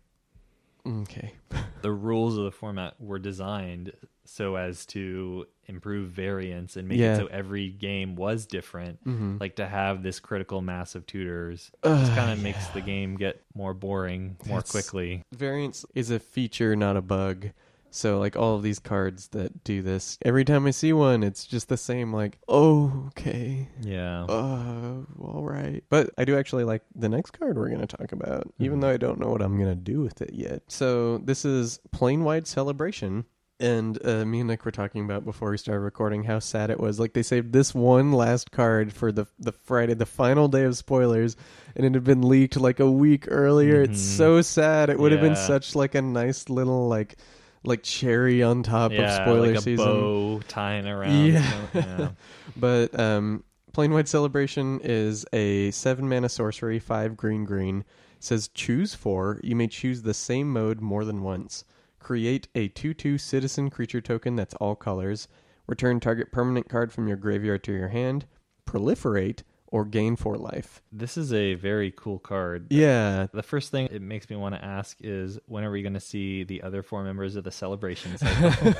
okay, 0.86 1.34
the 1.82 1.92
rules 1.92 2.38
of 2.38 2.44
the 2.46 2.52
format 2.52 3.00
were 3.00 3.20
designed 3.20 3.92
so 4.26 4.56
as 4.56 4.86
to 4.88 5.46
improve 5.68 6.10
variance 6.10 6.76
and 6.78 6.88
make 6.88 6.98
Yeah. 6.98 7.16
it 7.16 7.18
so 7.18 7.26
every 7.28 7.70
game 7.70 8.16
was 8.16 8.46
different. 8.46 9.04
mm-hmm. 9.06 9.38
Like 9.40 9.58
to 9.58 9.68
have 9.68 10.02
this 10.02 10.20
critical 10.20 10.62
mass 10.62 10.96
of 10.96 11.06
tutors 11.06 11.72
just 11.84 12.16
kind 12.16 12.32
of 12.32 12.42
makes 12.42 12.68
the 12.70 12.82
game 12.82 13.16
get 13.18 13.42
more 13.54 13.74
boring 13.74 14.38
more 14.48 14.60
That's- 14.60 14.72
quickly. 14.72 15.24
variance 15.34 15.86
is 15.94 16.10
a 16.10 16.20
feature, 16.20 16.76
not 16.76 16.96
a 16.98 17.02
bug. 17.02 17.50
So 17.96 18.18
like 18.18 18.36
all 18.36 18.56
of 18.56 18.64
these 18.64 18.80
cards 18.80 19.28
that 19.30 19.64
do 19.64 19.84
this, 19.84 20.18
every 20.26 20.44
time 20.44 20.66
I 20.66 20.72
see 20.72 20.94
one, 20.94 21.22
it's 21.22 21.46
just 21.46 21.70
the 21.70 21.78
same. 21.78 22.12
Like, 22.12 22.40
oh, 22.48 23.04
okay, 23.10 23.70
Yeah. 23.82 24.24
uh, 24.24 25.04
all 25.22 25.44
right. 25.44 25.84
But 25.90 26.10
I 26.18 26.26
do 26.26 26.36
actually 26.36 26.64
like 26.64 26.82
the 26.96 27.08
next 27.08 27.32
card 27.38 27.56
we're 27.56 27.70
going 27.70 27.86
to 27.86 27.98
talk 27.98 28.12
about, 28.12 28.52
even 28.60 28.80
Mhm. 28.80 28.82
though 28.82 28.90
I 28.90 28.98
don't 28.98 29.20
know 29.20 29.30
what 29.30 29.44
I'm 29.44 29.58
going 29.58 29.70
to 29.70 29.76
do 29.76 30.02
with 30.02 30.24
it 30.24 30.34
yet. 30.34 30.64
So 30.70 31.20
this 31.20 31.46
is 31.46 31.80
Planewide 31.96 32.48
Celebration. 32.48 33.26
And 33.60 34.04
uh, 34.04 34.26
me 34.26 34.40
and 34.40 34.48
Nick 34.50 34.66
were 34.66 34.72
talking 34.72 35.06
about 35.06 35.24
before 35.24 35.52
we 35.52 35.58
started 35.60 35.82
recording 35.82 36.24
how 36.24 36.40
sad 36.40 36.72
it 36.72 36.80
was. 36.80 37.00
Like 37.00 37.14
they 37.14 37.22
saved 37.22 37.54
this 37.54 37.74
one 37.76 38.12
last 38.12 38.52
card 38.52 38.92
for 38.92 39.12
the 39.12 39.28
the 39.40 39.52
Friday, 39.52 39.94
the 39.94 40.08
final 40.08 40.48
day 40.48 40.64
of 40.64 40.76
spoilers, 40.76 41.38
and 41.76 41.86
it 41.86 41.94
had 41.94 42.04
been 42.04 42.24
leaked 42.28 42.58
like 42.60 42.80
a 42.80 42.90
week 42.92 43.26
earlier. 43.30 43.84
It's 43.84 44.02
Mhm. 44.02 44.18
so 44.18 44.42
sad. 44.42 44.90
It 44.90 44.98
would 45.00 45.12
have 45.12 45.22
been 45.22 45.36
such 45.36 45.76
like 45.76 45.94
a 45.96 46.02
nice 46.02 46.50
little 46.50 46.88
like 46.90 47.16
like 47.64 47.84
cherry 47.84 48.44
on 48.44 48.64
top 48.64 48.92
of 48.92 48.98
yeah, 48.98 49.24
spoiler 49.24 49.48
like 49.48 49.58
a 49.58 49.62
season. 49.62 49.86
bow 49.86 50.42
tying 50.48 50.88
around. 50.88 51.28
Yeah. 51.28 51.54
yeah. 51.74 52.10
But 52.56 52.98
um, 53.00 53.44
Planewide 53.74 54.08
Celebration 54.08 54.80
is 54.84 55.26
a 55.34 55.72
seven 55.72 56.08
mana 56.08 56.30
sorcery, 56.30 56.80
five 56.80 57.18
green 57.18 57.46
green. 57.46 57.80
It 57.80 58.24
says 58.24 58.50
choose 58.50 58.94
four. 58.94 59.40
You 59.44 59.56
may 59.56 59.68
choose 59.68 60.02
the 60.02 60.14
same 60.14 60.52
mode 60.52 60.82
more 60.82 61.06
than 61.06 61.24
once. 61.24 61.64
Create 62.00 62.48
a 62.54 62.68
2 62.68 62.94
2 62.94 63.18
citizen 63.18 63.70
creature 63.70 64.02
token 64.02 64.36
that's 64.36 64.54
all 64.56 64.76
colors. 64.76 65.28
Return 65.68 66.00
target 66.00 66.32
permanent 66.32 66.68
card 66.68 66.92
from 66.92 67.08
your 67.08 67.18
graveyard 67.18 67.64
to 67.64 67.72
your 67.72 67.88
hand. 67.88 68.26
Proliferate 68.68 69.44
or 69.74 69.86
gain 69.86 70.16
four 70.16 70.38
life. 70.38 70.84
This 70.92 71.18
is 71.18 71.34
a 71.34 71.56
very 71.56 71.92
cool 71.92 72.20
card. 72.20 72.68
Yeah. 72.70 73.26
The 73.34 73.42
first 73.42 73.72
thing 73.72 73.88
it 73.88 74.04
makes 74.04 74.30
me 74.30 74.36
want 74.36 74.54
to 74.54 74.64
ask 74.64 74.98
is 75.02 75.40
when 75.48 75.64
are 75.64 75.72
we 75.72 75.82
going 75.82 75.96
to 75.96 76.00
see 76.00 76.44
the 76.44 76.62
other 76.62 76.84
four 76.84 77.04
members 77.04 77.36
of 77.36 77.44
the 77.44 77.50
celebration 77.52 78.16
cycle? 78.20 78.74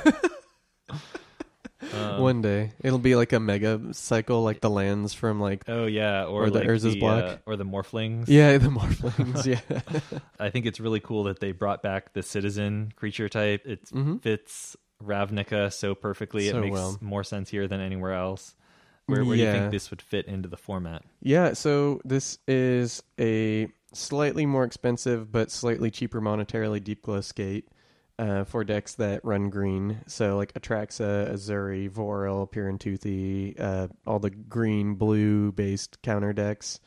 Um, 1.92 2.20
One 2.22 2.42
day. 2.42 2.72
It'll 2.80 2.98
be 3.00 3.16
like 3.16 3.32
a 3.32 3.40
mega 3.40 3.92
cycle, 3.92 4.42
like 4.44 4.60
the 4.60 4.70
lands 4.70 5.12
from 5.14 5.40
like. 5.40 5.64
Oh 5.68 5.86
yeah, 5.86 6.24
or, 6.24 6.44
Or 6.44 6.50
the 6.50 6.60
like 6.60 6.68
Urza's 6.68 6.94
the, 6.94 7.00
block. 7.00 7.24
uh, 7.24 7.36
or 7.44 7.56
the 7.56 7.64
Morphlings. 7.64 8.26
Yeah, 8.28 8.56
the 8.58 8.68
Morphlings. 8.68 9.44
yeah. 10.00 10.00
I 10.38 10.50
think 10.50 10.66
it's 10.66 10.78
really 10.80 11.00
cool 11.00 11.24
that 11.24 11.40
they 11.40 11.50
brought 11.52 11.82
back 11.82 12.12
the 12.12 12.22
citizen 12.22 12.92
creature 12.96 13.28
type. 13.28 13.66
It 13.66 13.88
hmm 13.90 14.16
fits 14.18 14.76
Ravnica 15.02 15.72
so 15.72 15.94
perfectly. 15.96 16.48
So 16.48 16.58
it 16.58 16.60
makes 16.60 16.72
well. 16.72 16.98
more 17.00 17.24
sense 17.24 17.50
here 17.50 17.66
than 17.68 17.80
anywhere 17.80 18.14
else. 18.14 18.54
Where, 19.06 19.24
where 19.24 19.36
do 19.36 19.42
you 19.42 19.46
Yeah. 19.48 19.60
think 19.60 19.72
this 19.72 19.90
would 19.90 20.00
fit 20.02 20.26
into 20.26 20.48
the 20.48 20.56
format? 20.56 21.02
Yeah, 21.20 21.52
so 21.52 22.00
this 22.04 22.38
is 22.48 23.02
a 23.20 23.68
slightly 23.92 24.46
more 24.46 24.64
expensive 24.64 25.30
but 25.30 25.50
slightly 25.50 25.90
cheaper 25.90 26.20
monetarily 26.20 26.80
Deepglow 26.82 27.22
Skate 27.22 27.68
uh, 28.18 28.44
for 28.44 28.64
decks 28.64 28.94
that 28.94 29.24
run 29.24 29.50
green. 29.50 30.00
So 30.06 30.36
like 30.36 30.52
Atraxa, 30.54 31.30
Ezuri, 31.32 31.90
Vorel, 31.90 32.50
Pirantuthi, 32.50 33.58
uh, 33.60 33.88
all 34.06 34.18
the 34.20 34.30
green 34.30 34.94
blue 34.94 35.52
based 35.52 36.00
counter 36.02 36.32
decks. 36.32 36.80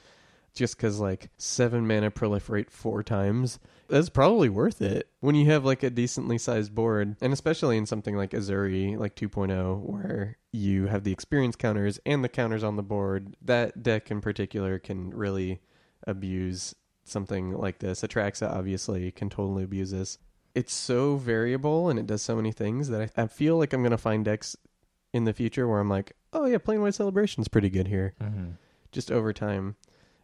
Just 0.53 0.75
because 0.75 0.99
like 0.99 1.29
seven 1.37 1.85
mana 1.85 2.09
proliferate 2.09 2.71
four 2.71 3.03
times, 3.03 3.59
that's 3.89 4.09
probably 4.09 4.49
worth 4.49 4.81
it 4.81 5.09
when 5.19 5.35
you 5.35 5.45
have 5.51 5.63
like 5.65 5.83
a 5.83 5.89
decently 5.89 6.37
sized 6.37 6.73
board, 6.75 7.15
and 7.21 7.33
especially 7.33 7.77
in 7.77 7.85
something 7.85 8.15
like 8.15 8.31
Ezuri, 8.31 8.97
like 8.97 9.15
2.0, 9.15 9.79
where 9.81 10.37
you 10.51 10.87
have 10.87 11.03
the 11.03 11.11
experience 11.11 11.55
counters 11.55 11.99
and 12.05 12.23
the 12.23 12.29
counters 12.29 12.63
on 12.63 12.75
the 12.75 12.83
board. 12.83 13.35
That 13.41 13.83
deck 13.83 14.11
in 14.11 14.21
particular 14.21 14.79
can 14.79 15.11
really 15.11 15.61
abuse 16.05 16.75
something 17.03 17.51
like 17.51 17.79
this. 17.79 18.01
Atraxa 18.01 18.51
obviously 18.51 19.11
can 19.11 19.29
totally 19.29 19.63
abuse 19.63 19.91
this. 19.91 20.17
It's 20.55 20.73
so 20.73 21.15
variable 21.17 21.89
and 21.89 21.99
it 21.99 22.07
does 22.07 22.21
so 22.21 22.35
many 22.35 22.51
things 22.51 22.89
that 22.89 23.11
I, 23.17 23.23
I 23.23 23.27
feel 23.27 23.57
like 23.57 23.73
I'm 23.73 23.83
gonna 23.83 23.97
find 23.97 24.25
decks 24.25 24.55
in 25.13 25.23
the 25.23 25.33
future 25.33 25.67
where 25.67 25.79
I'm 25.79 25.89
like, 25.89 26.13
oh 26.33 26.45
yeah, 26.45 26.57
Planewide 26.57 26.93
Celebration's 26.95 27.47
pretty 27.47 27.69
good 27.69 27.87
here 27.87 28.13
Mm-hmm. 28.21 28.51
just 28.91 29.11
over 29.11 29.31
time. 29.33 29.75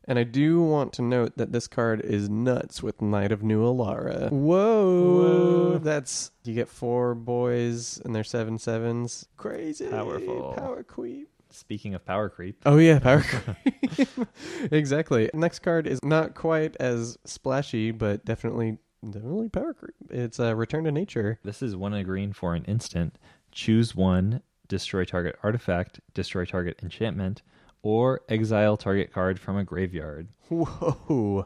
And 0.05 0.19
I 0.19 0.23
do 0.23 0.61
want 0.61 0.91
to 0.93 1.01
note 1.01 1.37
that 1.37 1.51
this 1.53 1.67
card 1.67 2.01
is 2.01 2.29
nuts 2.29 2.83
with 2.83 3.01
Knight 3.01 3.31
of 3.31 3.41
New 3.41 3.63
Alara. 3.63 4.29
Whoa. 4.31 5.71
Whoa. 5.71 5.77
That's 5.79 6.31
you 6.43 6.53
get 6.53 6.67
four 6.67 7.15
boys 7.15 8.01
and 8.03 8.13
they're 8.13 8.23
seven 8.23 8.57
sevens. 8.57 9.27
Crazy. 9.37 9.87
Powerful. 9.87 10.53
Power 10.57 10.83
creep. 10.83 11.29
Speaking 11.51 11.93
of 11.93 12.03
power 12.03 12.29
creep, 12.29 12.59
Oh 12.65 12.77
yeah, 12.77 12.97
power 12.99 13.21
creep. 13.21 14.09
exactly. 14.71 15.29
Next 15.35 15.59
card 15.59 15.85
is 15.85 15.99
not 16.03 16.33
quite 16.33 16.75
as 16.79 17.17
splashy, 17.25 17.91
but 17.91 18.25
definitely 18.25 18.79
definitely 19.07 19.49
power 19.49 19.73
creep. 19.73 19.95
It's 20.09 20.39
a 20.39 20.55
Return 20.55 20.83
to 20.85 20.91
Nature. 20.91 21.39
this 21.43 21.61
is 21.61 21.75
one 21.75 21.93
in 21.93 21.99
a 21.99 22.03
green 22.03 22.33
for 22.33 22.55
an 22.55 22.63
instant. 22.65 23.17
Choose 23.51 23.93
one, 23.95 24.41
destroy 24.67 25.05
target 25.05 25.35
artifact, 25.43 25.99
destroy 26.15 26.43
target 26.45 26.79
enchantment, 26.81 27.43
or 27.83 28.21
exile 28.29 28.75
target 28.77 29.13
card 29.13 29.39
from 29.39 29.57
a 29.57 29.63
graveyard. 29.63 30.27
Whoa. 30.49 31.45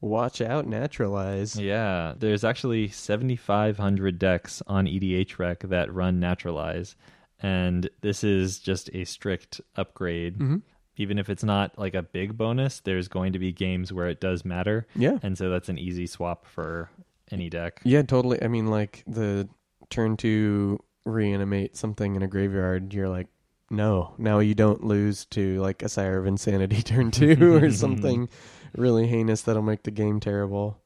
Watch 0.00 0.40
out, 0.40 0.66
naturalize. 0.66 1.58
Yeah, 1.58 2.14
there's 2.16 2.44
actually 2.44 2.88
7,500 2.88 4.18
decks 4.18 4.62
on 4.66 4.86
EDHREC 4.86 5.68
that 5.70 5.92
run 5.92 6.20
Naturalize, 6.20 6.94
and 7.40 7.88
this 8.00 8.22
is 8.22 8.58
just 8.60 8.90
a 8.94 9.04
strict 9.04 9.60
upgrade. 9.76 10.34
Mm-hmm. 10.38 10.56
Even 11.00 11.18
if 11.18 11.28
it's 11.28 11.44
not 11.44 11.78
like 11.78 11.94
a 11.94 12.02
big 12.02 12.36
bonus, 12.36 12.80
there's 12.80 13.06
going 13.08 13.32
to 13.32 13.38
be 13.38 13.52
games 13.52 13.92
where 13.92 14.08
it 14.08 14.20
does 14.20 14.44
matter, 14.44 14.86
Yeah. 14.96 15.18
and 15.22 15.36
so 15.38 15.48
that's 15.48 15.68
an 15.68 15.78
easy 15.78 16.06
swap 16.06 16.44
for 16.46 16.90
any 17.30 17.48
deck. 17.50 17.80
Yeah, 17.84 18.02
totally. 18.02 18.40
I 18.42 18.48
mean, 18.48 18.66
like 18.68 19.02
the 19.06 19.48
turn 19.90 20.16
to 20.18 20.78
reanimate 21.04 21.76
something 21.76 22.14
in 22.16 22.22
a 22.22 22.28
graveyard, 22.28 22.92
you're 22.94 23.08
like, 23.08 23.28
no, 23.70 24.14
now 24.18 24.38
you 24.38 24.54
don't 24.54 24.84
lose 24.84 25.24
to 25.26 25.60
like 25.60 25.82
a 25.82 25.88
Sire 25.88 26.18
of 26.18 26.26
Insanity 26.26 26.82
turn 26.82 27.10
two 27.10 27.54
or 27.62 27.70
something 27.70 28.28
really 28.76 29.06
heinous 29.06 29.42
that'll 29.42 29.62
make 29.62 29.82
the 29.82 29.90
game 29.90 30.20
terrible. 30.20 30.78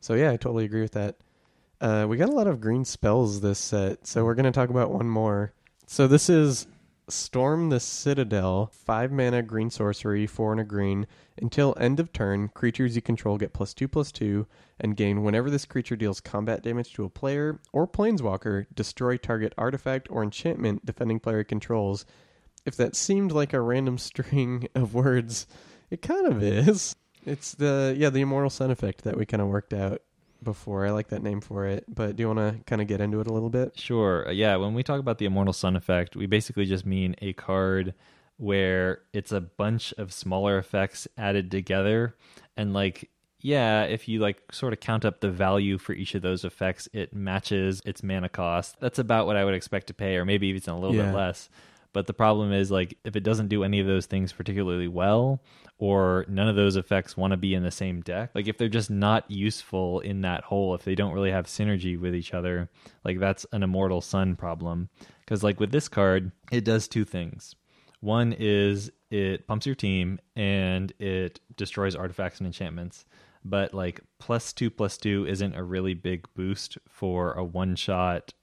So 0.00 0.14
yeah, 0.14 0.30
I 0.30 0.36
totally 0.36 0.64
agree 0.64 0.82
with 0.82 0.92
that. 0.92 1.16
Uh, 1.80 2.06
we 2.08 2.16
got 2.16 2.28
a 2.28 2.32
lot 2.32 2.46
of 2.46 2.60
green 2.60 2.84
spells 2.84 3.40
this 3.40 3.58
set, 3.58 4.06
so 4.06 4.24
we're 4.24 4.34
gonna 4.34 4.52
talk 4.52 4.70
about 4.70 4.90
one 4.90 5.08
more. 5.08 5.52
So 5.86 6.06
this 6.06 6.28
is 6.28 6.66
Storm 7.08 7.70
the 7.70 7.80
Citadel, 7.80 8.70
five 8.72 9.10
mana 9.10 9.42
green 9.42 9.70
sorcery, 9.70 10.26
four 10.26 10.52
and 10.52 10.60
a 10.60 10.64
green. 10.64 11.06
Until 11.40 11.74
end 11.80 11.98
of 11.98 12.12
turn, 12.12 12.48
creatures 12.48 12.94
you 12.94 13.02
control 13.02 13.38
get 13.38 13.52
plus 13.52 13.74
two 13.74 13.88
plus 13.88 14.12
two 14.12 14.46
and 14.78 14.96
gain 14.96 15.22
whenever 15.22 15.50
this 15.50 15.64
creature 15.64 15.96
deals 15.96 16.20
combat 16.20 16.62
damage 16.62 16.92
to 16.94 17.04
a 17.04 17.10
player 17.10 17.58
or 17.72 17.88
planeswalker, 17.88 18.66
destroy 18.74 19.16
target 19.16 19.52
artifact 19.58 20.06
or 20.10 20.22
enchantment 20.22 20.86
defending 20.86 21.18
player 21.18 21.42
controls. 21.42 22.04
If 22.66 22.76
that 22.76 22.94
seemed 22.96 23.32
like 23.32 23.52
a 23.52 23.60
random 23.60 23.98
string 23.98 24.68
of 24.74 24.94
words, 24.94 25.46
it 25.90 26.02
kind 26.02 26.26
of 26.26 26.42
is. 26.42 26.94
It's 27.26 27.54
the 27.54 27.94
yeah, 27.96 28.10
the 28.10 28.20
immortal 28.20 28.50
sun 28.50 28.70
effect 28.70 29.04
that 29.04 29.16
we 29.16 29.26
kind 29.26 29.40
of 29.42 29.48
worked 29.48 29.72
out 29.74 30.02
before. 30.42 30.86
I 30.86 30.90
like 30.90 31.08
that 31.08 31.22
name 31.22 31.40
for 31.42 31.66
it. 31.66 31.84
But 31.88 32.16
do 32.16 32.22
you 32.22 32.28
want 32.28 32.38
to 32.38 32.64
kind 32.64 32.80
of 32.80 32.88
get 32.88 33.00
into 33.00 33.20
it 33.20 33.26
a 33.26 33.32
little 33.32 33.50
bit? 33.50 33.78
Sure. 33.78 34.28
Uh, 34.28 34.32
Yeah, 34.32 34.56
when 34.56 34.72
we 34.74 34.82
talk 34.82 35.00
about 35.00 35.18
the 35.18 35.26
Immortal 35.26 35.52
Sun 35.52 35.76
effect, 35.76 36.16
we 36.16 36.26
basically 36.26 36.64
just 36.64 36.86
mean 36.86 37.14
a 37.20 37.32
card 37.34 37.92
where 38.38 39.02
it's 39.12 39.32
a 39.32 39.40
bunch 39.40 39.92
of 39.98 40.12
smaller 40.12 40.56
effects 40.56 41.06
added 41.18 41.50
together 41.50 42.14
and 42.56 42.72
like 42.72 43.10
yeah, 43.42 43.84
if 43.84 44.06
you 44.06 44.18
like 44.20 44.42
sort 44.52 44.74
of 44.74 44.80
count 44.80 45.04
up 45.06 45.20
the 45.20 45.30
value 45.30 45.78
for 45.78 45.94
each 45.94 46.14
of 46.14 46.20
those 46.20 46.44
effects, 46.44 46.88
it 46.92 47.14
matches 47.14 47.80
its 47.86 48.02
mana 48.02 48.28
cost. 48.28 48.76
That's 48.80 48.98
about 48.98 49.26
what 49.26 49.36
I 49.36 49.46
would 49.46 49.54
expect 49.54 49.86
to 49.86 49.94
pay 49.94 50.16
or 50.16 50.26
maybe 50.26 50.48
even 50.48 50.62
a 50.74 50.78
little 50.78 50.94
Yeah. 50.94 51.06
bit 51.10 51.14
less. 51.16 51.48
But 51.92 52.06
the 52.06 52.12
problem 52.12 52.52
is 52.52 52.70
like 52.70 52.96
if 53.04 53.16
it 53.16 53.24
doesn't 53.24 53.48
do 53.48 53.64
any 53.64 53.80
of 53.80 53.86
those 53.86 54.06
things 54.06 54.32
particularly 54.32 54.88
well, 54.88 55.42
or 55.78 56.24
none 56.28 56.48
of 56.48 56.56
those 56.56 56.76
effects 56.76 57.16
want 57.16 57.32
to 57.32 57.36
be 57.36 57.54
in 57.54 57.62
the 57.62 57.70
same 57.70 58.00
deck, 58.02 58.30
like 58.34 58.46
if 58.46 58.58
they're 58.58 58.68
just 58.68 58.90
not 58.90 59.30
useful 59.30 60.00
in 60.00 60.20
that 60.20 60.44
hole, 60.44 60.74
if 60.74 60.84
they 60.84 60.94
don't 60.94 61.12
really 61.12 61.30
have 61.30 61.46
synergy 61.46 61.98
with 61.98 62.14
each 62.14 62.34
other, 62.34 62.70
like 63.04 63.18
that's 63.18 63.46
an 63.52 63.62
immortal 63.62 64.00
sun 64.00 64.36
problem. 64.36 64.88
Because 65.20 65.42
like 65.42 65.58
with 65.58 65.72
this 65.72 65.88
card, 65.88 66.32
it 66.52 66.64
does 66.64 66.86
two 66.86 67.04
things. 67.04 67.54
One 68.00 68.34
is 68.38 68.90
it 69.10 69.46
pumps 69.46 69.66
your 69.66 69.74
team 69.74 70.18
and 70.36 70.92
it 70.98 71.40
destroys 71.56 71.96
artifacts 71.96 72.38
and 72.38 72.46
enchantments. 72.46 73.04
But 73.44 73.72
like 73.72 74.00
plus 74.18 74.52
two 74.52 74.70
plus 74.70 74.98
two 74.98 75.26
isn't 75.26 75.56
a 75.56 75.62
really 75.62 75.94
big 75.94 76.26
boost 76.34 76.78
for 76.88 77.32
a 77.32 77.44
one 77.44 77.74
shot 77.74 78.34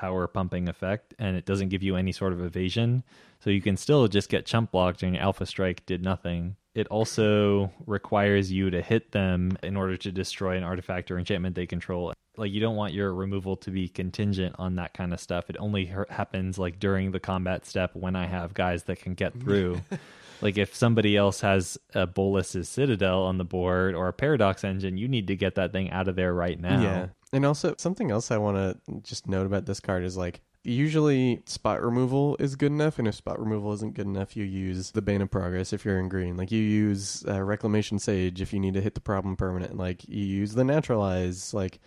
power 0.00 0.26
pumping 0.26 0.66
effect, 0.66 1.12
and 1.18 1.36
it 1.36 1.44
doesn't 1.44 1.68
give 1.68 1.82
you 1.82 1.94
any 1.94 2.10
sort 2.10 2.32
of 2.32 2.40
evasion. 2.40 3.04
So 3.40 3.50
you 3.50 3.60
can 3.60 3.76
still 3.76 4.08
just 4.08 4.30
get 4.30 4.46
chump 4.46 4.70
blocked 4.72 5.02
and 5.02 5.16
Alpha 5.16 5.44
Strike 5.44 5.84
did 5.84 6.02
nothing. 6.02 6.56
It 6.74 6.86
also 6.88 7.70
requires 7.86 8.50
you 8.50 8.70
to 8.70 8.80
hit 8.80 9.12
them 9.12 9.58
in 9.62 9.76
order 9.76 9.98
to 9.98 10.10
destroy 10.10 10.56
an 10.56 10.62
artifact 10.62 11.10
or 11.10 11.18
enchantment 11.18 11.54
they 11.54 11.66
control. 11.66 12.14
Like 12.38 12.50
you 12.50 12.60
don't 12.60 12.76
want 12.76 12.94
your 12.94 13.12
removal 13.12 13.56
to 13.58 13.70
be 13.70 13.88
contingent 13.88 14.56
on 14.58 14.76
that 14.76 14.94
kind 14.94 15.12
of 15.12 15.20
stuff. 15.20 15.50
It 15.50 15.56
only 15.58 15.92
happens 16.08 16.58
like 16.58 16.78
during 16.78 17.12
the 17.12 17.20
combat 17.20 17.66
step 17.66 17.90
when 17.94 18.16
I 18.16 18.26
have 18.26 18.54
guys 18.54 18.84
that 18.84 19.00
can 19.00 19.12
get 19.12 19.38
through. 19.38 19.82
like 20.40 20.56
if 20.56 20.74
somebody 20.74 21.14
else 21.14 21.42
has 21.42 21.76
a 21.94 22.06
Bolas's 22.06 22.70
Citadel 22.70 23.24
on 23.24 23.36
the 23.36 23.44
board 23.44 23.94
or 23.94 24.08
a 24.08 24.14
Paradox 24.14 24.64
Engine, 24.64 24.96
you 24.96 25.08
need 25.08 25.26
to 25.26 25.36
get 25.36 25.56
that 25.56 25.72
thing 25.72 25.90
out 25.90 26.08
of 26.08 26.16
there 26.16 26.32
right 26.32 26.58
now. 26.58 26.82
Yeah. 26.82 27.06
And 27.32 27.46
also 27.46 27.74
something 27.78 28.10
else 28.10 28.30
I 28.30 28.38
want 28.38 28.56
to 28.56 29.00
just 29.02 29.28
note 29.28 29.46
about 29.46 29.66
this 29.66 29.80
card 29.80 30.04
is 30.04 30.16
like 30.16 30.40
usually 30.62 31.42
spot 31.46 31.82
removal 31.82 32.36
is 32.38 32.54
good 32.54 32.72
enough 32.72 32.98
and 32.98 33.08
if 33.08 33.14
spot 33.14 33.40
removal 33.40 33.72
isn't 33.72 33.94
good 33.94 34.06
enough 34.06 34.36
you 34.36 34.44
use 34.44 34.90
the 34.90 35.00
bane 35.00 35.22
of 35.22 35.30
progress 35.30 35.72
if 35.72 35.86
you're 35.86 35.98
in 35.98 36.06
green 36.06 36.36
like 36.36 36.52
you 36.52 36.60
use 36.60 37.24
uh, 37.28 37.42
reclamation 37.42 37.98
sage 37.98 38.42
if 38.42 38.52
you 38.52 38.60
need 38.60 38.74
to 38.74 38.80
hit 38.82 38.94
the 38.94 39.00
problem 39.00 39.36
permanent 39.36 39.78
like 39.78 40.06
you 40.06 40.22
use 40.22 40.52
the 40.52 40.62
naturalize 40.62 41.54
like 41.54 41.80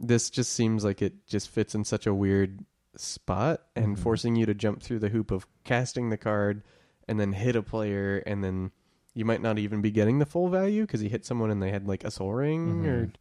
this 0.00 0.30
just 0.30 0.52
seems 0.52 0.84
like 0.84 1.00
it 1.00 1.26
just 1.28 1.48
fits 1.48 1.76
in 1.76 1.84
such 1.84 2.08
a 2.08 2.14
weird 2.14 2.58
spot 2.96 3.62
and 3.76 3.94
mm-hmm. 3.94 4.02
forcing 4.02 4.34
you 4.34 4.46
to 4.46 4.54
jump 4.54 4.82
through 4.82 4.98
the 4.98 5.10
hoop 5.10 5.30
of 5.30 5.46
casting 5.62 6.10
the 6.10 6.16
card 6.16 6.62
and 7.06 7.20
then 7.20 7.32
hit 7.32 7.54
a 7.54 7.62
player 7.62 8.22
and 8.26 8.42
then 8.42 8.70
you 9.14 9.24
might 9.24 9.42
not 9.42 9.58
even 9.58 9.80
be 9.80 9.90
getting 9.90 10.18
the 10.18 10.26
full 10.26 10.48
value 10.48 10.82
because 10.82 11.02
you 11.02 11.08
hit 11.08 11.24
someone 11.24 11.50
and 11.50 11.62
they 11.62 11.70
had 11.70 11.88
like 11.88 12.04
a 12.04 12.10
Sol 12.10 12.32
Ring 12.32 12.66
mm-hmm. 12.66 12.86
or 12.86 13.12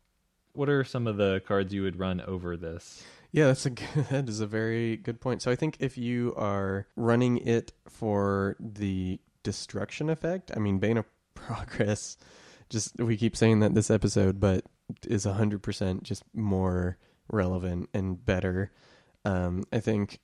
what 0.58 0.70
are 0.70 0.84
some 0.84 1.08
of 1.08 1.18
the 1.18 1.41
cards 1.47 1.74
you 1.74 1.84
would 1.84 1.99
run 1.99 2.22
over 2.22 2.58
this 2.58 3.03
yeah, 3.32 3.47
that's 3.47 3.66
a 3.66 3.70
good. 3.72 4.05
that 4.10 4.30
is 4.30 4.39
a 4.39 4.47
very 4.47 4.97
good 4.97 5.20
point. 5.20 5.41
So 5.41 5.51
I 5.51 5.55
think 5.55 5.78
if 5.80 5.97
you 5.97 6.34
are 6.38 6.88
running 6.95 7.38
it 7.39 7.74
for 7.88 8.55
the 8.60 9.20
destruction 9.43 10.10
effect, 10.10 10.51
I 10.55 10.60
mean 10.60 10.80
Bane 10.80 10.97
of 10.97 11.05
Progress 11.36 12.18
just 12.70 12.97
we 12.97 13.16
keep 13.18 13.36
saying 13.36 13.60
that 13.62 13.74
this 13.74 13.91
episode, 13.91 14.39
but 14.39 14.66
is 15.05 15.26
hundred 15.26 15.62
percent 15.62 16.03
just 16.03 16.24
more 16.34 16.97
relevant 17.32 17.89
and 17.93 18.24
better. 18.26 18.72
Um, 19.26 19.64
I 19.74 19.80
think, 19.80 20.20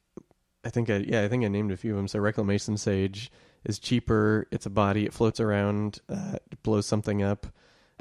I 0.63 0.69
think, 0.69 0.89
I, 0.89 0.97
yeah, 0.97 1.23
I 1.23 1.27
think 1.27 1.43
I 1.43 1.49
named 1.49 1.71
a 1.71 1.77
few 1.77 1.91
of 1.91 1.97
them. 1.97 2.07
So 2.07 2.19
Reclamation 2.19 2.77
Sage 2.77 3.31
is 3.65 3.79
cheaper. 3.79 4.47
It's 4.51 4.65
a 4.65 4.69
body. 4.69 5.05
It 5.05 5.13
floats 5.13 5.39
around. 5.39 5.99
Uh, 6.07 6.37
blows 6.63 6.85
something 6.85 7.21
up. 7.21 7.47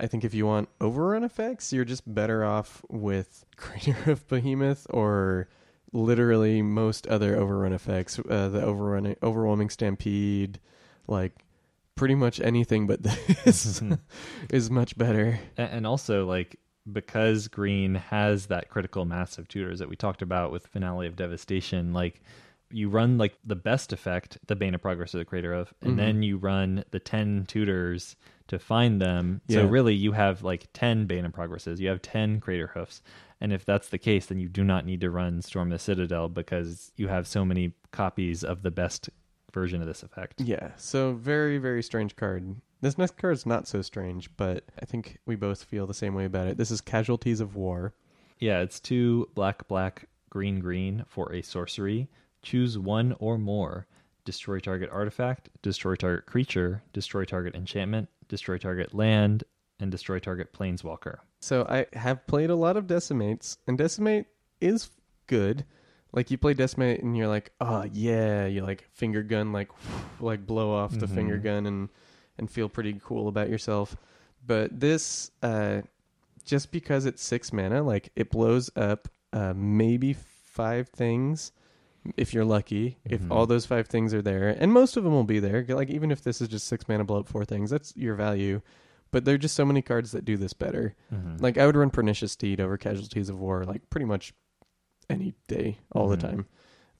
I 0.02 0.08
think 0.08 0.24
if 0.24 0.34
you 0.34 0.46
want 0.46 0.68
overrun 0.80 1.22
effects, 1.22 1.72
you're 1.72 1.84
just 1.84 2.12
better 2.12 2.44
off 2.44 2.82
with 2.90 3.46
Craterhoof 3.56 4.26
Behemoth 4.26 4.86
or 4.90 5.48
literally 5.92 6.60
most 6.60 7.06
other 7.06 7.36
overrun 7.36 7.72
effects. 7.72 8.18
Uh, 8.18 8.48
the 8.48 8.62
overrun, 8.62 9.14
overwhelming 9.22 9.70
stampede, 9.70 10.58
like 11.06 11.32
pretty 11.94 12.16
much 12.16 12.40
anything 12.40 12.86
but 12.88 13.02
this 13.44 13.80
mm-hmm. 13.80 13.94
is 14.50 14.70
much 14.70 14.98
better. 14.98 15.38
And 15.56 15.86
also, 15.86 16.26
like 16.26 16.58
because 16.90 17.46
green 17.46 17.94
has 17.94 18.46
that 18.46 18.68
critical 18.68 19.04
mass 19.04 19.38
of 19.38 19.46
tutors 19.46 19.78
that 19.78 19.88
we 19.88 19.94
talked 19.94 20.20
about 20.20 20.50
with 20.50 20.66
finale 20.66 21.06
of 21.06 21.14
devastation, 21.14 21.92
like 21.92 22.20
you 22.72 22.88
run 22.88 23.18
like 23.18 23.38
the 23.44 23.54
best 23.54 23.92
effect, 23.92 24.38
the 24.48 24.56
Bane 24.56 24.74
of 24.74 24.82
Progress 24.82 25.14
or 25.14 25.18
the 25.18 25.24
Craterhoof, 25.24 25.72
and 25.80 25.90
mm-hmm. 25.90 25.96
then 25.96 26.22
you 26.24 26.38
run 26.38 26.84
the 26.90 26.98
ten 26.98 27.44
tutors 27.46 28.16
to 28.52 28.58
find 28.58 29.00
them. 29.00 29.40
Yeah. 29.46 29.58
So 29.60 29.66
really, 29.66 29.94
you 29.94 30.12
have 30.12 30.42
like 30.42 30.68
ten 30.72 31.06
Bane 31.06 31.24
of 31.24 31.32
Progresses, 31.32 31.80
you 31.80 31.88
have 31.88 32.02
ten 32.02 32.40
Craterhoofs, 32.40 33.00
and 33.40 33.52
if 33.52 33.64
that's 33.64 33.88
the 33.88 33.98
case, 33.98 34.26
then 34.26 34.38
you 34.38 34.48
do 34.48 34.62
not 34.62 34.86
need 34.86 35.00
to 35.00 35.10
run 35.10 35.42
Storm 35.42 35.70
the 35.70 35.78
Citadel 35.78 36.28
because 36.28 36.92
you 36.96 37.08
have 37.08 37.26
so 37.26 37.44
many 37.44 37.72
copies 37.90 38.44
of 38.44 38.62
the 38.62 38.70
best 38.70 39.10
version 39.52 39.80
of 39.80 39.86
this 39.86 40.02
effect. 40.02 40.40
Yeah. 40.40 40.70
So 40.76 41.12
very 41.12 41.58
very 41.58 41.82
strange 41.82 42.14
card. 42.16 42.56
This 42.80 42.98
next 42.98 43.16
card 43.16 43.34
is 43.34 43.46
not 43.46 43.68
so 43.68 43.82
strange, 43.82 44.28
but 44.36 44.64
I 44.80 44.84
think 44.84 45.18
we 45.26 45.36
both 45.36 45.64
feel 45.64 45.86
the 45.86 45.94
same 45.94 46.14
way 46.14 46.24
about 46.24 46.48
it. 46.48 46.56
This 46.56 46.70
is 46.70 46.80
Casualties 46.80 47.40
of 47.40 47.54
War. 47.54 47.94
Yeah, 48.38 48.60
it's 48.60 48.80
two 48.80 49.28
black 49.34 49.66
black 49.68 50.08
green 50.30 50.60
green 50.60 51.04
for 51.06 51.32
a 51.32 51.42
sorcery 51.42 52.08
Choose 52.42 52.76
one 52.76 53.14
or 53.20 53.38
more. 53.38 53.86
Destroy 54.24 54.58
target 54.58 54.90
artifact, 54.92 55.48
destroy 55.62 55.96
target 55.96 56.26
creature, 56.26 56.82
destroy 56.92 57.24
target 57.24 57.54
enchantment, 57.54 58.08
destroy 58.32 58.56
target 58.56 58.94
land, 58.94 59.44
and 59.78 59.90
destroy 59.90 60.18
target 60.18 60.54
planeswalker. 60.54 61.18
So 61.40 61.66
I 61.68 61.84
have 61.92 62.26
played 62.26 62.48
a 62.48 62.54
lot 62.54 62.78
of 62.78 62.86
Decimates, 62.86 63.58
and 63.66 63.76
Decimate 63.76 64.24
is 64.58 64.88
good. 65.26 65.66
Like 66.14 66.30
you 66.30 66.38
play 66.38 66.54
Decimate 66.54 67.02
and 67.02 67.14
you're 67.14 67.28
like, 67.28 67.52
oh 67.60 67.84
yeah, 67.92 68.46
you 68.46 68.62
like 68.62 68.88
finger 68.94 69.22
gun, 69.22 69.52
like 69.52 69.68
like 70.18 70.46
blow 70.46 70.74
off 70.74 70.92
the 70.92 71.04
mm-hmm. 71.04 71.14
finger 71.14 71.36
gun 71.36 71.66
and 71.66 71.90
and 72.38 72.50
feel 72.50 72.70
pretty 72.70 72.98
cool 73.04 73.28
about 73.28 73.50
yourself. 73.50 73.96
But 74.46 74.80
this, 74.80 75.30
uh, 75.42 75.82
just 76.46 76.72
because 76.72 77.04
it's 77.04 77.22
six 77.22 77.52
mana, 77.52 77.82
like 77.82 78.10
it 78.16 78.30
blows 78.30 78.70
up 78.76 79.08
uh, 79.34 79.52
maybe 79.54 80.14
five 80.14 80.88
things 80.88 81.52
if 82.16 82.34
you're 82.34 82.44
lucky, 82.44 82.98
if 83.04 83.20
mm-hmm. 83.20 83.32
all 83.32 83.46
those 83.46 83.66
five 83.66 83.86
things 83.86 84.12
are 84.12 84.22
there, 84.22 84.48
and 84.48 84.72
most 84.72 84.96
of 84.96 85.04
them 85.04 85.12
will 85.12 85.24
be 85.24 85.38
there. 85.38 85.64
Like 85.68 85.90
even 85.90 86.10
if 86.10 86.22
this 86.22 86.40
is 86.40 86.48
just 86.48 86.66
six 86.66 86.88
mana 86.88 87.04
blow 87.04 87.20
up 87.20 87.28
four 87.28 87.44
things, 87.44 87.70
that's 87.70 87.96
your 87.96 88.14
value. 88.14 88.60
But 89.10 89.24
there 89.24 89.34
are 89.34 89.38
just 89.38 89.54
so 89.54 89.66
many 89.66 89.82
cards 89.82 90.12
that 90.12 90.24
do 90.24 90.36
this 90.36 90.54
better. 90.54 90.94
Mm-hmm. 91.12 91.36
Like 91.38 91.58
I 91.58 91.66
would 91.66 91.76
run 91.76 91.90
Pernicious 91.90 92.34
Deed 92.34 92.60
over 92.60 92.76
Casualties 92.76 93.28
of 93.28 93.38
War, 93.38 93.64
like 93.64 93.88
pretty 93.90 94.06
much 94.06 94.32
any 95.10 95.34
day, 95.48 95.78
all 95.92 96.08
mm-hmm. 96.08 96.20
the 96.20 96.26
time. 96.26 96.46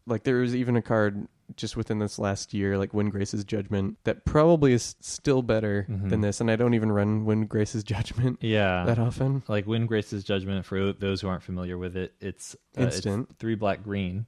Like 0.07 0.25
there 0.25 0.37
was 0.37 0.55
even 0.55 0.77
a 0.77 0.83
card 0.83 1.27
just 1.57 1.77
within 1.77 1.99
this 1.99 2.19
last 2.19 2.55
year, 2.55 2.79
like 2.79 2.93
Windgrace's 2.93 3.45
Judgment, 3.45 3.99
that 4.05 4.25
probably 4.25 4.73
is 4.73 4.97
still 5.01 5.43
better 5.43 5.87
mm-hmm. 5.89 6.09
than 6.09 6.21
this. 6.21 6.41
And 6.41 6.51
I 6.51 6.57
don't 6.57 6.75
even 6.75 6.93
run 6.93 7.25
Windgrace's 7.25 7.85
Judgment 7.85 8.39
yeah. 8.41 8.85
that 8.85 8.99
often. 8.99 9.43
Like 9.49 9.67
Windgrace's 9.67 10.25
Judgment, 10.25 10.65
for 10.67 10.93
those 10.93 11.21
who 11.21 11.29
aren't 11.29 11.43
familiar 11.43 11.79
with 11.79 11.97
it, 11.97 12.15
it's 12.21 12.57
uh, 12.79 12.83
instant 12.83 13.29
it's 13.31 13.39
three 13.39 13.55
black 13.55 13.83
green. 13.83 14.27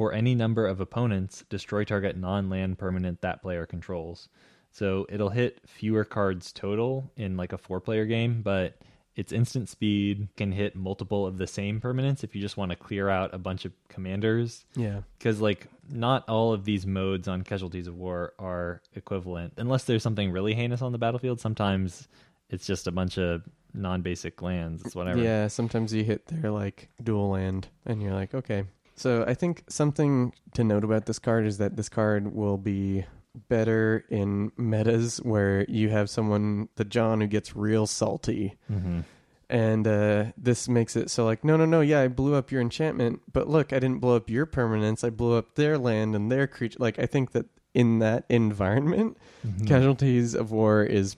For 0.00 0.14
any 0.14 0.34
number 0.34 0.66
of 0.66 0.80
opponents, 0.80 1.44
destroy 1.50 1.84
target 1.84 2.16
non 2.16 2.48
land 2.48 2.78
permanent 2.78 3.20
that 3.20 3.42
player 3.42 3.66
controls. 3.66 4.30
So 4.70 5.04
it'll 5.10 5.28
hit 5.28 5.60
fewer 5.66 6.06
cards 6.06 6.52
total 6.52 7.12
in 7.18 7.36
like 7.36 7.52
a 7.52 7.58
four 7.58 7.82
player 7.82 8.06
game, 8.06 8.40
but 8.40 8.78
its 9.14 9.30
instant 9.30 9.68
speed 9.68 10.28
can 10.38 10.52
hit 10.52 10.74
multiple 10.74 11.26
of 11.26 11.36
the 11.36 11.46
same 11.46 11.82
permanents 11.82 12.24
if 12.24 12.34
you 12.34 12.40
just 12.40 12.56
want 12.56 12.70
to 12.70 12.76
clear 12.76 13.10
out 13.10 13.34
a 13.34 13.38
bunch 13.38 13.66
of 13.66 13.72
commanders. 13.90 14.64
Yeah. 14.74 15.02
Because, 15.18 15.42
like, 15.42 15.66
not 15.90 16.26
all 16.30 16.54
of 16.54 16.64
these 16.64 16.86
modes 16.86 17.28
on 17.28 17.42
Casualties 17.42 17.86
of 17.86 17.94
War 17.94 18.32
are 18.38 18.80
equivalent. 18.94 19.52
Unless 19.58 19.84
there's 19.84 20.02
something 20.02 20.32
really 20.32 20.54
heinous 20.54 20.80
on 20.80 20.92
the 20.92 20.98
battlefield, 20.98 21.40
sometimes 21.40 22.08
it's 22.48 22.66
just 22.66 22.86
a 22.86 22.90
bunch 22.90 23.18
of 23.18 23.42
non 23.74 24.00
basic 24.00 24.40
lands. 24.40 24.82
It's 24.82 24.96
whatever. 24.96 25.20
Yeah, 25.20 25.48
sometimes 25.48 25.92
you 25.92 26.04
hit 26.04 26.26
their, 26.26 26.50
like, 26.50 26.88
dual 27.02 27.28
land 27.28 27.68
and 27.84 28.00
you're 28.00 28.14
like, 28.14 28.32
okay, 28.32 28.64
so 29.00 29.24
I 29.26 29.34
think 29.34 29.64
something 29.68 30.34
to 30.54 30.62
note 30.62 30.84
about 30.84 31.06
this 31.06 31.18
card 31.18 31.46
is 31.46 31.58
that 31.58 31.76
this 31.76 31.88
card 31.88 32.34
will 32.34 32.58
be 32.58 33.06
better 33.48 34.04
in 34.10 34.52
metas 34.58 35.18
where 35.18 35.64
you 35.68 35.88
have 35.88 36.10
someone, 36.10 36.68
the 36.76 36.84
John, 36.84 37.20
who 37.20 37.26
gets 37.26 37.56
real 37.56 37.86
salty. 37.86 38.58
Mm-hmm. 38.70 39.00
And 39.48 39.86
uh, 39.86 40.26
this 40.36 40.68
makes 40.68 40.96
it 40.96 41.10
so 41.10 41.24
like, 41.24 41.42
no, 41.44 41.56
no, 41.56 41.64
no, 41.64 41.80
yeah, 41.80 42.02
I 42.02 42.08
blew 42.08 42.34
up 42.34 42.52
your 42.52 42.60
enchantment, 42.60 43.22
but 43.32 43.48
look, 43.48 43.72
I 43.72 43.78
didn't 43.78 44.00
blow 44.00 44.16
up 44.16 44.28
your 44.28 44.46
permanence. 44.46 45.02
I 45.02 45.10
blew 45.10 45.36
up 45.36 45.54
their 45.54 45.78
land 45.78 46.14
and 46.14 46.30
their 46.30 46.46
creature. 46.46 46.76
Like, 46.78 46.98
I 46.98 47.06
think 47.06 47.32
that 47.32 47.46
in 47.72 48.00
that 48.00 48.26
environment, 48.28 49.16
mm-hmm. 49.46 49.64
casualties 49.64 50.34
of 50.34 50.52
war 50.52 50.82
is 50.84 51.16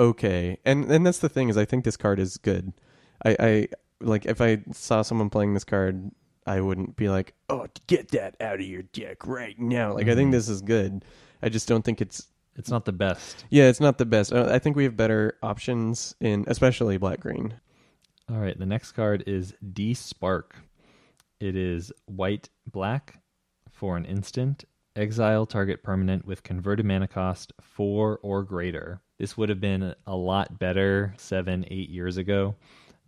okay. 0.00 0.58
And 0.64 0.90
and 0.90 1.06
that's 1.06 1.18
the 1.18 1.28
thing 1.28 1.48
is, 1.48 1.56
I 1.56 1.64
think 1.64 1.84
this 1.84 1.96
card 1.96 2.18
is 2.18 2.36
good. 2.38 2.72
I, 3.24 3.36
I 3.38 3.68
like 4.00 4.26
if 4.26 4.40
I 4.40 4.62
saw 4.72 5.02
someone 5.02 5.30
playing 5.30 5.54
this 5.54 5.64
card 5.64 6.10
I 6.46 6.60
wouldn't 6.60 6.96
be 6.96 7.08
like, 7.08 7.34
oh, 7.48 7.66
get 7.86 8.08
that 8.08 8.36
out 8.40 8.60
of 8.60 8.66
your 8.66 8.82
deck 8.82 9.26
right 9.26 9.58
now. 9.58 9.94
Like. 9.94 10.08
I 10.08 10.14
think 10.14 10.26
mm-hmm. 10.26 10.32
this 10.32 10.48
is 10.48 10.60
good. 10.62 11.04
I 11.42 11.48
just 11.48 11.68
don't 11.68 11.84
think 11.84 12.00
it's. 12.00 12.26
It's 12.56 12.70
not 12.70 12.84
the 12.84 12.92
best. 12.92 13.44
Yeah, 13.50 13.64
it's 13.64 13.80
not 13.80 13.98
the 13.98 14.06
best. 14.06 14.32
I 14.32 14.60
think 14.60 14.76
we 14.76 14.84
have 14.84 14.96
better 14.96 15.38
options 15.42 16.14
in, 16.20 16.44
especially 16.46 16.98
black 16.98 17.18
green. 17.18 17.54
All 18.30 18.38
right, 18.38 18.56
the 18.56 18.64
next 18.64 18.92
card 18.92 19.24
is 19.26 19.54
Despark. 19.72 20.52
It 21.40 21.56
is 21.56 21.92
white 22.06 22.48
black 22.70 23.20
for 23.72 23.96
an 23.96 24.04
instant. 24.04 24.64
exile 24.96 25.46
target 25.46 25.82
permanent 25.82 26.24
with 26.24 26.42
converted 26.42 26.86
mana 26.86 27.08
cost 27.08 27.52
four 27.60 28.18
or 28.22 28.42
greater. 28.42 29.00
This 29.18 29.36
would 29.36 29.48
have 29.48 29.60
been 29.60 29.94
a 30.06 30.16
lot 30.16 30.58
better 30.58 31.14
seven, 31.16 31.64
eight 31.70 31.88
years 31.88 32.16
ago. 32.16 32.54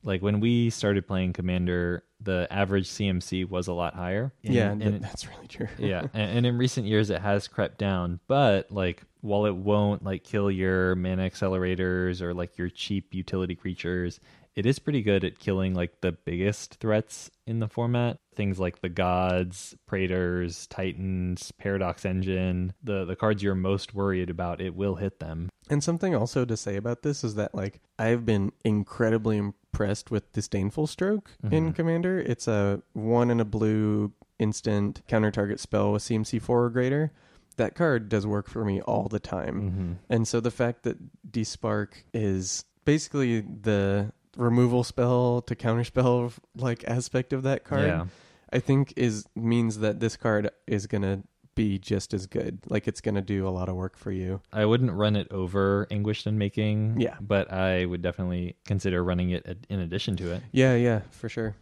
Like 0.06 0.22
when 0.22 0.40
we 0.40 0.70
started 0.70 1.06
playing 1.06 1.32
Commander, 1.34 2.04
the 2.20 2.46
average 2.50 2.88
CMC 2.88 3.48
was 3.48 3.66
a 3.66 3.72
lot 3.74 3.94
higher. 3.94 4.32
And- 4.44 4.54
yeah, 4.54 4.70
and 4.70 4.80
th- 4.80 4.94
it- 4.94 5.02
that's 5.02 5.28
really 5.28 5.48
true. 5.48 5.68
yeah, 5.78 6.02
and, 6.14 6.38
and 6.38 6.46
in 6.46 6.56
recent 6.56 6.86
years 6.86 7.10
it 7.10 7.20
has 7.20 7.48
crept 7.48 7.76
down, 7.78 8.20
but 8.28 8.70
like 8.70 9.02
while 9.20 9.44
it 9.46 9.54
won't 9.56 10.04
like 10.04 10.22
kill 10.24 10.50
your 10.50 10.94
mana 10.94 11.28
accelerators 11.28 12.22
or 12.22 12.32
like 12.32 12.56
your 12.56 12.70
cheap 12.70 13.12
utility 13.14 13.54
creatures, 13.56 14.20
it 14.56 14.66
is 14.66 14.78
pretty 14.78 15.02
good 15.02 15.22
at 15.22 15.38
killing 15.38 15.74
like 15.74 16.00
the 16.00 16.12
biggest 16.12 16.76
threats 16.76 17.30
in 17.46 17.60
the 17.60 17.68
format. 17.68 18.18
Things 18.34 18.58
like 18.58 18.80
the 18.80 18.88
gods, 18.88 19.74
praetors, 19.86 20.66
titans, 20.66 21.52
paradox 21.52 22.04
engine, 22.04 22.72
the 22.82 23.04
the 23.04 23.16
cards 23.16 23.42
you're 23.42 23.54
most 23.54 23.94
worried 23.94 24.30
about, 24.30 24.60
it 24.60 24.74
will 24.74 24.96
hit 24.96 25.20
them. 25.20 25.50
And 25.68 25.82
something 25.84 26.14
also 26.14 26.44
to 26.44 26.56
say 26.56 26.76
about 26.76 27.02
this 27.02 27.22
is 27.22 27.34
that 27.36 27.54
like 27.54 27.80
I've 27.98 28.24
been 28.24 28.52
incredibly 28.64 29.36
impressed 29.36 30.10
with 30.10 30.32
disdainful 30.32 30.86
stroke 30.86 31.30
in 31.50 31.72
Mhm. 31.72 31.74
Commander. 31.76 32.18
It's 32.18 32.48
a 32.48 32.82
one 32.92 33.30
in 33.30 33.40
a 33.40 33.44
blue 33.44 34.12
instant 34.38 35.02
counter 35.08 35.30
target 35.30 35.60
spell 35.60 35.92
with 35.92 36.02
CMC 36.02 36.38
four 36.38 36.64
or 36.64 36.70
greater. 36.70 37.12
That 37.56 37.74
card 37.74 38.08
does 38.10 38.26
work 38.26 38.48
for 38.48 38.64
me 38.64 38.80
all 38.82 39.08
the 39.08 39.18
time. 39.20 39.60
Mm-hmm. 39.62 39.92
And 40.10 40.28
so 40.28 40.40
the 40.40 40.50
fact 40.50 40.82
that 40.82 40.98
Despark 41.30 42.04
is 42.12 42.64
basically 42.84 43.40
the 43.40 44.12
removal 44.36 44.84
spell 44.84 45.42
to 45.42 45.54
counterspell 45.56 46.32
like 46.56 46.84
aspect 46.86 47.32
of 47.32 47.42
that 47.44 47.64
card, 47.64 47.86
Yeah. 47.86 48.06
I 48.52 48.58
think 48.60 48.92
is 48.96 49.26
means 49.34 49.78
that 49.78 49.98
this 50.00 50.16
card 50.16 50.50
is 50.66 50.86
gonna 50.86 51.22
be 51.54 51.78
just 51.78 52.12
as 52.14 52.26
good. 52.26 52.58
Like 52.68 52.86
it's 52.86 53.00
gonna 53.00 53.22
do 53.22 53.48
a 53.48 53.50
lot 53.50 53.68
of 53.68 53.76
work 53.76 53.96
for 53.96 54.12
you. 54.12 54.40
I 54.52 54.64
wouldn't 54.66 54.92
run 54.92 55.16
it 55.16 55.26
over 55.30 55.86
Anguished 55.90 56.26
Unmaking. 56.26 57.00
Yeah. 57.00 57.16
But 57.20 57.52
I 57.52 57.86
would 57.86 58.02
definitely 58.02 58.56
consider 58.66 59.02
running 59.02 59.30
it 59.30 59.66
in 59.68 59.80
addition 59.80 60.16
to 60.16 60.32
it. 60.32 60.42
Yeah, 60.52 60.74
yeah, 60.76 61.00
for 61.10 61.28
sure. 61.28 61.56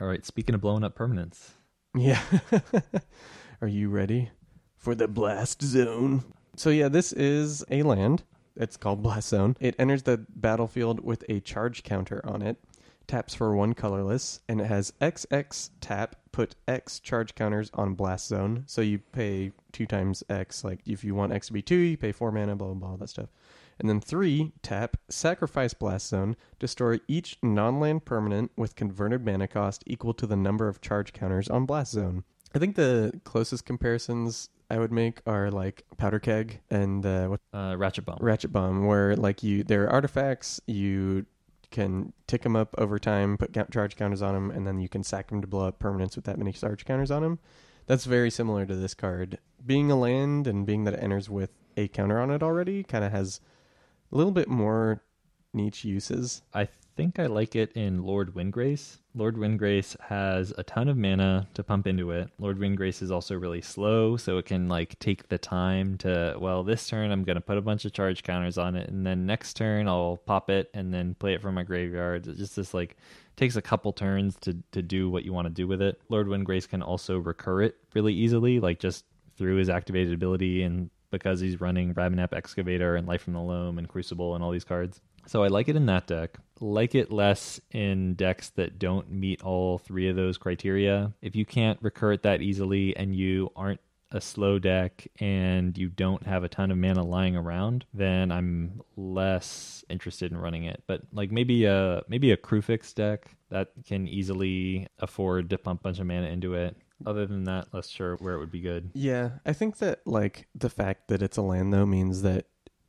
All 0.00 0.06
right, 0.08 0.24
speaking 0.24 0.54
of 0.54 0.60
blowing 0.60 0.82
up 0.84 0.96
permanents. 0.96 1.50
Yeah. 1.94 2.20
Are 3.60 3.68
you 3.68 3.88
ready 3.90 4.30
for 4.76 4.94
the 4.94 5.08
blast 5.08 5.62
zone? 5.62 6.24
So 6.56 6.70
yeah, 6.70 6.88
this 6.88 7.12
is 7.12 7.64
a 7.70 7.82
land. 7.82 8.22
It's 8.58 8.76
called 8.76 9.02
Blast 9.02 9.28
Zone. 9.28 9.56
It 9.60 9.76
enters 9.78 10.02
the 10.02 10.26
battlefield 10.28 11.00
with 11.00 11.24
a 11.28 11.40
charge 11.40 11.84
counter 11.84 12.20
on 12.24 12.42
it. 12.42 12.58
Taps 13.06 13.34
for 13.34 13.56
one 13.56 13.72
colorless, 13.72 14.40
and 14.48 14.60
it 14.60 14.66
has 14.66 14.92
XX 15.00 15.70
tap. 15.80 16.16
Put 16.30 16.56
X 16.66 17.00
charge 17.00 17.34
counters 17.34 17.70
on 17.72 17.94
Blast 17.94 18.26
Zone. 18.26 18.64
So 18.66 18.82
you 18.82 18.98
pay 18.98 19.52
two 19.72 19.86
times 19.86 20.22
X. 20.28 20.62
Like 20.62 20.80
if 20.84 21.04
you 21.04 21.14
want 21.14 21.32
X 21.32 21.46
to 21.46 21.54
be 21.54 21.62
two, 21.62 21.76
you 21.76 21.96
pay 21.96 22.12
four 22.12 22.30
mana. 22.30 22.54
Blah 22.54 22.74
blah 22.74 22.88
blah. 22.88 22.96
That 22.96 23.08
stuff. 23.08 23.30
And 23.80 23.88
then 23.88 24.00
three, 24.00 24.52
tap, 24.60 24.96
sacrifice 25.08 25.72
Blast 25.72 26.08
Zone, 26.08 26.36
destroy 26.58 26.98
each 27.06 27.38
non 27.42 27.78
land 27.78 28.04
permanent 28.04 28.50
with 28.56 28.76
converted 28.76 29.24
mana 29.24 29.46
cost 29.46 29.84
equal 29.86 30.14
to 30.14 30.26
the 30.26 30.36
number 30.36 30.68
of 30.68 30.80
charge 30.80 31.12
counters 31.12 31.48
on 31.48 31.64
Blast 31.64 31.92
Zone. 31.92 32.24
I 32.54 32.58
think 32.58 32.76
the 32.76 33.20
closest 33.24 33.64
comparisons 33.64 34.50
I 34.70 34.78
would 34.78 34.92
make 34.92 35.20
are 35.26 35.50
like 35.50 35.84
Powder 35.96 36.18
Keg 36.18 36.60
and 36.70 37.04
uh, 37.04 37.26
what 37.28 37.40
Uh, 37.52 37.74
Ratchet 37.78 38.04
Bomb. 38.04 38.18
Ratchet 38.20 38.52
Bomb, 38.52 38.86
where 38.86 39.16
like 39.16 39.42
you, 39.42 39.64
they're 39.64 39.88
artifacts, 39.90 40.60
you 40.66 41.26
can 41.70 42.12
tick 42.26 42.42
them 42.42 42.56
up 42.56 42.74
over 42.78 42.98
time, 42.98 43.36
put 43.36 43.52
count, 43.52 43.70
charge 43.70 43.96
counters 43.96 44.22
on 44.22 44.34
them, 44.34 44.50
and 44.50 44.66
then 44.66 44.78
you 44.78 44.88
can 44.88 45.02
sack 45.02 45.28
them 45.28 45.40
to 45.40 45.46
blow 45.46 45.66
up 45.68 45.78
permanents 45.78 46.16
with 46.16 46.24
that 46.24 46.38
many 46.38 46.52
charge 46.52 46.84
counters 46.84 47.10
on 47.10 47.22
them. 47.22 47.38
That's 47.86 48.04
very 48.04 48.30
similar 48.30 48.66
to 48.66 48.74
this 48.74 48.94
card. 48.94 49.38
Being 49.64 49.90
a 49.90 49.98
land 49.98 50.46
and 50.46 50.66
being 50.66 50.84
that 50.84 50.94
it 50.94 51.02
enters 51.02 51.30
with 51.30 51.50
a 51.76 51.88
counter 51.88 52.20
on 52.20 52.30
it 52.30 52.42
already 52.42 52.82
kind 52.82 53.04
of 53.04 53.12
has 53.12 53.40
a 54.12 54.16
little 54.16 54.32
bit 54.32 54.48
more 54.48 55.02
niche 55.54 55.84
uses. 55.84 56.42
I 56.52 56.68
think 56.96 57.18
I 57.18 57.26
like 57.26 57.56
it 57.56 57.72
in 57.72 58.02
Lord 58.02 58.34
Windgrace. 58.34 58.98
Lord 59.18 59.34
Windgrace 59.34 60.00
has 60.00 60.54
a 60.58 60.62
ton 60.62 60.88
of 60.88 60.96
mana 60.96 61.48
to 61.54 61.64
pump 61.64 61.88
into 61.88 62.12
it. 62.12 62.30
Lord 62.38 62.56
Windgrace 62.56 63.02
is 63.02 63.10
also 63.10 63.34
really 63.34 63.60
slow, 63.60 64.16
so 64.16 64.38
it 64.38 64.46
can 64.46 64.68
like 64.68 64.96
take 65.00 65.28
the 65.28 65.38
time 65.38 65.98
to 65.98 66.36
well, 66.38 66.62
this 66.62 66.86
turn 66.86 67.10
I'm 67.10 67.24
gonna 67.24 67.40
put 67.40 67.58
a 67.58 67.60
bunch 67.60 67.84
of 67.84 67.92
charge 67.92 68.22
counters 68.22 68.58
on 68.58 68.76
it, 68.76 68.88
and 68.88 69.04
then 69.04 69.26
next 69.26 69.54
turn 69.54 69.88
I'll 69.88 70.18
pop 70.24 70.50
it 70.50 70.70
and 70.72 70.94
then 70.94 71.16
play 71.16 71.34
it 71.34 71.42
from 71.42 71.56
my 71.56 71.64
graveyard. 71.64 72.28
It's 72.28 72.38
just 72.38 72.54
this 72.54 72.72
like 72.72 72.96
takes 73.34 73.56
a 73.56 73.62
couple 73.62 73.92
turns 73.92 74.36
to 74.42 74.56
to 74.70 74.82
do 74.82 75.10
what 75.10 75.24
you 75.24 75.32
want 75.32 75.46
to 75.46 75.52
do 75.52 75.66
with 75.66 75.82
it. 75.82 76.00
Lord 76.08 76.28
Windgrace 76.28 76.68
can 76.68 76.80
also 76.80 77.18
recur 77.18 77.62
it 77.62 77.76
really 77.94 78.14
easily, 78.14 78.60
like 78.60 78.78
just 78.78 79.04
through 79.36 79.56
his 79.56 79.68
activated 79.68 80.14
ability 80.14 80.62
and 80.62 80.90
because 81.10 81.40
he's 81.40 81.60
running 81.60 81.92
Ramunap 81.94 82.32
Excavator 82.32 82.94
and 82.94 83.08
Life 83.08 83.22
from 83.22 83.32
the 83.32 83.40
Loam 83.40 83.78
and 83.78 83.88
Crucible 83.88 84.36
and 84.36 84.44
all 84.44 84.52
these 84.52 84.64
cards. 84.64 85.00
So 85.28 85.44
I 85.44 85.48
like 85.48 85.68
it 85.68 85.76
in 85.76 85.86
that 85.86 86.06
deck. 86.06 86.38
Like 86.58 86.94
it 86.94 87.12
less 87.12 87.60
in 87.70 88.14
decks 88.14 88.48
that 88.50 88.78
don't 88.78 89.12
meet 89.12 89.42
all 89.42 89.76
three 89.76 90.08
of 90.08 90.16
those 90.16 90.38
criteria. 90.38 91.12
If 91.20 91.36
you 91.36 91.44
can't 91.44 91.78
recur 91.82 92.12
it 92.12 92.22
that 92.22 92.40
easily 92.40 92.96
and 92.96 93.14
you 93.14 93.52
aren't 93.54 93.80
a 94.10 94.22
slow 94.22 94.58
deck 94.58 95.06
and 95.20 95.76
you 95.76 95.90
don't 95.90 96.26
have 96.26 96.44
a 96.44 96.48
ton 96.48 96.70
of 96.70 96.78
mana 96.78 97.04
lying 97.04 97.36
around, 97.36 97.84
then 97.92 98.32
I'm 98.32 98.80
less 98.96 99.84
interested 99.90 100.32
in 100.32 100.38
running 100.38 100.64
it. 100.64 100.82
But 100.86 101.02
like 101.12 101.30
maybe 101.30 101.66
a 101.66 102.02
maybe 102.08 102.32
a 102.32 102.36
Kruphix 102.38 102.94
deck 102.94 103.36
that 103.50 103.68
can 103.86 104.08
easily 104.08 104.86
afford 104.98 105.50
to 105.50 105.58
pump 105.58 105.80
a 105.80 105.82
bunch 105.82 105.98
of 105.98 106.06
mana 106.06 106.28
into 106.28 106.54
it. 106.54 106.74
Other 107.06 107.26
than 107.26 107.44
that, 107.44 107.72
less 107.72 107.88
sure 107.88 108.16
where 108.16 108.34
it 108.34 108.38
would 108.38 108.50
be 108.50 108.60
good. 108.60 108.90
Yeah, 108.94 109.30
I 109.46 109.52
think 109.52 109.78
that 109.78 110.00
like 110.06 110.48
the 110.54 110.70
fact 110.70 111.08
that 111.08 111.22
it's 111.22 111.36
a 111.36 111.42
land 111.42 111.72
though 111.72 111.86
means 111.86 112.22
that 112.22 112.46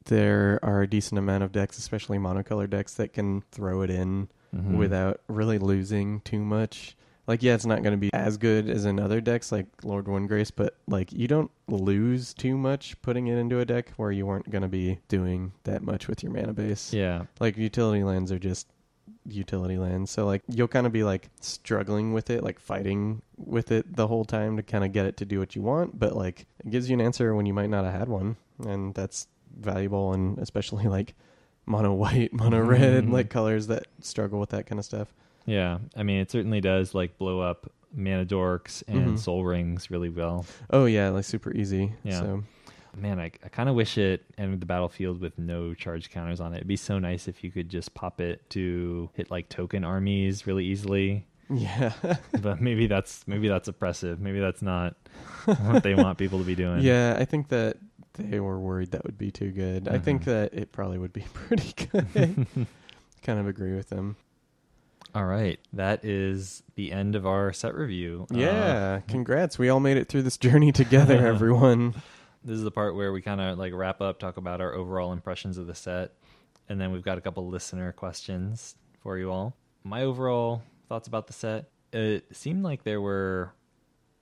there 0.10 0.60
are 0.64 0.82
a 0.82 0.88
decent 0.88 1.18
amount 1.18 1.44
of 1.44 1.52
decks, 1.52 1.78
especially 1.78 2.18
monocolor 2.18 2.70
decks, 2.70 2.94
that 2.96 3.14
can 3.14 3.42
throw 3.52 3.82
it 3.82 3.90
in 3.90 4.28
Mhm. 4.56 4.78
without 4.78 5.22
really 5.28 5.58
losing 5.60 6.20
too 6.22 6.40
much. 6.44 6.96
Like, 7.28 7.44
yeah, 7.44 7.54
it's 7.54 7.66
not 7.66 7.84
going 7.84 7.92
to 7.94 7.98
be 7.98 8.10
as 8.12 8.38
good 8.38 8.68
as 8.68 8.86
in 8.86 9.00
other 9.00 9.22
decks 9.22 9.52
like 9.52 9.68
Lord 9.84 10.06
Windgrace, 10.06 10.52
but 10.56 10.76
like 10.88 11.14
you 11.14 11.28
don't 11.28 11.52
lose 11.68 12.34
too 12.34 12.58
much 12.58 13.00
putting 13.04 13.28
it 13.28 13.38
into 13.38 13.60
a 13.60 13.66
deck 13.66 13.92
where 13.98 14.12
you 14.12 14.26
weren't 14.26 14.50
going 14.50 14.64
to 14.64 14.68
be 14.68 14.98
doing 15.08 15.52
that 15.66 15.84
much 15.84 16.08
with 16.08 16.24
your 16.24 16.32
mana 16.34 16.54
base. 16.54 16.92
yeah, 16.92 17.26
Like 17.40 17.56
utility 17.58 18.04
lands 18.04 18.32
are 18.32 18.40
just 18.40 18.68
utility 19.28 19.78
lands, 19.78 20.10
so 20.10 20.26
like 20.26 20.42
you'll 20.48 20.68
kind 20.68 20.88
of 20.88 20.94
be 20.94 21.04
like 21.04 21.30
struggling 21.40 22.14
with 22.14 22.32
it, 22.32 22.44
like 22.44 22.60
fighting 22.60 23.22
with 23.38 23.72
it 23.72 23.96
the 23.96 24.08
whole 24.08 24.26
time 24.26 24.58
to 24.58 24.64
kind 24.64 24.84
of 24.84 24.92
get 24.92 25.06
it 25.06 25.18
to 25.18 25.26
do 25.26 25.38
what 25.40 25.56
you 25.56 25.62
want. 25.62 26.00
But 26.00 26.16
like 26.16 26.48
it 26.66 26.72
gives 26.72 26.90
you 26.90 26.96
an 26.96 27.02
answer 27.02 27.36
when 27.36 27.46
you 27.46 27.54
might 27.54 27.70
not 27.70 27.86
have 27.86 27.94
had 27.94 28.10
one, 28.10 28.38
and 28.66 28.96
that's 28.96 29.28
valuable, 29.58 30.14
and 30.14 30.38
especially 30.40 30.86
like 30.88 31.16
mono 31.66 31.94
white, 31.94 32.34
mono 32.34 32.60
red, 32.62 33.06
Mhm. 33.06 33.12
like 33.12 33.30
colors 33.30 33.68
that 33.68 33.88
struggle 34.02 34.40
with 34.40 34.50
that 34.50 34.66
kind 34.66 34.80
of 34.80 34.86
stuff. 34.86 35.14
Yeah, 35.46 35.80
I 35.96 36.04
mean, 36.04 36.20
it 36.20 36.30
certainly 36.32 36.62
does 36.62 36.94
like 36.94 37.18
blow 37.18 37.40
up 37.40 37.72
mana 37.94 38.26
dorks 38.26 38.84
and 38.88 39.08
Mhm. 39.10 39.20
Sol 39.20 39.44
Rings 39.44 39.90
really 39.90 40.10
well. 40.10 40.46
Oh 40.70 40.86
yeah, 40.86 41.10
like 41.10 41.26
super 41.26 41.52
easy. 41.56 41.94
Yeah. 42.04 42.20
So 42.20 42.44
Man, 42.98 43.20
I, 43.20 43.26
I 43.46 43.50
kind 43.50 43.70
of 43.70 43.76
wish 43.76 44.00
it 44.00 44.26
entered 44.38 44.62
the 44.62 44.66
battlefield 44.66 45.22
with 45.22 45.38
no 45.38 45.76
charge 45.76 46.10
counters 46.10 46.42
on 46.42 46.54
it. 46.54 46.58
It'd 46.58 46.68
be 46.68 46.76
so 46.76 46.98
nice 46.98 47.28
if 47.28 47.44
you 47.44 47.52
could 47.52 47.70
just 47.70 47.94
pop 47.94 48.20
it 48.20 48.50
to 48.50 49.12
hit 49.14 49.30
like 49.30 49.48
token 49.48 49.84
armies 49.84 50.48
really 50.48 50.66
easily. 50.66 51.28
yeah, 51.52 51.94
but 52.42 52.60
maybe 52.60 52.88
that's 52.88 53.28
maybe 53.28 53.48
that's 53.48 53.68
oppressive. 53.68 54.20
Maybe 54.20 54.40
that's 54.40 54.64
not 54.64 54.96
what 55.46 55.84
they 55.84 55.94
want 55.94 56.18
people 56.18 56.40
to 56.40 56.46
be 56.46 56.56
doing. 56.56 56.82
yeah. 56.82 57.16
I 57.20 57.26
think 57.26 57.50
that 57.50 57.78
they 58.20 58.40
were 58.40 58.60
worried 58.60 58.92
that 58.92 59.04
would 59.04 59.18
be 59.18 59.32
too 59.32 59.52
good. 59.52 59.88
I 59.88 59.98
think 59.98 60.22
Mhm. 60.22 60.26
that 60.26 60.54
it 60.54 60.72
probably 60.72 60.98
would 60.98 61.14
be 61.14 61.22
pretty 61.34 61.74
good. 61.92 62.46
kind 63.24 63.40
of 63.40 63.48
agree 63.48 63.76
with 63.76 63.90
them. 63.90 64.16
All 65.16 65.26
right, 65.26 65.60
that 65.74 66.06
is 66.06 66.62
the 66.76 66.92
end 66.92 67.16
of 67.16 67.26
our 67.26 67.52
set 67.52 67.74
review. 67.74 68.28
Uh, 68.32 68.38
Yeah, 68.38 69.00
congrats. 69.08 69.58
We 69.58 69.70
all 69.70 69.80
made 69.80 69.98
it 69.98 70.08
through 70.08 70.22
this 70.24 70.38
journey 70.38 70.72
together, 70.72 71.16
everyone. 71.28 71.96
this 72.44 72.56
is 72.58 72.64
the 72.64 72.72
part 72.72 72.96
where 72.96 73.12
we 73.12 73.22
kind 73.22 73.42
of 73.42 73.58
like 73.58 73.74
wrap 73.74 74.02
up, 74.02 74.20
talk 74.20 74.38
about 74.38 74.62
our 74.62 74.74
overall 74.74 75.12
impressions 75.12 75.58
of 75.58 75.66
the 75.68 75.74
set, 75.76 76.14
and 76.70 76.80
then 76.80 76.92
we've 76.92 77.04
got 77.04 77.18
a 77.18 77.22
couple 77.22 77.48
listener 77.48 77.92
questions 77.92 78.76
for 79.02 79.18
you 79.18 79.32
all. 79.32 79.56
My 79.84 80.04
overall 80.04 80.62
thoughts 80.88 81.08
about 81.08 81.26
the 81.26 81.34
set: 81.34 81.70
it 81.92 82.26
seemed 82.36 82.62
like 82.64 82.84
there 82.84 83.02
were 83.02 83.52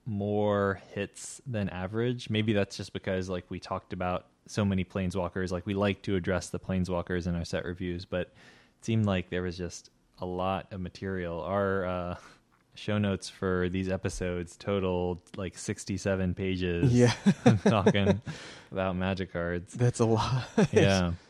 more 0.07 0.81
hits 0.93 1.41
than 1.45 1.69
average. 1.69 2.29
Maybe 2.29 2.53
that's 2.53 2.77
just 2.77 2.93
because 2.93 3.29
like 3.29 3.45
we 3.49 3.59
talked 3.59 3.91
about 3.93 4.25
so 4.47 4.63
many 4.63 4.83
planeswalkers. 4.85 5.51
Like 5.51 5.65
we 5.65 5.73
like 5.73 6.01
to 6.03 6.15
address 6.15 6.49
the 6.49 6.59
planeswalkers 6.59 7.27
in 7.27 7.35
our 7.35 7.43
set 7.45 7.65
reviews, 7.65 8.05
but 8.05 8.21
it 8.21 8.33
seemed 8.85 9.05
like 9.05 9.29
there 9.29 9.41
was 9.43 9.57
just 9.57 9.89
a 10.19 10.25
lot 10.25 10.67
of 10.71 10.79
material. 10.79 11.41
Our 11.41 11.85
uh, 11.85 12.15
show 12.75 12.97
notes 12.97 13.29
for 13.29 13.67
these 13.69 13.89
episodes 13.89 14.55
totaled 14.55 15.19
like 15.35 15.57
sixty-seven 15.57 16.33
pages 16.35 16.93
Yeah, 16.93 17.11
talking 17.65 18.21
about 18.71 18.95
magic 18.95 19.33
cards. 19.33 19.73
that's 19.73 19.99
a 19.99 20.05
lot. 20.05 20.45
Yeah. 20.71 21.11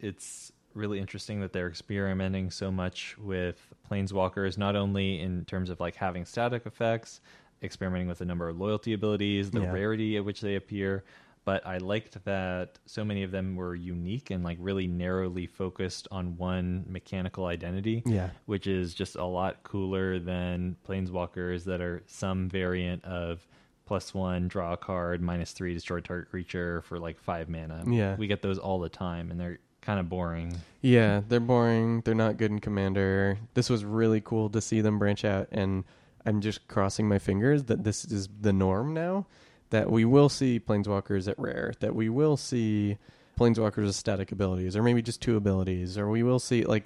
It's 0.00 0.52
really 0.74 1.00
interesting 1.00 1.40
that 1.40 1.52
they're 1.52 1.66
experimenting 1.66 2.52
so 2.52 2.70
much 2.70 3.16
with 3.18 3.60
planeswalkers, 3.90 4.56
not 4.56 4.76
only 4.76 5.20
in 5.20 5.44
terms 5.44 5.70
of 5.70 5.80
like 5.80 5.96
having 5.96 6.24
static 6.24 6.66
effects, 6.66 7.20
experimenting 7.62 8.08
with 8.08 8.18
the 8.18 8.24
number 8.24 8.48
of 8.48 8.58
loyalty 8.58 8.92
abilities, 8.92 9.50
the 9.50 9.60
Yeah. 9.60 9.72
rarity 9.72 10.16
at 10.16 10.24
which 10.24 10.40
they 10.40 10.54
appear. 10.56 11.04
But 11.44 11.66
I 11.66 11.78
liked 11.78 12.22
that 12.24 12.78
so 12.84 13.04
many 13.04 13.22
of 13.22 13.30
them 13.30 13.56
were 13.56 13.74
unique 13.74 14.30
and 14.30 14.44
like 14.44 14.58
really 14.60 14.86
narrowly 14.86 15.46
focused 15.46 16.06
on 16.10 16.36
one 16.36 16.84
mechanical 16.88 17.46
identity 17.46 18.02
Yeah. 18.04 18.30
which 18.44 18.66
is 18.66 18.92
just 18.94 19.16
a 19.16 19.24
lot 19.24 19.62
cooler 19.62 20.18
than 20.18 20.76
planeswalkers 20.86 21.64
that 21.64 21.80
are 21.80 22.02
some 22.06 22.50
variant 22.50 23.02
of 23.04 23.46
plus 23.86 24.12
one 24.12 24.46
draw 24.48 24.74
a 24.74 24.76
card 24.76 25.22
minus 25.22 25.52
three 25.52 25.72
destroy 25.72 26.00
target 26.00 26.28
creature 26.28 26.82
for 26.82 26.98
like 26.98 27.18
five 27.18 27.48
mana 27.48 27.82
Yeah. 27.86 28.16
we 28.16 28.26
get 28.26 28.42
those 28.42 28.58
all 28.58 28.78
the 28.78 28.90
time 28.90 29.30
and 29.30 29.40
they're 29.40 29.58
kind 29.80 29.98
of 29.98 30.10
boring 30.10 30.54
Yeah, 30.82 31.22
they're 31.26 31.40
boring. 31.40 32.02
They're 32.02 32.14
not 32.14 32.36
good 32.36 32.50
in 32.50 32.58
Commander. 32.58 33.38
This 33.54 33.70
was 33.70 33.86
really 33.86 34.20
cool 34.20 34.50
to 34.50 34.60
see 34.60 34.80
them 34.82 34.98
branch 34.98 35.24
out, 35.24 35.48
and 35.50 35.84
I'm 36.28 36.40
just 36.40 36.68
crossing 36.68 37.08
my 37.08 37.18
fingers 37.18 37.64
that 37.64 37.84
this 37.84 38.04
is 38.04 38.28
the 38.40 38.52
norm 38.52 38.92
now. 38.92 39.26
That 39.70 39.90
we 39.90 40.04
will 40.04 40.28
see 40.28 40.60
Planeswalkers 40.60 41.28
at 41.28 41.38
rare. 41.38 41.72
That 41.80 41.94
we 41.94 42.08
will 42.08 42.36
see 42.36 42.96
Planeswalkers 43.38 43.84
with 43.86 43.94
static 43.94 44.32
abilities, 44.32 44.76
or 44.76 44.82
maybe 44.82 45.02
just 45.02 45.22
two 45.22 45.36
abilities, 45.36 45.96
or 45.98 46.08
we 46.08 46.22
will 46.22 46.38
see 46.38 46.64
like 46.64 46.84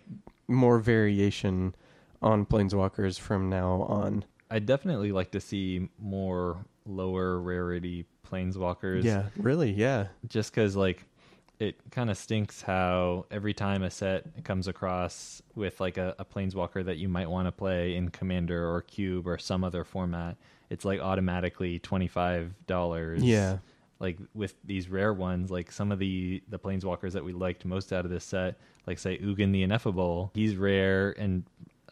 more 0.48 0.78
variation 0.78 1.74
on 2.20 2.46
Planeswalkers 2.46 3.18
from 3.18 3.48
now 3.48 3.82
on. 3.82 4.24
i'd 4.50 4.66
definitely 4.66 5.10
like 5.12 5.30
to 5.32 5.40
see 5.40 5.88
more 5.98 6.64
lower 6.86 7.40
rarity 7.40 8.04
planeswalkers 8.28 9.02
Yeah, 9.02 9.24
really. 9.36 9.72
Yeah, 9.72 10.08
just 10.28 10.52
because 10.52 10.76
like 10.76 11.04
it 11.62 11.76
kind 11.90 12.10
of 12.10 12.16
stinks 12.16 12.60
how 12.62 13.24
every 13.30 13.54
time 13.54 13.82
a 13.82 13.90
set 13.90 14.42
comes 14.44 14.66
across 14.66 15.40
with 15.54 15.80
like 15.80 15.96
a, 15.96 16.14
a 16.18 16.24
planeswalker 16.24 16.84
that 16.84 16.96
you 16.96 17.08
might 17.08 17.30
want 17.30 17.46
to 17.46 17.52
play 17.52 17.94
in 17.94 18.08
commander 18.10 18.68
or 18.68 18.82
cube 18.82 19.26
or 19.28 19.38
some 19.38 19.62
other 19.62 19.84
format 19.84 20.36
it's 20.70 20.84
like 20.84 21.00
automatically 21.00 21.78
$25 21.78 23.18
yeah, 23.20 23.58
like 24.00 24.18
with 24.34 24.54
these 24.64 24.88
rare 24.88 25.12
ones 25.12 25.50
like 25.50 25.70
some 25.70 25.92
of 25.92 25.98
the 25.98 26.42
the 26.48 26.58
planeswalkers 26.58 27.12
that 27.12 27.24
we 27.24 27.32
liked 27.32 27.64
most 27.64 27.92
out 27.92 28.04
of 28.04 28.10
this 28.10 28.24
set 28.24 28.58
like 28.86 28.98
say 28.98 29.18
ugin 29.18 29.52
the 29.52 29.62
ineffable 29.62 30.30
he's 30.34 30.56
rare 30.56 31.14
and 31.18 31.44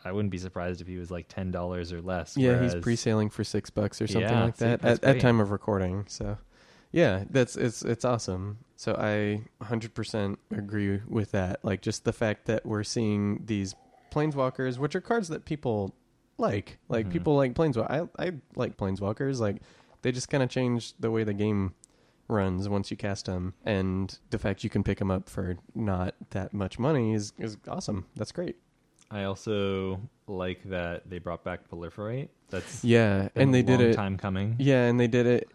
i 0.05 0.11
wouldn't 0.11 0.33
be 0.33 0.39
surprised 0.39 0.81
if 0.81 0.87
he 0.87 0.97
was 0.97 1.11
like 1.11 1.29
$10 1.29 1.93
or 1.93 2.03
less 2.03 2.37
yeah. 2.37 2.53
whereas- 2.55 2.73
He's 2.75 2.83
pre-sailing 2.83 3.31
for 3.31 3.45
six 3.45 3.71
bucks 3.71 4.01
or 4.03 4.07
something 4.07 4.31
Yeah, 4.31 4.45
like 4.45 4.57
that 4.57 4.85
at, 4.85 5.05
at 5.05 5.21
time 5.21 5.39
of 5.41 5.51
recording. 5.51 6.05
So, 6.09 6.37
yeah, 6.93 7.25
that's 7.31 7.57
it's 7.57 7.83
it's 7.83 8.05
awesome. 8.05 8.59
So 8.77 8.95
I 8.99 9.43
100% 9.63 10.37
agree 10.51 11.01
with 11.07 11.33
that. 11.33 11.65
Like 11.65 11.83
just 11.83 12.05
the 12.05 12.13
fact 12.13 12.47
that 12.47 12.65
we're 12.65 12.83
seeing 12.85 13.43
these 13.47 13.75
planeswalkers, 14.11 14.79
which 14.79 14.95
are 14.97 15.01
cards 15.01 15.29
that 15.29 15.45
people 15.45 15.95
like. 16.39 16.79
Like 16.89 17.07
Mhm. 17.07 17.13
people 17.13 17.37
like 17.37 17.55
planeswalkers. 17.55 18.09
I 18.19 18.27
I 18.27 18.33
like 18.57 18.77
planeswalkers. 18.77 19.39
Like 19.41 19.57
they 20.03 20.13
just 20.13 20.31
kind 20.31 20.43
of 20.43 20.49
change 20.49 20.95
the 20.99 21.11
way 21.11 21.25
the 21.25 21.35
game 21.35 21.75
runs 22.27 22.69
once 22.69 22.91
you 22.91 22.97
cast 22.97 23.27
them, 23.27 23.55
and 23.65 24.17
the 24.31 24.39
fact 24.39 24.63
you 24.65 24.71
can 24.71 24.83
pick 24.85 24.99
them 24.99 25.11
up 25.11 25.29
for 25.29 25.57
not 25.75 26.15
that 26.31 26.55
much 26.55 26.79
money 26.79 27.13
is 27.13 27.33
is 27.39 27.57
awesome. 27.69 28.07
That's 28.17 28.33
great. 28.33 28.57
i 29.13 29.25
also 29.25 30.01
like 30.29 30.63
that 30.71 31.11
they 31.11 31.19
brought 31.19 31.43
back 31.43 31.69
proliferate 31.69 32.29
that's 32.49 32.85
Yeah, 32.85 33.29
and 33.35 33.53
they 33.53 33.63
did 33.63 33.81
it. 33.81 33.95
time 33.97 34.17
coming 34.17 34.55
Yeah, 34.61 34.87
and 34.87 34.99
they 35.01 35.09
did 35.09 35.27
it 35.27 35.51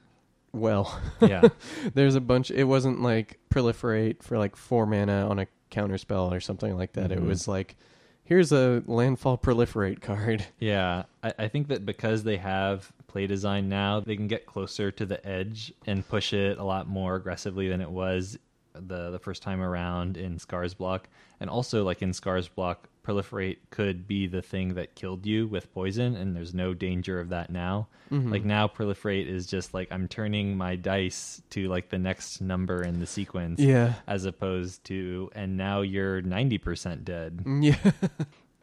well. 0.56 0.99
yeah 1.22 1.41
There's 1.93 2.16
a 2.16 2.22
bunch. 2.22 2.51
It 2.51 2.66
wasn't 2.66 3.01
like 3.01 3.39
proliferate 3.49 4.24
for 4.24 4.38
like 4.38 4.56
four 4.56 4.86
mana 4.86 5.28
on 5.30 5.39
a 5.39 5.47
counter 5.70 5.97
spell 5.97 6.34
or 6.34 6.39
something 6.39 6.76
like 6.78 6.93
that. 6.93 7.12
It 7.12 7.20
Mhm. 7.20 7.28
was 7.28 7.47
like, 7.47 7.76
here's 8.24 8.51
a 8.51 8.82
landfall 8.86 9.38
proliferate 9.38 10.01
card. 10.01 10.45
Yeah, 10.60 11.03
I, 11.24 11.34
I 11.39 11.47
think 11.47 11.68
that 11.68 11.86
because 11.86 12.24
they 12.24 12.38
have 12.38 12.91
play 13.08 13.28
design 13.28 13.70
now, 13.70 13.99
they 14.01 14.16
can 14.16 14.28
get 14.28 14.45
closer 14.45 14.91
to 14.91 15.06
the 15.06 15.26
edge 15.26 15.74
and 15.86 16.08
push 16.08 16.34
it 16.34 16.58
a 16.58 16.64
lot 16.64 16.88
more 16.88 17.16
aggressively 17.16 17.68
than 17.70 17.82
it 17.82 17.89
was 17.91 18.38
the 18.80 19.11
the 19.11 19.19
first 19.19 19.41
time 19.43 19.61
around 19.61 20.17
in 20.17 20.39
Scars 20.39 20.73
Block. 20.73 21.07
And 21.39 21.49
also, 21.49 21.84
like 21.84 22.01
in 22.01 22.13
Scars 22.13 22.47
Block, 22.47 22.88
proliferate 23.05 23.57
could 23.69 24.07
be 24.07 24.26
the 24.26 24.41
thing 24.41 24.73
that 24.76 24.95
killed 24.95 25.26
you 25.26 25.47
with 25.47 25.71
poison, 25.73 26.15
and 26.15 26.36
there's 26.36 26.53
no 26.53 26.73
danger 26.73 27.19
of 27.19 27.30
that 27.30 27.49
now. 27.49 27.88
Mhm. 28.11 28.32
Like 28.32 28.45
now, 28.45 28.67
proliferate 28.67 29.28
is 29.28 29.45
just 29.47 29.73
like 29.73 29.91
I'm 29.91 30.07
turning 30.07 30.57
my 30.57 30.76
dice 30.76 31.41
to 31.51 31.67
like 31.67 31.89
the 31.89 31.99
next 31.99 32.41
number 32.41 32.82
in 32.84 32.99
the 32.99 33.05
sequence, 33.05 33.59
Yeah. 33.59 33.95
as 34.07 34.26
opposed 34.26 34.84
to 34.86 35.30
and 35.36 35.57
now 35.57 35.82
you're 35.82 36.21
ninety 36.21 36.57
percent 36.57 37.03
dead. 37.05 37.43
Yeah. 37.45 37.78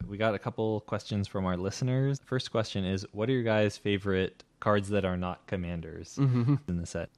We 0.08 0.18
got 0.18 0.34
a 0.34 0.38
couple 0.38 0.80
questions 0.80 1.28
from 1.28 1.46
our 1.46 1.56
listeners. 1.56 2.20
First 2.26 2.50
question 2.50 2.84
is 2.84 3.06
What 3.12 3.28
are 3.28 3.32
your 3.32 3.44
guys' 3.44 3.76
favorite 3.76 4.42
cards 4.58 4.88
that 4.88 5.04
are 5.04 5.16
not 5.16 5.46
commanders 5.46 6.16
Mhm. 6.20 6.58
in 6.68 6.76
the 6.78 6.86
set? 6.86 7.08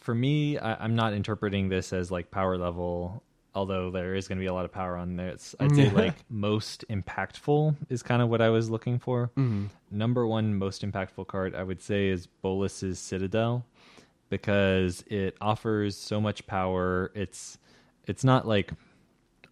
For 0.00 0.14
me, 0.14 0.58
I, 0.58 0.82
I'm 0.82 0.94
not 0.94 1.12
interpreting 1.12 1.68
this 1.68 1.92
as 1.92 2.10
like 2.10 2.30
power 2.30 2.56
level, 2.56 3.22
although 3.54 3.90
there 3.90 4.14
is 4.14 4.28
going 4.28 4.38
to 4.38 4.40
be 4.42 4.46
a 4.46 4.54
lot 4.54 4.64
of 4.64 4.72
power 4.72 4.96
on 4.96 5.16
there. 5.16 5.28
It's, 5.30 5.54
I'd 5.58 5.74
say 5.74 5.90
like 5.94 6.14
most 6.30 6.84
impactful 6.88 7.76
is 7.88 8.02
kind 8.02 8.22
of 8.22 8.28
what 8.28 8.40
I 8.40 8.48
was 8.50 8.70
looking 8.70 8.98
for. 8.98 9.30
Mhm. 9.36 9.68
Number 9.90 10.26
one 10.26 10.54
most 10.54 10.82
impactful 10.82 11.26
card 11.26 11.54
I 11.54 11.62
would 11.62 11.82
say 11.82 12.08
is 12.08 12.26
Bolas's 12.26 12.98
Citadel 12.98 13.64
because 14.30 15.02
it 15.08 15.36
offers 15.40 15.96
so 15.96 16.20
much 16.20 16.46
power. 16.46 17.10
It's 17.14 17.58
it's 18.06 18.24
not 18.24 18.46
like 18.46 18.72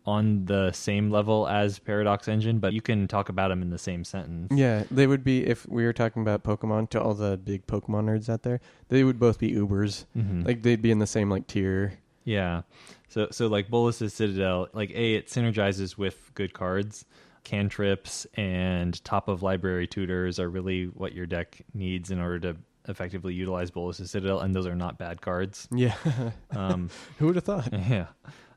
on 0.07 0.45
the 0.45 0.71
same 0.73 1.11
level 1.11 1.49
as 1.49 1.79
Paradox 1.81 2.29
Engine, 2.29 2.59
but 2.61 2.73
you 2.73 2.81
can 2.81 3.09
talk 3.09 3.29
about 3.29 3.49
them 3.49 3.61
in 3.61 3.71
the 3.71 3.79
same 3.79 4.05
sentence. 4.05 4.53
Yeah, 4.57 4.85
they 4.91 5.07
would 5.07 5.25
be 5.25 5.45
if 5.45 5.69
we 5.69 5.85
were 5.85 5.93
talking 5.93 6.23
about 6.23 6.45
Pokemon 6.45 6.91
to 6.91 7.03
all 7.03 7.15
the 7.15 7.37
big 7.37 7.67
Pokemon 7.67 8.05
nerds 8.05 8.29
out 8.29 8.43
there. 8.43 8.61
They 8.89 9.03
would 9.05 9.19
both 9.19 9.39
be 9.39 9.53
Ubers. 9.53 10.05
Mhm. 10.17 10.47
Like 10.47 10.63
they'd 10.63 10.81
be 10.83 10.91
in 10.93 11.01
the 11.01 11.07
same 11.07 11.29
like 11.31 11.47
tier. 11.49 11.95
Yeah. 12.25 12.63
So 13.09 13.29
so 13.31 13.47
like 13.49 13.69
Bolas's 13.69 14.15
Citadel, 14.15 14.69
like 14.73 14.91
A, 14.91 15.15
it 15.15 15.27
synergizes 15.29 15.99
with 15.99 16.31
good 16.35 16.53
cards. 16.55 17.05
Cantrips 17.45 18.27
and 18.35 19.03
top 19.05 19.29
of 19.29 19.43
library 19.43 19.87
tutors 19.87 20.41
are 20.41 20.51
really 20.51 20.87
what 20.87 21.15
your 21.15 21.27
deck 21.27 21.63
needs 21.75 22.11
in 22.11 22.21
order 22.21 22.41
to 22.41 22.57
effectively 22.89 23.35
utilize 23.35 23.71
Bolas's 23.71 24.11
Citadel, 24.11 24.41
and 24.41 24.55
those 24.55 24.67
are 24.67 24.75
not 24.75 24.99
bad 24.99 25.21
cards. 25.21 25.69
Yeah. 25.73 25.95
Um, 26.51 26.91
Who 27.19 27.27
would 27.27 27.35
have 27.37 27.45
thought? 27.45 27.69
yeah. 27.89 28.07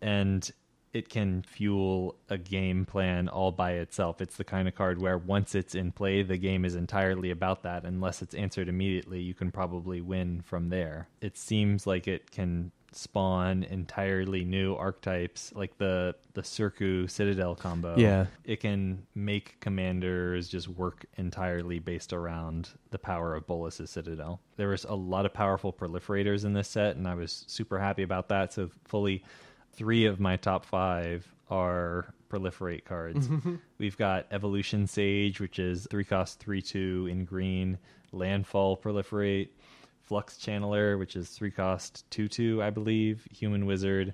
And 0.02 0.50
it 0.94 1.10
can 1.10 1.44
fuel 1.44 2.16
a 2.30 2.38
game 2.38 2.86
plan 2.86 3.30
all 3.30 3.52
by 3.52 3.74
itself. 3.74 4.22
It's 4.22 4.38
the 4.38 4.44
kind 4.44 4.68
of 4.68 4.76
card 4.76 5.02
where 5.02 5.18
once 5.18 5.56
it's 5.56 5.76
in 5.76 5.92
play, 5.92 6.24
the 6.24 6.38
game 6.38 6.66
is 6.66 6.76
entirely 6.76 7.32
about 7.32 7.64
that. 7.64 7.86
Unless 7.86 8.22
it's 8.22 8.34
answered 8.34 8.70
immediately, 8.70 9.22
you 9.22 9.34
can 9.34 9.52
probably 9.52 10.02
win 10.02 10.42
from 10.42 10.70
there. 10.70 11.08
It 11.22 11.38
seems 11.38 11.86
like 11.86 12.08
it 12.08 12.32
can 12.32 12.72
spawn 12.92 13.64
entirely 13.64 14.44
new 14.44 14.74
archetypes 14.76 15.54
like 15.56 15.78
the 15.78 16.16
the 16.34 16.42
Circu 16.42 17.10
Citadel 17.10 17.56
combo. 17.56 17.96
Yeah. 17.98 18.26
It 18.44 18.62
can 18.62 19.06
make 19.14 19.60
commanders 19.60 20.48
just 20.48 20.68
work 20.68 21.06
entirely 21.18 21.80
based 21.80 22.14
around 22.14 22.70
the 22.92 23.00
power 23.00 23.36
of 23.36 23.46
Bolas's 23.46 23.92
Citadel. 23.92 24.42
There 24.56 24.70
was 24.70 24.86
a 24.86 24.96
lot 24.96 25.26
of 25.26 25.34
powerful 25.34 25.74
proliferators 25.74 26.46
in 26.46 26.54
this 26.54 26.68
set, 26.68 26.96
and 26.96 27.08
I 27.08 27.16
was 27.16 27.44
super 27.48 27.78
happy 27.80 28.04
about 28.04 28.30
that. 28.30 28.54
So 28.54 28.70
fully 28.86 29.24
three 29.74 30.06
of 30.06 30.20
my 30.20 30.36
top 30.36 30.66
five 30.66 31.28
are 31.50 32.14
proliferate 32.30 32.86
cards. 32.86 33.28
Mm-hmm. 33.28 33.56
We've 33.78 33.98
got 33.98 34.28
Evolution 34.32 34.88
Sage, 34.88 35.40
which 35.40 35.60
is 35.60 35.88
three 35.90 36.04
cost 36.04 36.40
three 36.40 36.62
two 36.62 37.08
in 37.10 37.26
green, 37.26 37.78
landfall 38.12 38.78
proliferate, 38.78 39.50
Flux 40.04 40.38
Channeler, 40.38 40.98
which 40.98 41.16
is 41.16 41.30
three 41.30 41.52
cost 41.52 42.10
two 42.12 42.28
two, 42.28 42.62
I 42.62 42.70
believe, 42.70 43.28
human 43.32 43.66
wizard 43.66 44.14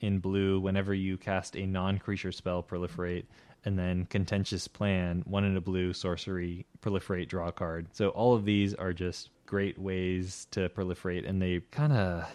in 0.00 0.18
blue 0.18 0.60
whenever 0.60 0.94
you 0.94 1.16
cast 1.16 1.56
a 1.56 1.66
non 1.66 1.98
creature 1.98 2.32
spell 2.32 2.62
proliferate, 2.62 3.24
and 3.64 3.78
then 3.78 4.06
contentious 4.06 4.68
plan, 4.68 5.22
one 5.26 5.44
in 5.44 5.56
a 5.56 5.60
blue 5.60 5.92
sorcery, 5.92 6.66
proliferate, 6.82 7.28
draw 7.28 7.50
card. 7.50 7.88
So 7.92 8.10
all 8.10 8.34
of 8.34 8.44
these 8.44 8.74
are 8.74 8.92
just 8.92 9.30
great 9.46 9.78
ways 9.78 10.46
to 10.52 10.68
proliferate, 10.68 11.28
and 11.28 11.40
they 11.40 11.60
kind 11.70 11.92
of 11.92 12.30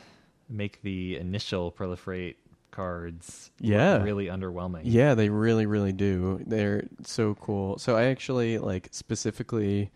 make 0.49 0.82
the 0.82 1.17
initial 1.17 1.72
proliferate 1.72 2.36
cards 2.72 3.51
Yeah. 3.59 4.01
really 4.01 4.26
underwhelming. 4.28 4.82
Yeah, 4.86 5.13
they 5.15 5.30
really, 5.30 5.65
really 5.65 5.93
do. 5.93 6.41
They're 6.45 6.88
so 7.03 7.36
cool. 7.36 7.78
So 7.78 7.95
I 7.95 8.05
actually 8.05 8.57
like 8.57 8.88
specifically 8.91 9.91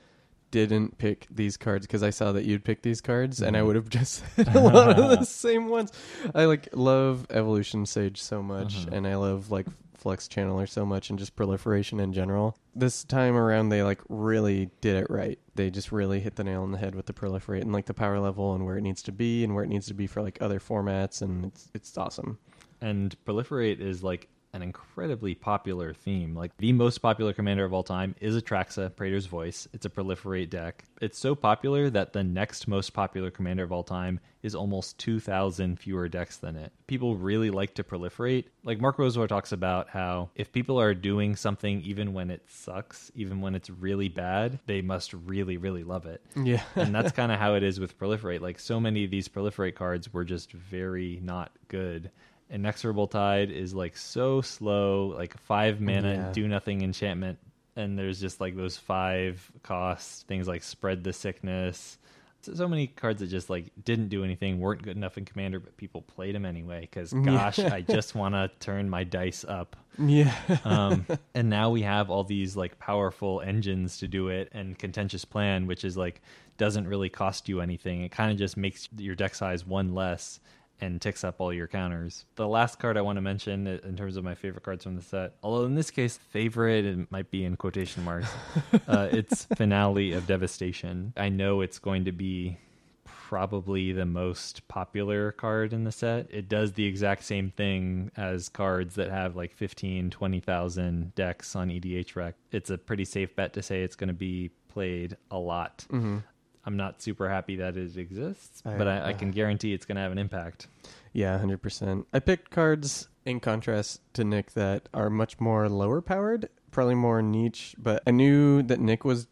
didn't 0.51 0.97
pick 0.97 1.28
these 1.30 1.57
cards 1.57 1.86
because 1.86 2.03
I 2.03 2.11
saw 2.11 2.32
that 2.32 2.45
you'd 2.45 2.63
pick 2.63 2.82
these 2.82 3.01
cards, 3.01 3.41
and 3.41 3.57
I 3.57 3.59
Mhm. 3.61 3.65
would 3.65 3.76
have 3.76 3.89
just 3.99 4.23
said 4.36 4.55
a 4.55 4.59
lot 4.59 4.97
of 4.99 5.19
the 5.19 5.26
same 5.26 5.67
ones. 5.67 5.91
I 6.34 6.45
like 6.45 6.69
love 6.73 7.26
Evolution 7.30 7.86
Sage 7.86 8.21
so 8.21 8.41
much, 8.41 8.86
Mhm. 8.86 8.93
and 8.93 9.07
I 9.07 9.15
love 9.15 9.51
like 9.51 9.67
Flux 9.95 10.28
Channeler 10.28 10.69
so 10.69 10.86
much, 10.86 11.09
and 11.09 11.17
just 11.17 11.36
proliferation 11.36 11.99
in 11.99 12.13
general. 12.13 12.55
This 12.76 13.03
time 13.03 13.36
around, 13.36 13.69
they 13.69 13.82
like 13.84 13.99
really 14.07 14.69
did 14.80 14.95
it 14.97 15.07
right. 15.09 15.39
They 15.55 15.71
just 15.71 15.91
really 15.91 16.19
hit 16.19 16.36
the 16.36 16.43
nail 16.43 16.61
on 16.61 16.71
the 16.71 16.78
head 16.78 16.93
with 16.95 17.07
the 17.07 17.13
proliferate 17.13 17.61
and 17.61 17.73
like 17.73 17.88
the 17.88 17.93
power 17.93 18.19
level 18.19 18.53
and 18.53 18.65
where 18.65 18.78
it 18.78 18.82
needs 18.82 19.01
to 19.03 19.11
be 19.11 19.43
and 19.43 19.55
where 19.55 19.63
it 19.63 19.67
needs 19.67 19.88
to 19.88 19.93
be 19.95 20.05
for 20.07 20.21
like 20.21 20.38
other 20.41 20.59
formats, 20.59 21.21
and 21.21 21.45
it's 21.45 21.69
it's 21.73 21.97
awesome. 21.97 22.38
And 22.82 23.15
proliferate 23.26 23.80
is 23.80 24.03
like 24.03 24.30
an 24.55 24.61
incredibly 24.61 25.36
popular 25.36 25.93
theme. 25.93 26.34
Like 26.34 26.55
the 26.57 26.71
most 26.71 26.99
popular 26.99 27.34
commander 27.34 27.65
of 27.65 27.73
all 27.73 27.84
time 27.84 28.15
is 28.21 28.41
Atraxa, 28.41 28.95
Praetor's 28.95 29.26
Voice. 29.26 29.67
It's 29.73 29.86
a 29.86 29.89
proliferate 29.89 30.49
deck. 30.49 30.86
It's 31.01 31.19
so 31.19 31.36
popular 31.36 31.89
that 31.89 32.13
the 32.13 32.23
next 32.23 32.65
most 32.67 32.93
popular 32.93 33.30
commander 33.30 33.63
of 33.63 33.73
all 33.73 33.84
time 33.84 34.21
is 34.43 34.55
almost 34.55 34.97
2,000 34.99 35.78
fewer 35.78 36.07
decks 36.07 36.38
than 36.38 36.55
it. 36.55 36.71
People 36.88 37.17
really 37.17 37.49
like 37.49 37.73
to 37.73 37.84
proliferate. 37.84 38.45
Like 38.63 38.80
Mark 38.80 38.97
Rosewater 38.97 39.28
talks 39.28 39.51
about 39.51 39.89
how 39.89 40.30
if 40.36 40.53
people 40.53 40.80
are 40.80 40.93
doing 40.93 41.36
something 41.36 41.82
even 41.82 42.13
when 42.13 42.32
it 42.32 42.43
sucks, 42.47 43.11
even 43.13 43.41
when 43.41 43.55
it's 43.55 43.69
really 43.69 44.07
bad, 44.07 44.59
they 44.67 44.82
must 44.82 45.13
really, 45.13 45.57
really 45.57 45.84
love 45.84 46.05
it. 46.05 46.21
Yeah. 46.41 46.63
and 46.78 46.95
that's 46.95 47.11
kind 47.11 47.34
of 47.34 47.39
how 47.39 47.55
it 47.55 47.63
is 47.63 47.78
with 47.82 47.99
proliferate. 47.99 48.39
Like 48.39 48.59
so 48.59 48.80
many 48.80 49.03
of 49.03 49.11
these 49.11 49.28
proliferate 49.28 49.76
cards 49.76 50.13
were 50.13 50.23
just 50.23 50.53
very 50.53 51.19
not 51.21 51.51
good. 51.67 52.09
Inexorable 52.49 53.07
Tide 53.07 53.49
is 53.51 53.73
like 53.73 53.97
so 53.97 54.41
slow, 54.41 55.07
like 55.17 55.37
five 55.39 55.81
mana, 55.81 56.13
Yeah. 56.13 56.31
do 56.31 56.47
nothing 56.47 56.81
enchantment, 56.81 57.39
and 57.75 57.97
there's 57.97 58.19
just 58.19 58.39
like 58.39 58.55
those 58.55 58.77
five 58.77 59.51
costs 59.63 60.23
things 60.23 60.47
like 60.47 60.63
spread 60.63 61.03
the 61.03 61.11
sickness. 61.13 61.97
So, 62.41 62.53
so 62.53 62.67
many 62.67 62.85
cards 62.85 63.21
that 63.21 63.27
just 63.27 63.49
like 63.49 63.71
didn't 63.83 64.09
do 64.09 64.23
anything, 64.23 64.59
weren't 64.59 64.83
good 64.83 64.95
enough 64.95 65.17
in 65.17 65.25
Commander, 65.25 65.59
but 65.59 65.75
people 65.77 66.03
played 66.03 66.35
them 66.35 66.45
anyway 66.45 66.81
because 66.81 67.11
gosh, 67.25 67.57
I 67.57 67.81
just 67.81 68.13
want 68.13 68.35
to 68.35 68.51
turn 68.59 68.87
my 68.89 69.03
dice 69.03 69.43
up. 69.47 69.75
yeah. 69.97 70.31
Um, 70.63 71.07
and 71.33 71.49
now 71.49 71.71
we 71.71 71.81
have 71.81 72.11
all 72.11 72.23
these 72.23 72.55
like 72.55 72.77
powerful 72.77 73.41
engines 73.41 73.97
to 73.97 74.07
do 74.07 74.27
it, 74.27 74.49
and 74.51 74.77
contentious 74.77 75.25
plan, 75.25 75.65
which 75.65 75.83
is 75.83 75.97
like 75.97 76.21
doesn't 76.57 76.87
really 76.87 77.09
cost 77.09 77.49
you 77.49 77.59
anything. 77.59 78.03
It 78.03 78.11
kind 78.11 78.31
of 78.31 78.37
just 78.37 78.55
makes 78.55 78.87
your 78.95 79.15
deck 79.15 79.33
size 79.33 79.65
one 79.65 79.95
less 79.95 80.39
and 80.82 81.01
ticks 81.01 81.23
up 81.23 81.36
all 81.39 81.53
your 81.53 81.67
counters. 81.67 82.26
The 82.36 82.47
last 82.47 82.80
card 82.80 82.97
I 82.97 83.01
want 83.01 83.17
to 83.17 83.21
mention 83.21 83.67
in 83.67 83.95
terms 83.95 84.17
of 84.17 84.23
my 84.23 84.36
favorite 84.36 84.63
cards 84.63 84.84
from 84.84 84.95
the 84.95 85.01
set, 85.01 85.36
although 85.41 85.65
in 85.65 85.76
this 85.76 85.91
case, 85.91 86.17
favorite 86.17 86.86
it 86.86 87.11
might 87.11 87.32
be 87.32 87.45
in 87.45 87.55
quotation 87.55 88.03
marks, 88.03 88.30
uh, 88.88 89.07
it's 89.11 89.45
Finale 89.55 90.13
of 90.13 90.28
Devastation. 90.28 91.13
I 91.17 91.30
know 91.30 91.61
it's 91.61 91.80
going 91.80 92.05
to 92.05 92.11
be 92.11 92.57
probably 93.05 93.91
the 93.91 94.05
most 94.05 94.67
popular 94.67 95.32
card 95.32 95.73
in 95.73 95.84
the 95.84 95.91
set. 95.91 96.28
It 96.30 96.47
does 96.47 96.73
the 96.73 96.86
exact 96.86 97.23
same 97.23 97.49
thing 97.49 98.11
as 98.15 98.49
cards 98.49 98.95
that 98.95 99.09
have 99.09 99.36
like 99.36 99.51
15, 99.53 100.11
20,000 100.11 101.15
decks 101.15 101.55
on 101.55 101.69
EDHREC. 101.69 102.34
It's 102.51 102.69
a 102.69 102.78
pretty 102.78 103.05
safe 103.05 103.36
bet 103.36 103.53
to 103.53 103.63
say 103.63 103.82
it's 103.82 103.95
going 103.95 104.09
to 104.09 104.13
be 104.13 104.51
played 104.67 105.17
a 105.32 105.38
lot. 105.38 105.86
hmm 105.89 106.17
I'm 106.66 106.78
not 106.78 107.01
super 107.01 107.30
happy 107.30 107.57
that 107.57 107.78
it 107.78 107.95
exists, 107.97 108.61
I- 108.66 108.78
but 108.78 108.88
I, 108.88 108.97
I 108.97 109.13
uh, 109.13 109.18
can 109.18 109.32
guarantee 109.32 109.74
it's 109.74 109.86
going 109.86 109.95
to 109.97 110.01
have 110.01 110.11
an 110.11 110.18
impact. 110.18 110.68
Yeah, 111.13 111.38
hundred 111.38 111.61
percent. 111.61 112.07
I 112.13 112.20
picked 112.20 112.51
cards 112.51 113.07
in 113.26 113.39
contrast 113.39 114.01
to 114.13 114.24
Nick 114.24 114.51
that 114.53 114.89
are 114.93 115.09
much 115.09 115.39
more 115.39 115.70
lower 115.70 116.01
powered, 116.01 116.49
probably 116.72 116.95
more 116.95 117.22
niche. 117.22 117.76
But 117.78 118.03
I 118.05 118.11
knew 118.11 118.61
that 118.63 118.80
Nick 118.80 119.05
was 119.05 119.28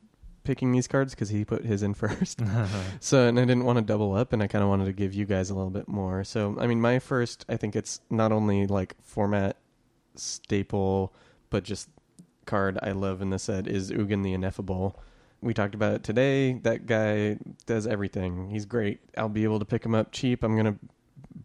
picking 0.45 0.71
these 0.71 0.87
cards 0.87 1.13
because 1.13 1.29
he 1.29 1.43
put 1.43 1.65
his 1.65 1.83
in 1.83 1.93
first. 2.03 2.41
so, 2.99 3.27
and 3.27 3.37
I 3.39 3.43
didn't 3.45 3.65
want 3.65 3.77
to 3.79 3.83
double 3.83 4.13
up, 4.13 4.31
and 4.33 4.41
I 4.43 4.47
kind 4.47 4.63
of 4.63 4.69
wanted 4.69 4.85
to 4.85 4.93
give 4.93 5.13
you 5.13 5.25
guys 5.25 5.49
a 5.49 5.55
little 5.55 5.69
bit 5.69 5.87
more. 5.87 6.23
So, 6.23 6.55
I 6.59 6.67
mean, 6.67 6.79
my 6.79 6.99
first, 6.99 7.45
I 7.49 7.57
think 7.57 7.75
it's 7.75 7.99
not 8.09 8.31
only 8.31 8.65
like 8.67 8.95
format 9.01 9.57
staple, 10.15 11.13
but 11.49 11.63
just 11.63 11.89
card 12.45 12.77
I 12.81 12.91
love 12.91 13.21
in 13.21 13.29
the 13.29 13.39
set 13.39 13.67
is 13.67 13.91
Ugin 13.91 14.23
the 14.23 14.33
Ineffable. 14.33 14.99
We 15.43 15.53
talked 15.53 15.75
about 15.75 15.93
it 15.93 16.03
today. 16.03 16.53
That 16.53 16.85
guy 16.85 17.37
does 17.65 17.85
everything. 17.85 18.49
He's 18.49 18.65
great. 18.65 18.99
I'll 19.17 19.29
be 19.29 19.43
able 19.43 19.59
to 19.59 19.65
pick 19.65 19.85
him 19.85 19.93
up 19.93 20.11
cheap. 20.11 20.43
I'm 20.43 20.55
gonna 20.55 20.77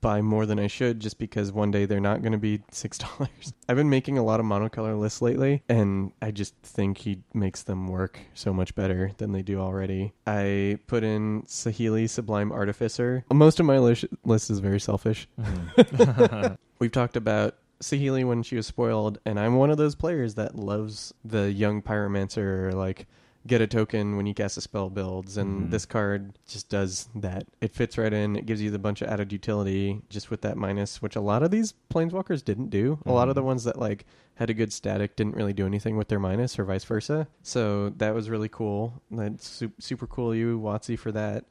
buy 0.00 0.20
more 0.20 0.46
than 0.46 0.58
I 0.58 0.66
should 0.66 1.00
just 1.00 1.18
because 1.18 1.52
one 1.52 1.70
day 1.70 1.84
they're 1.84 2.00
not 2.00 2.22
going 2.22 2.32
to 2.32 2.38
be 2.38 2.62
six 2.70 2.98
dollars. 2.98 3.52
I've 3.68 3.76
been 3.76 3.90
making 3.90 4.18
a 4.18 4.24
lot 4.24 4.40
of 4.40 4.46
monocolor 4.46 4.98
lists 4.98 5.22
lately, 5.22 5.62
and 5.68 6.12
I 6.22 6.30
just 6.30 6.54
think 6.62 6.98
he 6.98 7.22
makes 7.34 7.62
them 7.62 7.88
work 7.88 8.18
so 8.34 8.52
much 8.52 8.74
better 8.74 9.12
than 9.18 9.32
they 9.32 9.42
do 9.42 9.60
already. 9.60 10.12
I 10.26 10.78
put 10.86 11.04
in 11.04 11.42
Saheeli 11.42 12.08
Sublime 12.08 12.52
Artificer. 12.52 13.24
Most 13.32 13.60
of 13.60 13.66
my 13.66 13.78
list, 13.78 14.06
list 14.24 14.50
is 14.50 14.58
very 14.60 14.80
selfish. 14.80 15.28
Mm-hmm. 15.40 16.54
We've 16.78 16.92
talked 16.92 17.16
about 17.16 17.56
Saheeli 17.80 18.24
when 18.26 18.42
she 18.42 18.56
was 18.56 18.66
spoiled, 18.66 19.18
and 19.24 19.38
I'm 19.38 19.56
one 19.56 19.70
of 19.70 19.76
those 19.78 19.94
players 19.94 20.34
that 20.34 20.56
loves 20.56 21.12
the 21.24 21.50
young 21.50 21.82
pyromancer, 21.82 22.72
like 22.72 23.06
get 23.46 23.60
a 23.60 23.66
token 23.66 24.16
when 24.16 24.26
you 24.26 24.34
cast 24.34 24.56
a 24.58 24.60
spell 24.60 24.90
builds, 24.90 25.36
and 25.36 25.68
Mhm. 25.68 25.70
this 25.70 25.86
card 25.86 26.38
just 26.46 26.68
does 26.68 27.08
that. 27.14 27.46
It 27.60 27.72
fits 27.72 27.96
right 27.96 28.12
in. 28.12 28.36
It 28.36 28.44
gives 28.46 28.60
you 28.60 28.70
the 28.70 28.78
bunch 28.78 29.00
of 29.00 29.08
added 29.08 29.32
utility 29.32 30.02
just 30.10 30.30
with 30.30 30.42
that 30.42 30.56
minus, 30.56 31.00
which 31.00 31.16
a 31.16 31.20
lot 31.20 31.42
of 31.42 31.50
these 31.50 31.72
planeswalkers 31.90 32.44
didn't 32.44 32.68
do. 32.70 32.98
A 33.06 33.12
lot 33.12 33.28
of 33.28 33.34
the 33.34 33.42
Mhm. 33.42 33.46
ones 33.46 33.64
that 33.64 33.78
like 33.78 34.04
had 34.34 34.50
a 34.50 34.54
good 34.54 34.72
static 34.72 35.16
didn't 35.16 35.34
really 35.34 35.52
do 35.52 35.66
anything 35.66 35.96
with 35.96 36.08
their 36.08 36.18
minus, 36.20 36.58
or 36.58 36.64
vice 36.64 36.84
versa. 36.84 37.26
So 37.42 37.88
that 37.90 38.14
was 38.14 38.28
really 38.28 38.48
cool. 38.48 39.00
That's 39.10 39.62
super 39.78 40.06
cool, 40.06 40.34
you 40.34 40.58
Watsy, 40.60 40.98
for 40.98 41.12
that 41.12 41.44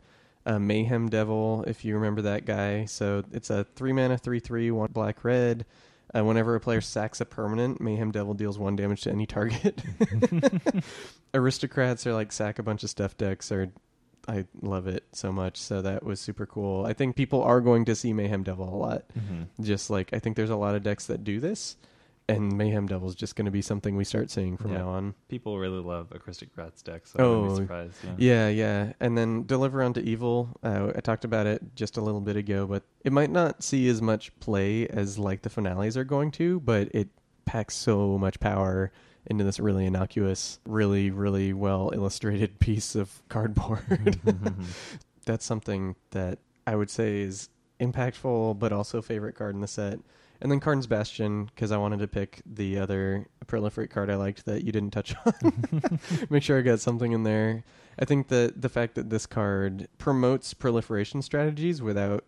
uh, 0.45 0.59
Mayhem 0.59 1.09
Devil, 1.09 1.65
if 1.67 1.83
you 1.83 1.93
remember 1.95 2.21
that 2.21 2.45
guy. 2.45 2.85
So 2.85 3.23
it's 3.33 3.49
a 3.49 3.65
three 3.75 3.91
mana, 3.91 4.17
three 4.17 4.39
three, 4.39 4.71
one 4.71 4.91
black 4.93 5.25
red. 5.25 5.65
Uh, 6.15 6.23
whenever 6.23 6.55
a 6.55 6.59
player 6.59 6.79
sacks 6.81 7.19
a 7.19 7.25
permanent, 7.25 7.81
Mayhem 7.81 8.11
Devil 8.11 8.33
deals 8.33 8.57
one 8.57 8.75
damage 8.77 9.01
to 9.01 9.11
any 9.11 9.25
target. 9.25 9.81
Aristocrats 11.33 12.07
are 12.07 12.13
like 12.13 12.31
sack 12.31 12.59
a 12.59 12.63
bunch 12.63 12.83
of 12.83 12.89
stuff 12.89 13.17
decks, 13.17 13.51
or 13.51 13.69
I 14.27 14.45
love 14.61 14.87
it 14.87 15.03
so 15.11 15.31
much. 15.31 15.57
So 15.57 15.81
that 15.81 16.03
was 16.03 16.19
super 16.19 16.45
cool. 16.45 16.85
I 16.85 16.93
think 16.93 17.15
people 17.15 17.41
are 17.43 17.61
going 17.61 17.85
to 17.85 17.95
see 17.95 18.13
Mayhem 18.13 18.43
Devil 18.43 18.67
a 18.67 18.75
lot. 18.75 19.03
Mhm. 19.17 19.47
Just 19.61 19.89
like 19.89 20.13
I 20.13 20.19
think 20.19 20.35
there's 20.35 20.49
a 20.49 20.55
lot 20.55 20.75
of 20.75 20.83
decks 20.83 21.07
that 21.07 21.23
do 21.23 21.39
this, 21.39 21.75
and 22.29 22.57
Mayhem 22.57 22.87
Devil 22.87 23.07
is 23.07 23.15
just 23.15 23.35
going 23.35 23.45
to 23.45 23.51
be 23.51 23.61
something 23.61 23.95
we 23.95 24.03
start 24.03 24.29
seeing 24.29 24.57
from 24.57 24.71
Yeah. 24.71 24.79
now 24.79 24.89
on. 24.89 25.15
People 25.29 25.57
really 25.57 25.79
love 25.81 26.11
Aristocrats 26.11 26.81
decks, 26.81 27.11
so 27.11 27.19
I 27.19 27.23
wouldn't 27.23 27.45
Oh, 27.45 27.49
be 27.49 27.55
surprised. 27.63 27.95
Yeah. 28.03 28.15
Yeah, 28.17 28.47
yeah. 28.49 28.93
And 28.99 29.17
then 29.17 29.43
Deliver 29.45 29.81
Unto 29.81 30.01
Evil, 30.01 30.49
uh, 30.63 30.91
I 30.95 30.99
talked 30.99 31.23
about 31.25 31.47
it 31.47 31.61
just 31.75 31.95
a 31.97 32.01
little 32.01 32.19
bit 32.21 32.35
ago, 32.35 32.67
but 32.67 32.83
it 33.05 33.13
might 33.13 33.31
not 33.31 33.63
see 33.63 33.87
as 33.87 34.01
much 34.01 34.37
play 34.39 34.87
as 34.87 35.17
like 35.17 35.41
the 35.43 35.49
finales 35.49 35.95
are 35.95 36.03
going 36.03 36.31
to, 36.31 36.59
but 36.59 36.89
it 36.93 37.07
packs 37.45 37.75
so 37.75 38.17
much 38.17 38.39
power 38.41 38.91
into 39.29 39.43
this 39.43 39.59
really 39.59 39.85
innocuous, 39.85 40.59
really, 40.65 41.09
really 41.11 41.53
well 41.53 41.91
illustrated 41.93 42.59
piece 42.59 42.95
of 42.95 43.21
cardboard. 43.29 44.19
That's 45.25 45.45
something 45.45 45.95
that 46.11 46.39
I 46.65 46.75
would 46.75 46.89
say 46.89 47.21
is 47.21 47.49
impactful, 47.79 48.59
but 48.59 48.71
also 48.73 49.01
favorite 49.01 49.35
card 49.35 49.55
in 49.55 49.61
the 49.61 49.67
set. 49.67 49.99
And 50.41 50.51
then 50.51 50.59
Karn's 50.59 50.87
Bastion, 50.87 51.45
because 51.45 51.71
I 51.71 51.77
wanted 51.77 51.99
to 51.99 52.07
pick 52.07 52.41
the 52.45 52.77
other 52.77 53.27
proliferate 53.47 53.89
card 53.89 54.09
I 54.09 54.15
liked 54.15 54.45
that 54.45 54.63
you 54.63 54.71
didn't 54.71 54.91
touch 54.91 55.15
on. 55.25 55.99
Make 56.29 56.43
sure 56.43 56.57
I 56.57 56.61
got 56.61 56.79
something 56.79 57.11
in 57.11 57.23
there. 57.23 57.63
I 57.97 58.05
think 58.05 58.27
that 58.27 58.61
the 58.61 58.69
fact 58.69 58.95
that 58.95 59.09
this 59.09 59.25
card 59.25 59.87
promotes 59.97 60.53
proliferation 60.53 61.21
strategies 61.21 61.81
without 61.81 62.23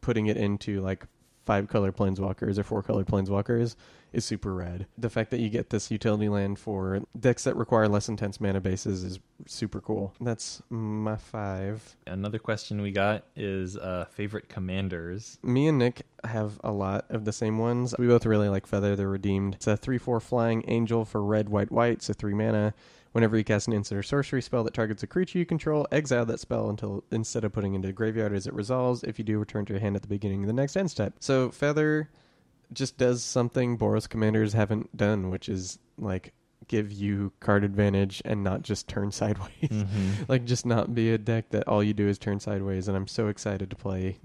putting 0.00 0.26
it 0.26 0.36
into 0.36 0.80
like 0.80 1.06
five 1.44 1.68
color 1.68 1.92
planeswalkers 1.92 2.58
or 2.58 2.62
four 2.62 2.82
color 2.82 3.04
planeswalkers 3.04 3.76
is 4.12 4.24
super 4.24 4.54
rad. 4.54 4.86
The 4.96 5.10
fact 5.10 5.30
that 5.30 5.40
you 5.40 5.48
get 5.50 5.70
this 5.70 5.90
utility 5.90 6.28
land 6.28 6.58
for 6.58 7.02
decks 7.18 7.44
that 7.44 7.56
require 7.56 7.88
less 7.88 8.08
intense 8.08 8.40
mana 8.40 8.60
bases 8.60 9.02
is 9.02 9.18
super 9.46 9.80
cool. 9.80 10.14
That's 10.20 10.62
my 10.70 11.16
five. 11.16 11.96
Another 12.06 12.38
question 12.38 12.80
we 12.80 12.92
got 12.92 13.24
is 13.36 13.76
uh, 13.76 14.06
favorite 14.10 14.48
commanders. 14.48 15.38
Me 15.42 15.68
and 15.68 15.78
Nick 15.78 16.02
have 16.24 16.60
a 16.62 16.72
lot 16.72 17.06
of 17.10 17.24
the 17.24 17.32
same 17.32 17.58
ones. 17.58 17.94
We 17.98 18.06
both 18.06 18.24
really 18.24 18.48
like 18.48 18.66
Feather 18.66 18.96
the 18.96 19.06
Redeemed. 19.06 19.56
It's 19.56 19.66
a 19.66 19.76
3 19.76 19.98
4 19.98 20.20
flying 20.20 20.64
angel 20.68 21.04
for 21.04 21.22
red, 21.22 21.48
white, 21.48 21.72
white, 21.72 22.02
so 22.02 22.12
3 22.12 22.34
mana. 22.34 22.74
Whenever 23.14 23.38
you 23.38 23.44
cast 23.44 23.68
an 23.68 23.72
instant 23.72 23.96
or 23.96 24.02
sorcery 24.02 24.42
spell 24.42 24.64
that 24.64 24.74
targets 24.74 25.04
a 25.04 25.06
creature 25.06 25.38
you 25.38 25.46
control, 25.46 25.86
exile 25.92 26.26
that 26.26 26.40
spell 26.40 26.68
until 26.68 27.04
instead 27.12 27.44
of 27.44 27.52
putting 27.52 27.72
it 27.72 27.76
into 27.76 27.86
the 27.86 27.92
graveyard 27.92 28.32
as 28.32 28.48
it 28.48 28.52
resolves. 28.52 29.04
If 29.04 29.20
you 29.20 29.24
do, 29.24 29.38
return 29.38 29.64
to 29.66 29.72
your 29.72 29.78
hand 29.80 29.94
at 29.94 30.02
the 30.02 30.08
beginning 30.08 30.40
of 30.42 30.48
the 30.48 30.52
next 30.52 30.76
end 30.76 30.90
step. 30.90 31.14
So 31.20 31.52
Feather 31.52 32.10
just 32.72 32.98
does 32.98 33.22
something 33.22 33.78
Boros 33.78 34.08
commanders 34.08 34.52
haven't 34.52 34.96
done, 34.96 35.30
which 35.30 35.48
is 35.48 35.78
like 35.96 36.32
give 36.66 36.90
you 36.90 37.30
card 37.38 37.62
advantage 37.62 38.20
and 38.24 38.42
not 38.42 38.62
just 38.62 38.88
turn 38.88 39.12
sideways. 39.22 39.52
Mhm. 39.70 40.28
like 40.28 40.44
just 40.44 40.66
not 40.66 40.92
be 40.92 41.12
a 41.12 41.18
deck 41.18 41.50
that 41.50 41.68
all 41.68 41.84
you 41.84 41.94
do 41.94 42.08
is 42.08 42.18
turn 42.18 42.40
sideways 42.40 42.88
and 42.88 42.96
I'm 42.96 43.06
so 43.06 43.28
excited 43.28 43.70
to 43.70 43.76
play 43.76 44.18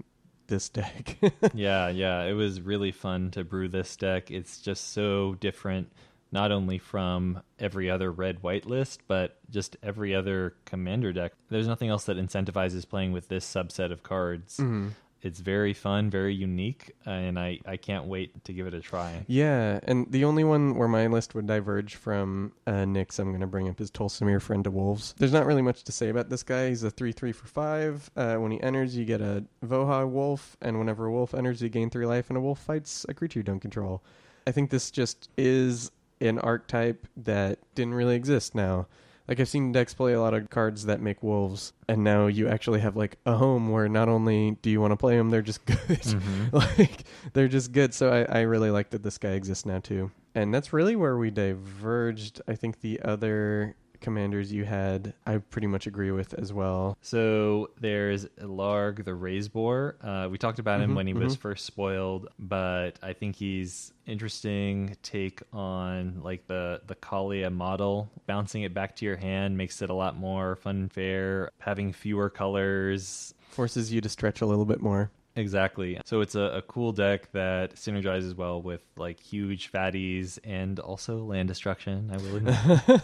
this 0.48 0.68
deck. 0.68 1.16
yeah, 1.54 1.90
yeah, 1.90 2.24
it 2.24 2.32
was 2.32 2.60
really 2.60 2.90
fun 2.90 3.30
to 3.30 3.44
brew 3.44 3.68
this 3.68 3.94
deck. 3.94 4.32
It's 4.32 4.58
just 4.60 4.92
so 4.92 5.36
different, 5.38 5.92
not 6.32 6.52
only 6.52 6.78
from 6.78 7.42
every 7.58 7.90
other 7.90 8.10
red 8.12 8.42
white 8.42 8.66
list, 8.66 9.00
but 9.08 9.38
just 9.50 9.76
every 9.82 10.14
other 10.14 10.54
commander 10.64 11.12
deck. 11.12 11.32
There's 11.48 11.66
nothing 11.68 11.88
else 11.88 12.04
that 12.04 12.16
incentivizes 12.16 12.88
playing 12.88 13.12
with 13.12 13.28
this 13.28 13.44
subset 13.44 13.90
of 13.92 14.02
cards. 14.02 14.58
Mhm. 14.58 14.90
It's 15.22 15.40
very 15.40 15.74
fun, 15.74 16.08
very 16.08 16.34
unique, 16.34 16.92
and 17.04 17.38
I, 17.38 17.60
I 17.66 17.76
can't 17.76 18.06
wait 18.06 18.42
to 18.44 18.54
give 18.54 18.66
it 18.66 18.72
a 18.72 18.80
try. 18.80 19.26
Yeah, 19.26 19.78
and 19.82 20.10
the 20.10 20.24
only 20.24 20.44
one 20.44 20.76
where 20.76 20.88
my 20.88 21.08
list 21.08 21.34
would 21.34 21.46
diverge 21.46 21.96
from 21.96 22.52
uh, 22.66 22.86
Nick's 22.86 23.18
I'm 23.18 23.28
going 23.28 23.42
to 23.42 23.46
bring 23.46 23.68
up 23.68 23.82
is 23.82 23.90
Tolsimir, 23.90 24.40
Friend 24.40 24.64
to 24.64 24.70
Wolves. 24.70 25.14
There's 25.18 25.32
not 25.34 25.44
really 25.44 25.60
much 25.60 25.84
to 25.84 25.92
say 25.92 26.08
about 26.08 26.30
this 26.30 26.42
guy. 26.42 26.70
He's 26.70 26.82
a 26.84 26.90
3 26.90 27.12
3 27.12 27.32
for 27.32 27.46
5. 27.48 28.10
Uh, 28.16 28.36
when 28.36 28.50
he 28.50 28.62
enters, 28.62 28.96
you 28.96 29.04
get 29.04 29.20
a 29.20 29.44
Voja 29.62 30.08
wolf, 30.08 30.56
and 30.62 30.78
whenever 30.78 31.04
a 31.04 31.12
wolf 31.12 31.34
enters, 31.34 31.60
you 31.60 31.68
gain 31.68 31.90
3 31.90 32.06
life, 32.06 32.30
and 32.30 32.38
a 32.38 32.40
wolf 32.40 32.58
fights 32.58 33.04
a 33.06 33.12
creature 33.12 33.40
you 33.40 33.44
don't 33.44 33.60
control. 33.60 34.02
I 34.46 34.52
think 34.52 34.70
this 34.70 34.90
just 34.90 35.28
is 35.36 35.90
an 36.20 36.38
archetype 36.38 37.06
that 37.16 37.58
didn't 37.74 37.94
really 37.94 38.14
exist 38.16 38.54
now. 38.54 38.86
Like 39.28 39.38
I've 39.38 39.48
seen 39.48 39.70
decks 39.70 39.94
play 39.94 40.12
a 40.12 40.20
lot 40.20 40.34
of 40.34 40.50
cards 40.50 40.86
that 40.86 41.00
make 41.00 41.22
wolves, 41.22 41.72
and 41.88 42.02
now 42.02 42.26
you 42.26 42.48
actually 42.48 42.80
have 42.80 42.96
like 42.96 43.16
a 43.26 43.36
home 43.36 43.70
where 43.70 43.88
not 43.88 44.08
only 44.08 44.56
do 44.62 44.70
you 44.70 44.80
want 44.80 44.90
to 44.90 44.96
play 44.96 45.16
them, 45.16 45.30
they're 45.30 45.40
just 45.40 45.64
good. 45.66 45.76
Mhm. 45.78 46.52
like 46.52 47.04
they're 47.32 47.46
just 47.46 47.70
good. 47.70 47.94
So 47.94 48.10
I, 48.12 48.38
I 48.38 48.40
really 48.42 48.70
like 48.70 48.90
that 48.90 49.04
this 49.04 49.18
guy 49.18 49.30
exists 49.30 49.64
now 49.64 49.78
too. 49.78 50.10
And 50.34 50.52
that's 50.52 50.72
really 50.72 50.96
where 50.96 51.16
we 51.16 51.30
diverged. 51.30 52.40
I 52.48 52.54
think 52.54 52.80
the 52.80 53.00
other 53.02 53.76
commanders 54.00 54.52
you 54.52 54.64
had, 54.64 55.14
I 55.26 55.38
pretty 55.38 55.66
much 55.66 55.86
agree 55.86 56.10
with 56.10 56.34
as 56.34 56.52
well. 56.52 56.96
So 57.02 57.70
there's 57.80 58.26
Larg 58.40 59.04
the 59.04 59.14
Raze-Boar. 59.14 59.96
Uh, 60.02 60.28
we 60.30 60.38
talked 60.38 60.58
about 60.58 60.80
him 60.80 60.92
Mhm, 60.92 60.96
when 60.96 61.06
he 61.06 61.14
was 61.14 61.36
mhm. 61.36 61.40
first 61.40 61.66
spoiled, 61.66 62.28
but 62.38 62.98
I 63.02 63.12
think 63.12 63.36
he's 63.36 63.92
interesting 64.06 64.96
take 65.02 65.42
on 65.52 66.20
like 66.22 66.46
the 66.46 66.80
the 66.86 66.94
Kaalia 66.96 67.52
model. 67.52 68.10
Bouncing 68.26 68.62
it 68.62 68.74
back 68.74 68.96
to 68.96 69.04
your 69.04 69.16
hand 69.16 69.56
makes 69.56 69.82
it 69.82 69.90
a 69.90 69.94
lot 69.94 70.16
more 70.16 70.56
fun 70.56 70.76
and 70.76 70.92
fair. 70.92 71.50
Having 71.58 71.92
fewer 71.92 72.28
colors. 72.30 73.34
Forces 73.50 73.92
you 73.92 74.00
to 74.00 74.08
stretch 74.08 74.40
a 74.40 74.46
little 74.46 74.64
bit 74.64 74.80
more. 74.80 75.10
Exactly. 75.36 75.98
So 76.04 76.20
it's 76.22 76.34
a, 76.34 76.40
a 76.40 76.62
cool 76.62 76.90
deck 76.92 77.30
that 77.32 77.76
synergizes 77.76 78.34
well 78.36 78.60
with 78.60 78.82
like 78.96 79.20
huge 79.20 79.70
fatties 79.70 80.38
and 80.44 80.78
also 80.80 81.18
land 81.24 81.48
destruction, 81.48 82.10
I 82.12 82.16
will 82.16 82.36
admit. 82.36 83.00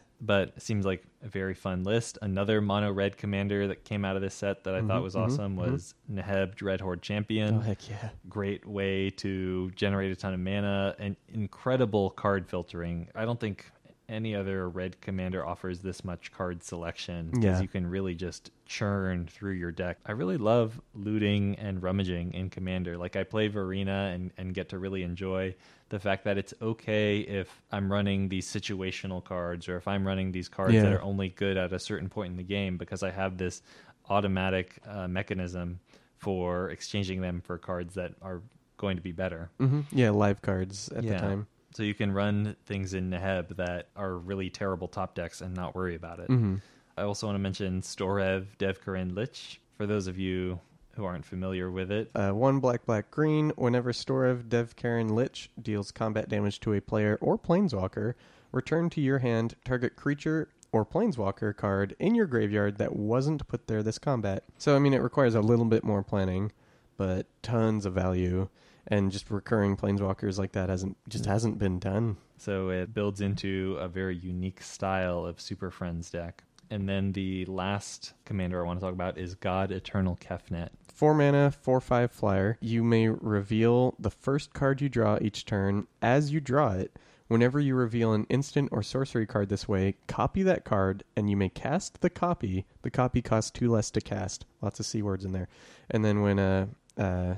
but 0.20 0.52
it 0.56 0.62
seems 0.62 0.84
like 0.84 1.02
a 1.22 1.28
very 1.28 1.54
fun 1.54 1.82
list. 1.84 2.18
Another 2.22 2.60
mono 2.60 2.92
red 2.92 3.16
commander 3.16 3.66
that 3.68 3.84
came 3.84 4.04
out 4.04 4.16
of 4.16 4.22
this 4.22 4.34
set 4.34 4.64
that 4.64 4.74
I 4.74 4.80
thought 4.82 5.00
Mhm, 5.00 5.04
was 5.04 5.14
mhm, 5.14 5.24
awesome 5.24 5.56
mhm. 5.56 5.72
was 5.72 5.94
Neheb 6.12 6.54
Dread 6.54 6.80
Horde 6.80 7.02
Champion. 7.02 7.56
oh 7.56 7.60
heck 7.60 7.88
yeah! 7.88 8.10
Great 8.28 8.66
way 8.66 9.10
to 9.10 9.70
generate 9.72 10.12
a 10.12 10.16
ton 10.16 10.34
of 10.34 10.40
mana 10.40 10.94
and 10.98 11.16
incredible 11.28 12.10
card 12.10 12.46
filtering. 12.46 13.08
I 13.14 13.24
don't 13.24 13.40
think 13.40 13.70
any 14.08 14.34
other 14.34 14.68
red 14.68 15.00
commander 15.00 15.46
offers 15.46 15.78
this 15.82 16.04
much 16.04 16.32
card 16.32 16.64
selection 16.64 17.26
because 17.30 17.44
Yeah. 17.44 17.60
you 17.60 17.68
can 17.68 17.86
really 17.86 18.14
just 18.16 18.50
churn 18.66 19.26
through 19.28 19.52
your 19.52 19.70
deck. 19.70 19.98
I 20.04 20.12
really 20.12 20.36
love 20.36 20.80
looting 20.94 21.54
and 21.60 21.80
rummaging 21.80 22.34
in 22.34 22.50
commander. 22.50 22.98
Like 22.98 23.14
I 23.14 23.22
play 23.22 23.46
Varina 23.46 24.10
and, 24.12 24.32
and 24.36 24.52
get 24.52 24.68
to 24.70 24.78
really 24.80 25.04
enjoy 25.04 25.54
the 25.90 25.98
fact 26.00 26.24
that 26.24 26.38
it's 26.38 26.54
okay 26.62 27.18
if 27.18 27.62
I'm 27.70 27.92
running 27.92 28.28
these 28.28 28.46
situational 28.48 29.22
cards 29.22 29.68
or 29.68 29.76
if 29.76 29.86
I'm 29.86 30.06
running 30.06 30.32
these 30.32 30.48
cards 30.48 30.74
Yeah. 30.74 30.82
that 30.84 30.92
are 30.92 31.02
only 31.02 31.28
good 31.28 31.56
at 31.56 31.72
a 31.72 31.78
certain 31.78 32.08
point 32.08 32.30
in 32.30 32.36
the 32.36 32.42
game 32.44 32.78
because 32.78 33.02
I 33.02 33.10
have 33.10 33.36
this 33.36 33.60
automatic 34.08 34.78
uh, 34.88 35.06
mechanism 35.08 35.80
for 36.16 36.70
exchanging 36.70 37.20
them 37.20 37.40
for 37.40 37.58
cards 37.58 37.94
that 37.94 38.12
are 38.22 38.40
going 38.76 38.96
to 38.96 39.02
be 39.02 39.12
better. 39.12 39.50
hmm 39.58 39.80
Yeah, 39.92 40.10
live 40.10 40.40
cards 40.42 40.88
at 40.90 41.04
Yeah. 41.04 41.14
the 41.14 41.18
time. 41.18 41.46
So 41.74 41.82
you 41.82 41.94
can 41.94 42.10
run 42.12 42.56
things 42.66 42.94
in 42.94 43.10
Neheb 43.10 43.56
that 43.56 43.88
are 43.94 44.16
really 44.16 44.50
terrible 44.50 44.88
top 44.88 45.14
decks 45.14 45.40
and 45.40 45.54
not 45.54 45.74
worry 45.74 45.94
about 45.96 46.18
it. 46.20 46.26
hmm 46.28 46.56
I 46.96 47.02
also 47.02 47.26
want 47.26 47.36
to 47.36 47.40
mention 47.40 47.80
Storrev 47.80 48.46
Devkarin 48.58 49.14
Lich. 49.14 49.60
For 49.76 49.86
those 49.86 50.06
of 50.06 50.18
you 50.18 50.60
who 51.00 51.06
aren't 51.06 51.24
familiar 51.24 51.70
with 51.70 51.90
it, 51.90 52.10
Uh, 52.14 52.30
one 52.30 52.60
black, 52.60 52.84
black, 52.86 53.10
green. 53.10 53.50
Whenever 53.56 53.92
Storrev 53.92 54.44
Devkarin 54.48 55.10
Lich 55.10 55.50
deals 55.60 55.90
combat 55.90 56.28
damage 56.28 56.60
to 56.60 56.74
a 56.74 56.80
player 56.80 57.18
or 57.20 57.38
planeswalker, 57.38 58.14
return 58.52 58.90
to 58.90 59.00
your 59.00 59.18
hand 59.20 59.54
target 59.64 59.96
creature 59.96 60.48
or 60.72 60.84
planeswalker 60.84 61.56
card 61.56 61.96
in 61.98 62.14
your 62.14 62.26
graveyard 62.26 62.78
that 62.78 62.94
wasn't 62.94 63.46
put 63.48 63.66
there 63.66 63.82
this 63.82 63.98
combat. 63.98 64.44
So, 64.58 64.76
I 64.76 64.78
mean, 64.78 64.94
it 64.94 65.02
requires 65.02 65.34
a 65.34 65.40
little 65.40 65.64
bit 65.64 65.82
more 65.84 66.02
planning, 66.02 66.52
but 66.96 67.26
tons 67.42 67.86
of 67.86 67.94
value. 67.94 68.48
And 68.86 69.10
just 69.12 69.30
recurring 69.30 69.76
planeswalkers 69.76 70.38
like 70.38 70.52
that 70.52 70.68
hasn't 70.68 70.96
just 71.08 71.26
hasn't 71.26 71.58
been 71.58 71.78
done. 71.78 72.16
so 72.38 72.70
it 72.70 72.92
builds 72.94 73.20
into 73.20 73.76
a 73.80 73.86
very 73.88 74.16
unique 74.16 74.62
style 74.62 75.24
of 75.26 75.40
Super 75.40 75.70
Friends 75.70 76.10
deck. 76.10 76.44
And 76.70 76.88
then 76.88 77.12
the 77.12 77.44
last 77.46 78.14
commander 78.24 78.62
I 78.62 78.66
want 78.66 78.78
to 78.80 78.86
talk 78.86 78.94
about 78.94 79.18
is 79.18 79.34
God 79.34 79.70
Eternal 79.72 80.16
Kefnet. 80.20 80.68
Four 81.00 81.14
mana, 81.14 81.50
four 81.50 81.80
five 81.80 82.12
flyer. 82.12 82.58
You 82.60 82.84
may 82.84 83.08
reveal 83.08 83.94
the 83.98 84.10
first 84.10 84.52
card 84.52 84.82
you 84.82 84.90
draw 84.90 85.16
each 85.22 85.46
turn. 85.46 85.86
As 86.02 86.30
you 86.30 86.42
draw 86.42 86.72
it, 86.72 86.94
whenever 87.26 87.58
you 87.58 87.74
reveal 87.74 88.12
an 88.12 88.26
instant 88.28 88.68
or 88.70 88.82
sorcery 88.82 89.26
card 89.26 89.48
this 89.48 89.66
way, 89.66 89.94
copy 90.08 90.42
that 90.42 90.66
card, 90.66 91.02
and 91.16 91.30
you 91.30 91.38
may 91.38 91.48
cast 91.48 92.02
the 92.02 92.10
copy. 92.10 92.66
The 92.82 92.90
copy 92.90 93.22
costs 93.22 93.50
two 93.50 93.70
less 93.70 93.90
to 93.92 94.02
cast. 94.02 94.44
Lots 94.60 94.78
of 94.78 94.84
c 94.84 95.00
words 95.00 95.24
in 95.24 95.32
there. 95.32 95.48
And 95.90 96.04
then 96.04 96.20
when 96.20 96.38
uh 96.38 96.66
uh 96.98 97.36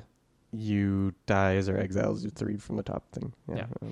you 0.53 1.15
dies 1.27 1.69
or 1.69 1.79
exiles, 1.79 2.25
it's 2.25 2.43
read 2.43 2.61
from 2.61 2.79
the 2.79 2.83
top 2.83 3.13
thing. 3.13 3.33
Yeah. 3.49 3.67
Know. 3.81 3.91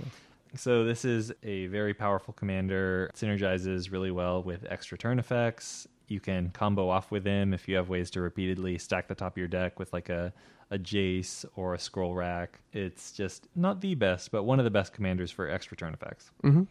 So 0.57 0.83
this 0.83 1.05
is 1.05 1.33
a 1.45 1.69
very 1.69 1.95
powerful 1.95 2.35
commander. 2.35 3.09
Synergizes 3.15 3.93
really 3.93 4.11
well 4.11 4.43
with 4.43 4.67
extra 4.69 4.99
turn 4.99 5.21
effects. 5.21 5.87
You 6.11 6.21
can 6.21 6.51
combo 6.51 6.89
off 6.89 7.11
with 7.11 7.25
him 7.25 7.55
if 7.55 7.69
you 7.69 7.77
have 7.77 7.89
ways 7.89 8.11
to 8.11 8.21
repeatedly 8.21 8.77
stack 8.79 9.09
the 9.09 9.15
top 9.15 9.35
of 9.35 9.39
your 9.39 9.49
deck 9.49 9.79
with 9.79 9.93
like 9.93 10.09
a 10.09 10.33
a 10.73 10.79
Jace 10.79 11.45
or 11.57 11.75
a 11.75 11.79
Scroll 11.79 12.15
Rack. 12.15 12.61
It's 12.73 13.13
just 13.13 13.49
not 13.57 13.81
the 13.81 13.95
best, 13.95 14.31
but 14.31 14.45
one 14.45 14.61
of 14.61 14.65
the 14.65 14.71
best 14.71 14.93
commanders 14.93 15.31
for 15.31 15.49
extra 15.49 15.77
turn 15.77 15.93
effects. 15.95 16.31
Mm-hmm. 16.45 16.63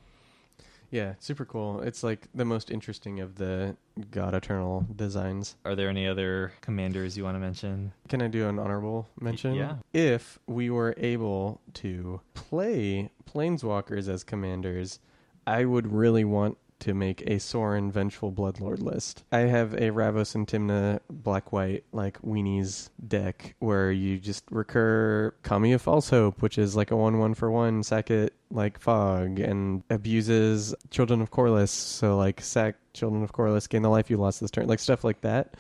Yeah, 0.91 1.13
super 1.19 1.45
cool. 1.45 1.81
It's 1.81 2.01
like 2.01 2.27
the 2.33 2.45
most 2.45 2.71
interesting 2.71 3.19
of 3.19 3.35
the 3.35 3.75
God 4.09 4.33
Eternal 4.33 4.85
designs. 4.95 5.55
Are 5.63 5.75
there 5.75 5.89
any 5.89 6.07
other 6.07 6.51
commanders 6.61 7.15
you 7.15 7.23
want 7.23 7.35
to 7.35 7.39
mention? 7.39 7.91
Can 8.07 8.21
I 8.21 8.27
do 8.27 8.47
an 8.47 8.57
honorable 8.57 9.07
mention? 9.19 9.53
yeah. 9.53 9.75
If 9.93 10.39
we 10.47 10.69
were 10.69 10.95
able 10.97 11.61
to 11.75 12.21
play 12.33 13.11
planeswalkers 13.31 14.07
as 14.07 14.23
commanders, 14.23 14.99
I 15.45 15.65
would 15.65 15.91
really 15.91 16.23
want 16.23 16.57
to 16.80 16.93
make 16.93 17.21
a 17.27 17.39
Sorin 17.39 17.91
Vengeful 17.91 18.32
Bloodlord 18.32 18.82
list. 18.82 19.23
I 19.32 19.39
have 19.39 19.73
a 19.73 19.91
Ravos 19.91 20.36
and 20.36 20.47
Tymna 20.47 20.99
black 21.09 21.51
white 21.51 21.84
like 21.91 22.21
weenies 22.21 22.89
deck 23.07 23.55
where 23.59 23.91
you 23.91 24.17
just 24.17 24.43
recur 24.49 25.34
Kami 25.43 25.73
of 25.73 25.82
False 25.82 26.09
Hope, 26.09 26.41
which 26.41 26.57
is 26.57 26.75
like 26.75 26.91
a 26.91 26.95
one 26.95 27.19
one 27.19 27.34
for 27.34 27.51
one, 27.51 27.84
sack 27.84 28.11
it 28.11 28.34
like 28.51 28.80
fog, 28.80 29.39
and 29.39 29.84
abuses 29.89 30.73
Children 30.89 31.21
of 31.21 31.32
Korlis, 31.32 31.69
so 31.69 32.17
like 32.17 32.41
sack 32.41 32.75
Children 32.93 33.23
of 33.23 33.34
Korlis, 33.34 33.69
gain 33.69 33.82
the 33.82 33.89
life 33.89 34.09
you 34.09 34.17
lost 34.17 34.39
this 34.39 34.51
turn, 34.51 34.67
like 34.67 34.80
stuff 34.80 35.03
like 35.03 35.21
that. 35.21 35.55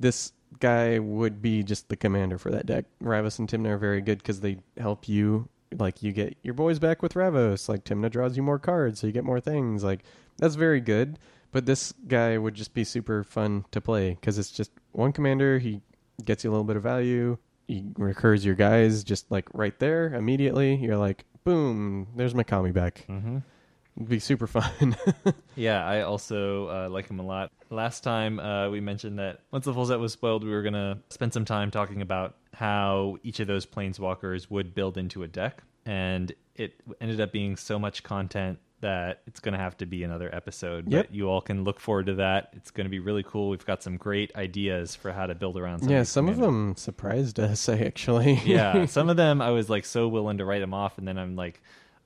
This 0.00 0.32
guy 0.58 0.98
would 0.98 1.40
be 1.40 1.62
just 1.62 1.88
the 1.88 1.96
commander 1.96 2.38
for 2.38 2.50
that 2.50 2.66
deck. 2.66 2.84
Ravos 3.00 3.38
and 3.38 3.48
Tymna 3.48 3.68
are 3.68 3.78
very 3.78 4.00
good 4.00 4.18
because 4.18 4.40
they 4.40 4.58
help 4.76 5.08
you. 5.08 5.48
Like 5.78 6.02
you 6.02 6.12
get 6.12 6.36
your 6.42 6.54
boys 6.54 6.78
back 6.78 7.02
with 7.02 7.14
Ravos. 7.14 7.68
Like 7.68 7.84
Tymna 7.84 8.10
draws 8.10 8.36
you 8.36 8.42
more 8.42 8.58
cards, 8.58 9.00
so 9.00 9.06
you 9.06 9.12
get 9.12 9.24
more 9.24 9.40
things. 9.40 9.84
Like 9.84 10.04
that's 10.38 10.54
very 10.54 10.80
good. 10.80 11.18
But 11.50 11.66
this 11.66 11.92
guy 12.08 12.38
would 12.38 12.54
just 12.54 12.72
be 12.72 12.84
super 12.84 13.24
fun 13.24 13.66
to 13.72 13.80
play 13.80 14.10
because 14.10 14.38
it's 14.38 14.50
just 14.50 14.70
one 14.92 15.12
commander. 15.12 15.58
He 15.58 15.82
gets 16.24 16.44
you 16.44 16.50
a 16.50 16.52
little 16.52 16.64
bit 16.64 16.76
of 16.76 16.82
value. 16.82 17.36
He 17.68 17.84
recurs 17.96 18.44
your 18.44 18.54
guys 18.54 19.04
just 19.04 19.30
like 19.30 19.48
right 19.52 19.78
there 19.78 20.14
immediately. 20.14 20.74
You're 20.76 20.96
like, 20.96 21.24
boom, 21.44 22.08
there's 22.16 22.34
my 22.34 22.42
Kami 22.42 22.72
back. 22.72 23.04
Mm-hmm. 23.08 23.38
Be 24.08 24.18
super 24.18 24.46
fun. 24.46 24.96
Yeah, 25.54 25.84
I 25.86 26.00
also 26.00 26.68
uh, 26.68 26.88
like 26.88 27.08
him 27.08 27.18
a 27.18 27.22
lot. 27.22 27.52
Last 27.68 28.02
time 28.02 28.40
uh, 28.40 28.70
we 28.70 28.80
mentioned 28.80 29.18
that 29.18 29.40
once 29.50 29.66
the 29.66 29.74
full 29.74 29.84
set 29.84 30.00
was 30.00 30.12
spoiled, 30.12 30.44
we 30.44 30.50
were 30.50 30.62
going 30.62 30.72
to 30.72 30.98
spend 31.10 31.34
some 31.34 31.44
time 31.44 31.70
talking 31.70 32.00
about 32.00 32.36
how 32.54 33.18
each 33.22 33.40
of 33.40 33.46
those 33.46 33.66
planeswalkers 33.66 34.50
would 34.50 34.74
build 34.74 34.96
into 34.96 35.22
a 35.22 35.28
deck. 35.28 35.62
And 35.84 36.32
it 36.56 36.74
ended 37.00 37.20
up 37.20 37.32
being 37.32 37.56
so 37.56 37.78
much 37.78 38.02
content 38.02 38.58
that 38.82 39.22
it's 39.26 39.40
going 39.40 39.52
to 39.52 39.58
have 39.58 39.76
to 39.78 39.86
be 39.86 40.04
another 40.04 40.34
episode. 40.34 40.90
Yep. 40.90 41.06
But 41.06 41.14
you 41.14 41.28
all 41.28 41.40
can 41.40 41.64
look 41.64 41.80
forward 41.80 42.06
to 42.06 42.14
that. 42.14 42.50
It's 42.54 42.70
going 42.70 42.84
to 42.84 42.90
be 42.90 42.98
really 42.98 43.22
cool. 43.22 43.50
We've 43.50 43.64
got 43.64 43.82
some 43.82 43.96
great 43.96 44.34
ideas 44.36 44.94
for 44.94 45.12
how 45.12 45.26
to 45.26 45.34
build 45.34 45.56
around 45.56 45.80
some 45.80 45.88
yeah, 45.90 46.02
some 46.02 46.28
of 46.28 46.38
them 46.38 46.74
surprised 46.76 47.38
us. 47.38 47.68
I 47.68 47.78
actually. 47.78 48.40
yeah, 48.44 48.86
some 48.86 49.08
of 49.08 49.16
them 49.16 49.40
I 49.40 49.50
was 49.50 49.70
like 49.70 49.84
so 49.84 50.08
willing 50.08 50.38
to 50.38 50.44
write 50.44 50.60
them 50.60 50.74
off, 50.74 50.98
and 50.98 51.06
then 51.06 51.16
I'm 51.16 51.36
like, 51.36 51.62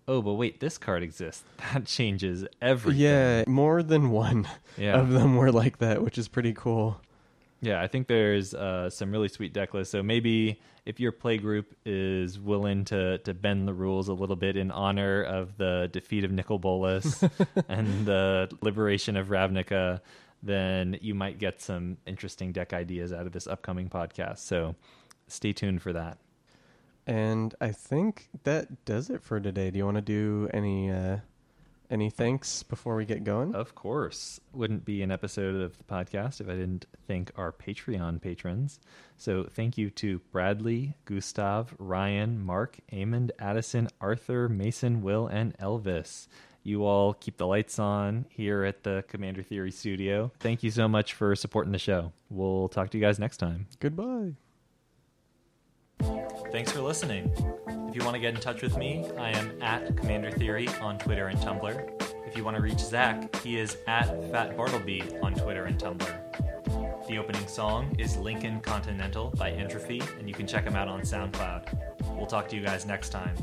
oh, 0.09 0.22
but 0.22 0.34
wait, 0.34 0.61
this 0.61 0.78
card 0.78 1.02
exists. 1.02 1.42
That 1.72 1.84
changes 1.86 2.44
everything. 2.62 3.00
Yeah, 3.02 3.44
more 3.46 3.82
than 3.82 4.11
one 4.11 4.48
Yeah. 4.78 4.98
of 5.00 5.11
them 5.11 5.36
were 5.36 5.50
like 5.52 5.78
that, 5.78 6.02
which 6.02 6.18
is 6.18 6.28
pretty 6.28 6.52
cool. 6.52 7.00
Yeah, 7.62 7.80
I 7.82 7.86
think 7.88 8.07
there's 8.07 8.54
uh, 8.54 8.90
some 8.90 9.11
really 9.11 9.28
sweet 9.28 9.52
deck 9.54 9.72
lists. 9.74 9.90
So 9.90 10.02
maybe 10.02 10.61
if 10.84 11.00
your 11.00 11.11
play 11.11 11.38
group 11.38 11.74
is 11.86 12.38
willing 12.38 12.84
to 12.86 13.18
to 13.18 13.32
bend 13.34 13.66
the 13.66 13.72
rules 13.74 14.09
a 14.09 14.12
little 14.12 14.36
bit 14.36 14.57
in 14.57 14.70
honor 14.70 15.22
of 15.22 15.57
the 15.57 15.88
defeat 15.90 16.22
of 16.24 16.30
Nicol 16.30 16.59
Bolas 16.59 17.24
and 17.68 18.04
the 18.07 18.48
liberation 18.61 19.16
of 19.16 19.28
Ravnica, 19.28 20.00
then 20.42 20.98
you 21.00 21.14
might 21.14 21.38
get 21.38 21.61
some 21.62 21.96
interesting 22.07 22.52
deck 22.52 22.72
ideas 22.74 23.12
out 23.12 23.26
of 23.26 23.32
this 23.32 23.46
upcoming 23.46 23.88
podcast. 23.88 24.38
So 24.40 24.76
stay 25.26 25.52
tuned 25.54 25.80
for 25.82 25.94
that. 25.94 26.18
And 27.07 27.54
I 27.61 27.70
think 27.72 28.28
that 28.44 28.84
does 28.84 29.11
it 29.11 29.22
for 29.22 29.38
today. 29.40 29.70
Do 29.70 29.78
you 29.78 29.84
want 29.84 29.96
to 29.96 30.00
do 30.02 30.48
any 30.52 30.90
uh, 30.90 31.18
Any 31.88 32.11
thanks 32.11 32.64
before 32.64 32.96
we 32.96 33.04
get 33.04 33.22
going? 33.22 33.54
Of 33.54 33.76
course. 33.76 34.40
Wouldn't 34.52 34.84
be 34.84 35.02
an 35.02 35.12
episode 35.12 35.54
of 35.54 35.78
the 35.78 35.84
podcast 35.84 36.40
if 36.40 36.48
I 36.48 36.57
didn't 36.57 36.86
thank 37.07 37.30
our 37.36 37.52
Patreon 37.52 38.20
patrons. 38.20 38.80
So 39.16 39.44
thank 39.44 39.78
you 39.78 39.90
to 39.90 40.18
Bradley, 40.32 40.96
Gustav, 41.04 41.74
Ryan, 41.78 42.44
Mark, 42.44 42.78
Amond, 42.92 43.30
Addison, 43.38 43.88
Arthur, 44.00 44.48
Mason, 44.48 45.00
Will, 45.00 45.28
and 45.28 45.57
Elvis. 45.59 46.26
You 46.64 46.84
all 46.84 47.14
keep 47.14 47.36
the 47.36 47.46
lights 47.46 47.78
on 47.78 48.26
here 48.30 48.64
at 48.64 48.82
the 48.82 49.04
Commander 49.07 49.44
Theory 49.44 49.70
studio. 49.70 50.32
Thank 50.40 50.64
you 50.64 50.72
so 50.72 50.88
much 50.88 51.14
for 51.14 51.36
supporting 51.36 51.70
the 51.70 51.78
show. 51.78 52.11
We'll 52.30 52.68
talk 52.68 52.90
to 52.90 52.98
you 52.98 53.04
guys 53.04 53.20
next 53.20 53.36
time. 53.36 53.68
Goodbye. 53.78 54.34
Thanks 56.01 56.72
for 56.72 56.80
listening. 56.80 57.30
If 57.88 57.94
you 57.94 58.03
want 58.03 58.14
to 58.14 58.20
get 58.20 58.34
in 58.34 58.40
touch 58.40 58.62
with 58.62 58.76
me, 58.76 59.09
I 59.18 59.30
am 59.30 59.61
at 59.62 59.97
Commander 59.97 60.30
Theory 60.30 60.68
on 60.80 60.99
Twitter 60.99 61.28
and 61.28 61.38
Tumblr. 61.38 62.26
If 62.26 62.36
you 62.36 62.44
want 62.44 62.57
to 62.57 62.62
reach 62.62 62.78
Zach, 62.78 63.34
he 63.36 63.59
is 63.59 63.76
at 63.86 64.07
Fat 64.30 64.57
Bartleby 64.57 65.03
on 65.22 65.34
Twitter 65.34 65.64
and 65.64 65.78
Tumblr. 65.78 67.07
The 67.09 67.18
opening 67.18 67.47
song 67.47 67.94
is 67.99 68.16
Lincoln 68.16 68.61
Continental 68.61 69.30
by 69.38 69.51
Entropy, 69.53 70.03
and 70.18 70.28
you 70.28 70.34
can 70.34 70.47
check 70.47 70.64
him 70.64 70.76
out 70.76 70.88
on 70.88 71.03
SoundCloud. 71.03 72.16
We'll 72.16 72.26
talk 72.26 72.49
to 72.49 72.57
you 72.57 72.62
guys 72.62 72.84
next 72.84 73.11
time. 73.11 73.36